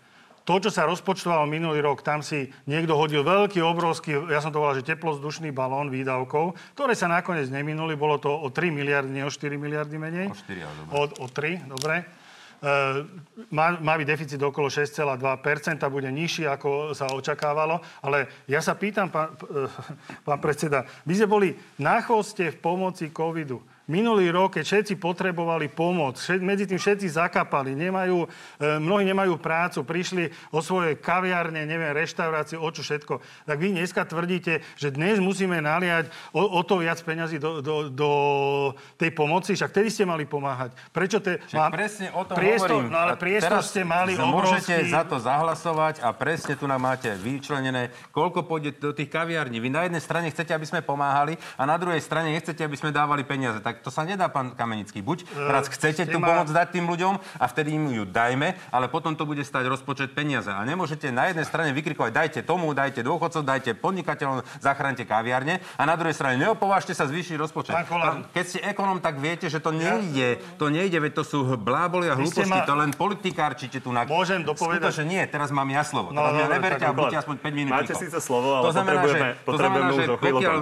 to, 0.45 0.55
čo 0.59 0.71
sa 0.73 0.89
rozpočtovalo 0.89 1.45
minulý 1.45 1.85
rok, 1.85 2.01
tam 2.01 2.25
si 2.25 2.49
niekto 2.65 2.97
hodil 2.97 3.21
veľký, 3.21 3.61
obrovský, 3.61 4.17
ja 4.33 4.41
som 4.41 4.51
to 4.51 4.59
volal, 4.59 4.75
že 4.75 4.89
teplozdušný 4.89 5.53
balón 5.53 5.93
výdavkov, 5.93 6.57
ktoré 6.75 6.97
sa 6.97 7.07
nakoniec 7.13 7.53
neminuli. 7.53 7.95
Bolo 7.95 8.17
to 8.17 8.33
o 8.33 8.49
3 8.49 8.73
miliardy, 8.73 9.21
nie 9.21 9.25
o 9.25 9.31
4 9.31 9.61
miliardy 9.61 9.97
menej. 10.01 10.27
O 10.33 10.37
4, 10.37 10.65
ale 10.65 10.75
dobre. 10.81 10.93
O, 10.97 11.03
o 11.23 11.27
3, 11.29 11.73
dobre. 11.77 11.97
Uh, 12.61 13.09
má, 13.49 13.81
má 13.81 13.97
byť 13.97 14.05
deficit 14.05 14.41
okolo 14.41 14.69
6,2%, 14.69 15.17
bude 15.89 16.13
nižší, 16.13 16.45
ako 16.45 16.93
sa 16.93 17.09
očakávalo. 17.09 17.81
Ale 18.05 18.45
ja 18.45 18.61
sa 18.61 18.77
pýtam, 18.77 19.09
pán, 19.09 19.33
pán 20.29 20.39
predseda, 20.41 20.85
vy 21.09 21.17
sme 21.17 21.29
boli 21.29 21.49
na 21.81 22.05
chvoste 22.05 22.53
v 22.53 22.61
pomoci 22.61 23.09
covidu. 23.09 23.65
Minulý 23.91 24.31
rok, 24.31 24.55
keď 24.55 24.65
všetci 24.71 24.95
potrebovali 25.03 25.67
pomoc, 25.67 26.15
medzi 26.39 26.63
tým 26.71 26.79
všetci 26.79 27.19
zakapali, 27.19 27.75
nemajú, 27.75 28.23
e, 28.23 28.79
mnohí 28.79 29.03
nemajú 29.03 29.35
prácu, 29.43 29.83
prišli 29.83 30.31
o 30.55 30.63
svoje 30.63 30.95
kaviárne, 30.95 31.67
neviem, 31.67 31.91
reštaurácie, 31.91 32.55
o 32.55 32.71
čo 32.71 32.87
všetko. 32.87 33.19
Tak 33.51 33.59
vy 33.59 33.75
dneska 33.75 34.07
tvrdíte, 34.07 34.63
že 34.79 34.95
dnes 34.95 35.19
musíme 35.19 35.59
naliať 35.59 36.07
o, 36.31 36.39
o 36.39 36.63
to 36.63 36.79
viac 36.79 37.03
peňazí 37.03 37.43
do, 37.43 37.59
do, 37.59 37.91
do 37.91 38.11
tej 38.95 39.11
pomoci, 39.11 39.59
však 39.59 39.75
tedy 39.75 39.91
ste 39.91 40.07
mali 40.07 40.23
pomáhať. 40.23 40.71
Prečo 40.95 41.19
te, 41.19 41.43
má, 41.51 41.67
presne 41.75 42.15
o 42.15 42.23
tom 42.23 42.39
priestor, 42.39 42.87
hovorím. 42.87 42.95
No 42.95 42.99
ale 43.03 43.19
priestor 43.19 43.59
ste 43.67 43.83
mali 43.83 44.15
obrovský. 44.15 44.71
Môžete 44.71 44.75
za 44.87 45.03
to 45.03 45.19
zahlasovať 45.19 45.99
a 45.99 46.15
presne 46.15 46.55
tu 46.55 46.71
nám 46.71 46.79
máte 46.79 47.11
vyčlenené, 47.19 47.91
koľko 48.15 48.47
pôjde 48.47 48.79
do 48.79 48.95
tých 48.95 49.11
kaviarní. 49.11 49.59
Vy 49.59 49.75
na 49.75 49.91
jednej 49.91 49.99
strane 49.99 50.31
chcete, 50.31 50.55
aby 50.55 50.67
sme 50.69 50.79
pomáhali 50.79 51.35
a 51.59 51.67
na 51.67 51.75
druhej 51.75 51.99
strane 51.99 52.31
nechcete, 52.31 52.63
aby 52.63 52.79
sme 52.79 52.95
dávali 52.95 53.27
peniaze. 53.27 53.59
Tak 53.59 53.80
to 53.81 53.91
sa 53.93 54.05
nedá, 54.05 54.29
pán 54.29 54.53
Kamenický. 54.53 55.01
Buď 55.01 55.25
uh, 55.25 55.51
raz 55.51 55.67
chcete 55.73 56.07
tú 56.09 56.21
pomoc 56.21 56.49
dať 56.49 56.77
tým 56.77 56.87
ľuďom 56.87 57.15
a 57.17 57.45
vtedy 57.49 57.77
im 57.77 57.89
ju 57.91 58.05
dajme, 58.05 58.57
ale 58.71 58.87
potom 58.93 59.17
to 59.17 59.25
bude 59.25 59.41
stať 59.41 59.67
rozpočet 59.67 60.13
peniaze. 60.13 60.53
A 60.53 60.61
nemôžete 60.63 61.09
na 61.09 61.33
jednej 61.33 61.47
strane 61.49 61.71
vykrikovať, 61.73 62.11
dajte 62.13 62.41
tomu, 62.45 62.73
dajte 62.77 63.01
dôchodcov, 63.01 63.43
dajte 63.43 63.77
podnikateľom, 63.79 64.45
zachránite 64.61 65.09
kaviarne 65.09 65.65
a 65.81 65.83
na 65.89 65.95
druhej 65.97 66.13
strane 66.13 66.37
neopovážte 66.37 66.93
sa 66.93 67.09
zvýšiť 67.09 67.37
rozpočet. 67.41 67.75
Keď 68.37 68.45
ste 68.45 68.59
ekonom, 68.69 69.01
tak 69.01 69.17
viete, 69.17 69.49
že 69.49 69.63
to 69.63 69.73
nejde. 69.73 70.43
To 70.61 70.69
nejde, 70.69 71.01
veď 71.01 71.13
to 71.21 71.25
sú 71.25 71.39
bláboli 71.57 72.11
a 72.11 72.15
hlúposti. 72.19 72.51
Ma... 72.51 72.67
To 72.69 72.77
len 72.77 72.93
politikárčite 72.93 73.81
tu 73.81 73.91
na... 73.95 74.05
Môžem 74.05 74.45
dopovedať? 74.45 74.93
Skutočne 74.93 75.05
nie, 75.09 75.23
teraz 75.31 75.49
mám 75.49 75.67
ja 75.73 75.83
slovo. 75.87 76.13
No, 76.13 76.21
teraz 76.21 76.33
no, 76.33 76.37
mňa 76.37 76.49
neberte 76.59 76.85
a 76.85 76.93
buďte 76.93 77.17
aspoň 77.25 77.37
5 77.41 77.59
minút. 77.59 77.73
Máte 77.73 77.95
síce 77.97 78.19
slovo, 78.21 78.61
ale 78.61 78.65
to 78.69 78.73
znamená, 78.77 79.01
potrebujeme, 79.01 79.29
že, 79.31 79.45
potrebujeme 79.47 79.89
to 79.89 79.95
znamená, 79.95 80.05
už 80.05 80.11
o 80.11 80.19
chvíľu 80.21 80.39
pokiaľ, 80.41 80.59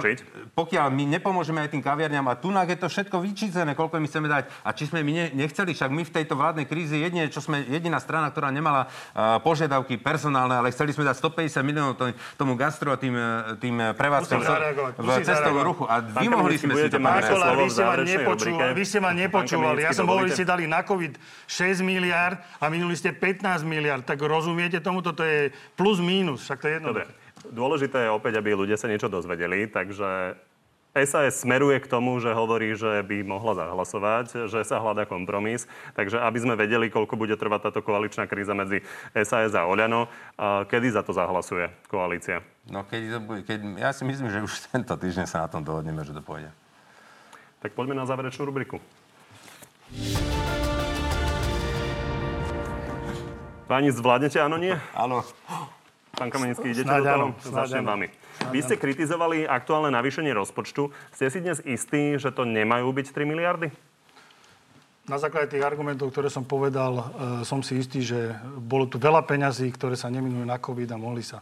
pokiaľ 0.55 0.87
my 0.91 1.03
nepomôžeme 1.19 1.59
aj 1.63 1.69
tým 1.71 1.83
kaviarňam 1.83 2.25
a 2.29 2.33
tu 2.37 2.49
je 2.51 2.77
to 2.77 2.87
všetko 2.91 3.08
všetko 3.09 3.25
vyčísené, 3.25 3.73
koľko 3.73 3.97
my 3.97 4.05
chceme 4.05 4.29
dať. 4.29 4.53
A 4.61 4.69
či 4.77 4.85
sme 4.85 5.01
my 5.01 5.09
ne, 5.09 5.25
nechceli, 5.33 5.73
však 5.73 5.89
my 5.89 6.05
v 6.05 6.13
tejto 6.13 6.37
vládnej 6.37 6.69
kríze 6.69 6.93
jedine, 6.93 7.25
čo 7.33 7.41
sme 7.41 7.65
jediná 7.65 7.97
strana, 7.97 8.29
ktorá 8.29 8.53
nemala 8.53 8.85
uh, 8.85 9.41
požiadavky 9.41 9.97
personálne, 9.97 10.53
ale 10.53 10.69
chceli 10.69 10.93
sme 10.93 11.09
dať 11.09 11.17
150 11.17 11.65
miliónov 11.65 11.97
tomu 12.37 12.53
gastro 12.53 12.93
a 12.93 13.01
tým, 13.01 13.17
e, 13.17 13.57
tým 13.57 13.81
prevádzkam 13.97 14.45
v 15.01 15.09
cestovnom 15.25 15.65
ruchu. 15.65 15.83
A 15.89 16.05
vymohli 16.05 16.61
sme 16.61 16.77
si 16.77 16.85
to. 16.93 17.01
Pán 17.01 17.25
vy 17.57 17.73
ste 17.73 17.81
ma 17.81 17.97
nepočúvali. 17.97 18.71
Vy 18.77 18.83
ste 18.85 18.99
ma 19.01 19.11
nepočúvali. 19.17 19.79
Ja 19.81 19.91
som 19.97 20.05
hovoril, 20.05 20.29
že 20.29 20.45
ste 20.45 20.45
dali 20.45 20.69
na 20.69 20.85
COVID 20.85 21.17
6 21.49 21.81
miliard 21.81 22.37
a 22.61 22.69
minuli 22.69 22.93
ste 22.93 23.09
15 23.09 23.65
miliard. 23.65 24.05
Tak 24.05 24.21
rozumiete 24.21 24.77
tomu? 24.77 25.01
Toto 25.01 25.25
je 25.25 25.49
plus 25.73 25.97
mínus. 25.97 26.45
Však 26.45 26.59
to 26.61 26.67
je 26.69 26.73
jedno. 26.77 26.93
Dôležité 27.49 28.05
je 28.05 28.09
opäť, 28.13 28.37
aby 28.37 28.53
ľudia 28.53 28.75
sa 28.75 28.91
niečo 28.91 29.07
dozvedeli, 29.07 29.65
takže 29.71 30.35
SAS 31.05 31.43
smeruje 31.45 31.79
k 31.79 31.87
tomu, 31.87 32.17
že 32.17 32.33
hovorí, 32.33 32.75
že 32.75 33.03
by 33.05 33.23
mohla 33.23 33.55
zahlasovať, 33.55 34.51
že 34.51 34.59
sa 34.65 34.81
hľadá 34.81 35.05
kompromis. 35.05 35.69
Takže 35.95 36.19
aby 36.19 36.39
sme 36.39 36.53
vedeli, 36.59 36.91
koľko 36.91 37.15
bude 37.15 37.35
trvať 37.35 37.69
táto 37.69 37.79
koaličná 37.85 38.25
kríza 38.25 38.57
medzi 38.57 38.83
SAS 39.13 39.55
a 39.55 39.67
Oľano, 39.67 40.09
kedy 40.67 40.91
za 40.91 41.05
to 41.05 41.15
zahlasuje 41.15 41.69
koalícia? 41.87 42.43
No 42.69 42.85
keď 42.85 43.01
to 43.15 43.19
bude, 43.23 43.41
keď, 43.45 43.59
ja 43.79 43.91
si 43.95 44.03
myslím, 44.03 44.27
že 44.29 44.43
už 44.43 44.53
tento 44.73 44.93
týždeň 44.97 45.25
sa 45.29 45.45
na 45.45 45.49
tom 45.51 45.61
dohodneme, 45.63 46.03
že 46.03 46.15
to 46.15 46.23
pôjde. 46.23 46.51
Tak 47.59 47.75
poďme 47.75 47.99
na 47.99 48.07
záverečnú 48.07 48.47
rubriku. 48.47 48.79
Páni, 53.69 53.93
zvládnete 53.93 54.41
áno, 54.41 54.57
nie? 54.57 54.73
Áno. 54.97 55.21
Pán 56.17 56.29
Kamenický, 56.33 56.73
idete 56.73 56.89
do 56.89 57.05
toho? 57.05 57.27
Začnem 57.41 57.85
vami. 57.85 58.07
Vy 58.49 58.59
ste 58.65 58.79
kritizovali 58.79 59.45
aktuálne 59.45 59.93
navýšenie 59.93 60.33
rozpočtu. 60.33 60.89
Ste 61.13 61.27
si 61.29 61.39
dnes 61.43 61.59
istí, 61.63 62.17
že 62.17 62.33
to 62.33 62.47
nemajú 62.47 62.89
byť 62.89 63.07
3 63.13 63.29
miliardy? 63.29 63.67
Na 65.09 65.17
základe 65.17 65.49
tých 65.49 65.65
argumentov, 65.65 66.13
ktoré 66.13 66.29
som 66.29 66.45
povedal, 66.45 66.93
e, 67.01 67.03
som 67.41 67.65
si 67.65 67.81
istý, 67.81 68.05
že 68.05 68.29
bolo 68.61 68.85
tu 68.85 69.01
veľa 69.01 69.25
peňazí, 69.25 69.65
ktoré 69.73 69.97
sa 69.97 70.05
neminujú 70.13 70.45
na 70.45 70.61
COVID 70.61 70.89
a 70.93 71.01
mohli 71.01 71.25
sa. 71.25 71.41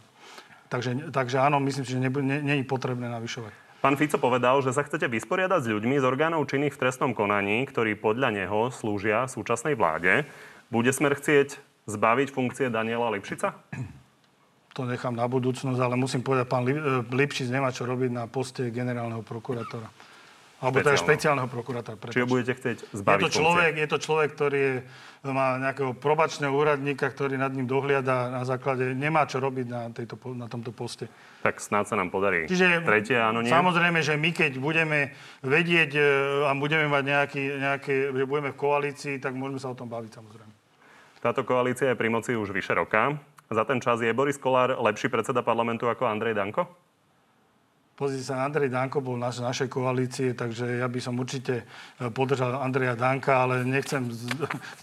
Takže, 0.72 1.12
takže 1.12 1.36
áno, 1.36 1.60
myslím 1.60 1.84
si, 1.84 1.92
že 1.92 2.00
nie 2.00 2.54
je 2.60 2.64
potrebné 2.64 3.12
navyšovať. 3.12 3.52
Pán 3.78 3.94
Fico 3.94 4.18
povedal, 4.18 4.58
že 4.58 4.74
sa 4.74 4.82
chcete 4.82 5.06
vysporiadať 5.06 5.60
s 5.64 5.70
ľuďmi 5.70 6.02
z 6.02 6.04
orgánov 6.04 6.50
činných 6.50 6.74
v 6.74 6.82
trestnom 6.82 7.14
konaní, 7.14 7.62
ktorí 7.62 7.94
podľa 7.94 8.34
neho 8.34 8.74
slúžia 8.74 9.30
súčasnej 9.30 9.78
vláde. 9.78 10.26
Bude 10.66 10.90
smer 10.90 11.14
chcieť 11.14 11.62
zbaviť 11.86 12.28
funkcie 12.34 12.74
Daniela 12.74 13.08
Lipšica? 13.14 13.54
To 14.78 14.86
nechám 14.86 15.10
na 15.10 15.26
budúcnosť, 15.26 15.74
ale 15.82 15.98
musím 15.98 16.22
povedať, 16.22 16.46
pán 16.46 16.62
e, 16.62 17.02
Lipšic 17.10 17.50
nemá 17.50 17.74
čo 17.74 17.82
robiť 17.82 18.14
na 18.14 18.30
poste 18.30 18.70
generálneho 18.70 19.26
prokurátora. 19.26 19.90
Alebo 20.58 20.82
teda 20.82 20.98
špeciálneho 20.98 21.46
prokurátora. 21.46 22.14
Čiže 22.14 22.26
budete 22.26 22.54
chcieť 22.58 22.78
zbaviť 22.90 23.14
je 23.14 23.22
to 23.22 23.30
človek, 23.30 23.72
Je 23.78 23.88
to 23.90 23.98
človek, 23.98 24.28
ktorý 24.34 24.58
je, 24.58 24.74
má 25.30 25.58
nejakého 25.58 25.94
probačného 25.94 26.50
úradníka, 26.50 27.06
ktorý 27.10 27.38
nad 27.38 27.54
ním 27.54 27.66
dohliada 27.66 28.30
na 28.30 28.42
základe, 28.42 28.90
nemá 28.94 29.22
čo 29.26 29.38
robiť 29.38 29.66
na, 29.70 29.90
tejto, 29.94 30.18
na 30.34 30.50
tomto 30.50 30.74
poste. 30.74 31.06
Tak 31.46 31.62
snáď 31.62 31.84
sa 31.90 31.94
nám 31.98 32.10
podarí. 32.10 32.50
Čiže 32.50 32.82
Tretie, 32.82 33.18
áno, 33.18 33.42
nie? 33.42 33.50
samozrejme, 33.50 34.02
že 34.02 34.18
my 34.18 34.30
keď 34.34 34.58
budeme 34.58 35.14
vedieť 35.46 35.90
e, 35.94 36.02
a 36.46 36.54
budeme 36.58 36.90
mať 36.90 37.02
nejaký, 37.06 37.42
nejaké, 37.62 37.92
že 38.14 38.24
budeme 38.26 38.50
v 38.50 38.58
koalícii, 38.58 39.14
tak 39.22 39.38
môžeme 39.38 39.62
sa 39.62 39.70
o 39.70 39.78
tom 39.78 39.86
baviť 39.86 40.10
samozrejme. 40.10 40.52
Táto 41.22 41.42
koalícia 41.46 41.90
je 41.90 41.98
pri 41.98 42.10
moci 42.10 42.34
už 42.34 42.50
vyše 42.50 42.74
roka. 42.74 43.14
Za 43.48 43.64
ten 43.64 43.80
čas 43.80 44.04
je 44.04 44.12
Boris 44.12 44.36
Kolár 44.36 44.76
lepší 44.76 45.08
predseda 45.08 45.40
parlamentu 45.40 45.88
ako 45.88 46.04
Andrej 46.04 46.36
Danko? 46.36 46.68
Pozrite 47.98 48.30
sa, 48.30 48.46
Andrej 48.46 48.70
Danko 48.70 49.02
bol 49.02 49.18
naš, 49.18 49.42
našej 49.42 49.66
koalície, 49.72 50.30
takže 50.30 50.78
ja 50.78 50.86
by 50.86 51.00
som 51.02 51.18
určite 51.18 51.66
e, 51.98 52.12
podržal 52.14 52.62
Andreja 52.62 52.94
Danka, 52.94 53.42
ale 53.42 53.66
nechcem 53.66 54.06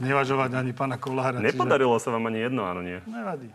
znevažovať 0.03 0.51
ani 0.51 0.75
pána 0.75 0.99
Kolára. 0.99 1.39
Nepodarilo 1.39 1.95
čiže... 1.95 2.03
sa 2.03 2.09
vám 2.11 2.27
ani 2.27 2.43
jedno, 2.43 2.67
áno 2.67 2.83
nie? 2.83 2.99
Nevadí. 3.07 3.47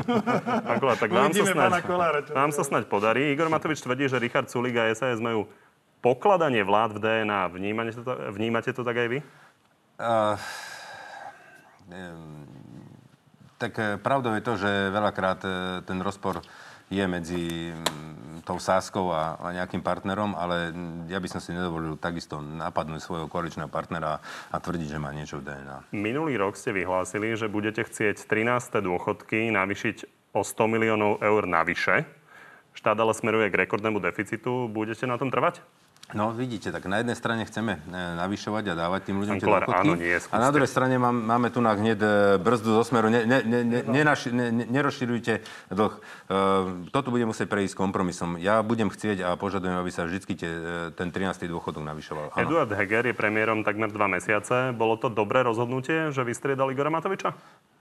Akoľa, 0.74 0.94
tak 0.98 1.14
vám 1.14 1.30
sa, 1.30 1.44
snaď, 1.46 1.72
Kolára, 1.86 2.18
vám 2.26 2.50
sa 2.50 2.62
snaď 2.66 2.90
podarí. 2.90 3.30
Igor 3.30 3.46
Matovič 3.46 3.78
tvrdí, 3.78 4.10
že 4.10 4.18
Richard 4.18 4.50
Sulik 4.50 4.74
a 4.74 4.90
SAS 4.90 5.22
majú 5.22 5.46
pokladanie 6.02 6.66
vlád 6.66 6.98
v 6.98 6.98
DNA. 7.04 7.40
Vnímate 7.54 7.92
to, 7.94 8.10
vnímate 8.34 8.70
to 8.74 8.82
tak 8.82 8.96
aj 8.96 9.06
vy? 9.06 9.18
Uh, 10.02 10.34
tak 13.56 13.72
e, 13.80 13.96
pravdou 14.00 14.32
je 14.36 14.42
to, 14.44 14.52
že 14.60 14.70
veľakrát 14.92 15.40
e, 15.44 15.50
ten 15.84 15.98
rozpor 16.00 16.40
je 16.86 17.02
medzi 17.02 17.74
tou 18.46 18.62
Sáskou 18.62 19.10
a, 19.10 19.34
nejakým 19.50 19.82
partnerom, 19.82 20.38
ale 20.38 20.70
ja 21.10 21.18
by 21.18 21.26
som 21.26 21.42
si 21.42 21.50
nedovolil 21.50 21.98
takisto 21.98 22.38
napadnúť 22.38 23.02
svojho 23.02 23.26
koaličného 23.26 23.66
partnera 23.66 24.22
a 24.54 24.56
tvrdiť, 24.62 24.94
že 24.94 25.02
má 25.02 25.10
niečo 25.10 25.42
v 25.42 25.50
DNA. 25.50 25.90
Minulý 25.90 26.38
rok 26.38 26.54
ste 26.54 26.70
vyhlásili, 26.70 27.34
že 27.34 27.50
budete 27.50 27.82
chcieť 27.82 28.22
13. 28.22 28.78
dôchodky 28.86 29.50
navýšiť 29.50 30.30
o 30.30 30.46
100 30.46 30.72
miliónov 30.72 31.18
eur 31.18 31.42
navyše. 31.50 32.06
Štát 32.78 32.94
ale 33.02 33.16
smeruje 33.16 33.50
k 33.50 33.66
rekordnému 33.66 33.98
deficitu. 33.98 34.70
Budete 34.70 35.10
na 35.10 35.18
tom 35.18 35.32
trvať? 35.32 35.64
No 36.14 36.30
vidíte, 36.30 36.70
tak 36.70 36.86
na 36.86 37.02
jednej 37.02 37.18
strane 37.18 37.42
chceme 37.42 37.82
e, 37.82 37.90
navyšovať 37.90 38.64
a 38.70 38.74
dávať 38.78 39.10
tým 39.10 39.18
ľuďom 39.18 39.42
tie 39.42 39.48
dôchodky. 39.50 39.90
A 40.30 40.38
na 40.38 40.54
druhej 40.54 40.70
strane 40.70 41.02
mám, 41.02 41.18
máme 41.18 41.50
tu 41.50 41.58
na 41.58 41.74
hneď 41.74 41.98
e, 41.98 42.08
brzdu 42.38 42.78
zo 42.78 42.86
smeru. 42.86 43.10
Ne, 43.10 43.26
ne, 43.26 43.42
ne, 43.42 43.66
ne, 43.66 43.80
nenaši, 43.82 44.30
ne, 44.30 44.54
nerozširujte 44.70 45.42
dlh. 45.74 45.94
Uh, 46.30 46.86
toto 46.94 47.10
bude 47.10 47.26
musieť 47.26 47.50
prejsť 47.50 47.74
kompromisom. 47.74 48.38
Ja 48.38 48.62
budem 48.62 48.86
chcieť 48.86 49.26
a 49.26 49.34
požadujem, 49.34 49.82
aby 49.82 49.90
sa 49.90 50.06
vždy 50.06 50.18
tie, 50.30 50.52
ten 50.94 51.10
13. 51.10 51.50
dôchodok 51.50 51.82
navyšoval. 51.82 52.38
Ano. 52.38 52.38
Eduard 52.38 52.70
Heger 52.70 53.10
je 53.10 53.14
premiérom 53.14 53.66
takmer 53.66 53.90
dva 53.90 54.06
mesiace. 54.06 54.70
Bolo 54.78 54.94
to 55.02 55.10
dobré 55.10 55.42
rozhodnutie, 55.42 56.14
že 56.14 56.22
vystriedali 56.22 56.70
Igora 56.70 56.90
Matoviča? 56.94 57.34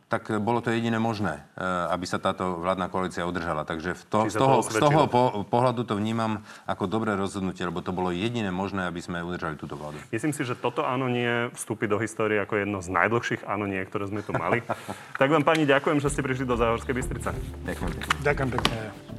Tak 0.05 0.29
bolo 0.37 0.61
to 0.61 0.69
jediné 0.69 1.01
možné, 1.01 1.41
eh, 1.57 1.65
aby 1.89 2.05
sa 2.05 2.21
táto 2.21 2.61
vládna 2.61 2.93
koalícia 2.93 3.25
udržala. 3.25 3.65
Takže 3.65 3.97
v 3.97 4.03
to, 4.05 4.19
z 4.29 4.37
toho, 4.37 4.55
z 4.61 4.77
toho 4.77 5.09
po, 5.09 5.43
pohľadu 5.49 5.81
to 5.81 5.97
vnímam 5.97 6.45
ako 6.69 6.85
dobré 6.85 7.17
rozhodnutie, 7.17 7.65
lebo 7.65 7.81
to 7.81 7.89
bolo 7.89 8.13
jediné 8.13 8.53
možné, 8.53 8.85
aby 8.85 9.01
sme 9.01 9.25
udržali 9.25 9.57
túto 9.57 9.73
vládu. 9.73 9.97
Myslím 10.13 10.33
si, 10.33 10.45
že 10.45 10.53
toto 10.53 10.85
áno 10.85 11.09
nie 11.09 11.49
vstúpi 11.57 11.89
do 11.89 11.97
histórie 11.97 12.37
ako 12.37 12.61
jedno 12.61 12.79
z 12.85 12.93
najdlhších 12.93 13.49
áno 13.49 13.65
nie, 13.65 13.81
ktoré 13.81 14.05
sme 14.05 14.21
tu 14.21 14.31
mali. 14.37 14.61
tak 15.21 15.27
vám 15.33 15.41
pani 15.41 15.65
ďakujem, 15.65 15.97
že 15.97 16.13
ste 16.13 16.21
prišli 16.21 16.45
do 16.45 16.53
Záhorskej 16.53 16.93
Bystrice. 16.93 17.33
Ďakujem. 17.65 17.91
Ďakujem 18.21 18.49
pekne 18.53 19.14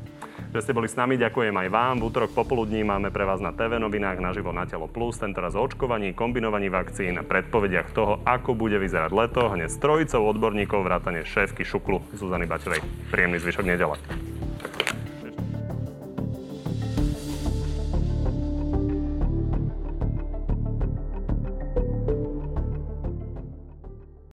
že 0.55 0.63
ste 0.63 0.77
boli 0.77 0.87
s 0.87 0.95
nami. 0.95 1.19
Ďakujem 1.19 1.55
aj 1.55 1.69
vám. 1.73 1.95
V 1.99 2.07
útorok 2.13 2.31
popoludní 2.37 2.87
máme 2.87 3.11
pre 3.11 3.27
vás 3.27 3.43
na 3.43 3.51
TV 3.51 3.83
novinách 3.83 4.23
naživo 4.23 4.55
na 4.55 4.69
Telo 4.69 4.87
Plus, 4.87 5.19
tentoraz 5.19 5.59
o 5.59 5.63
očkovaní, 5.65 6.15
kombinovaní 6.15 6.71
vakcín, 6.71 7.19
predpovediach 7.25 7.91
toho, 7.91 8.23
ako 8.23 8.55
bude 8.55 8.79
vyzerať 8.79 9.11
leto, 9.11 9.51
hneď 9.51 9.69
s 9.73 9.81
trojicou 9.83 10.31
odborníkov 10.31 10.87
vrátane 10.87 11.27
šéfky 11.27 11.67
Šuklu 11.67 12.05
Zuzany 12.15 12.47
Baťovej. 12.47 13.11
Príjemný 13.11 13.43
zvyšok 13.43 13.67
nedele. 13.67 13.99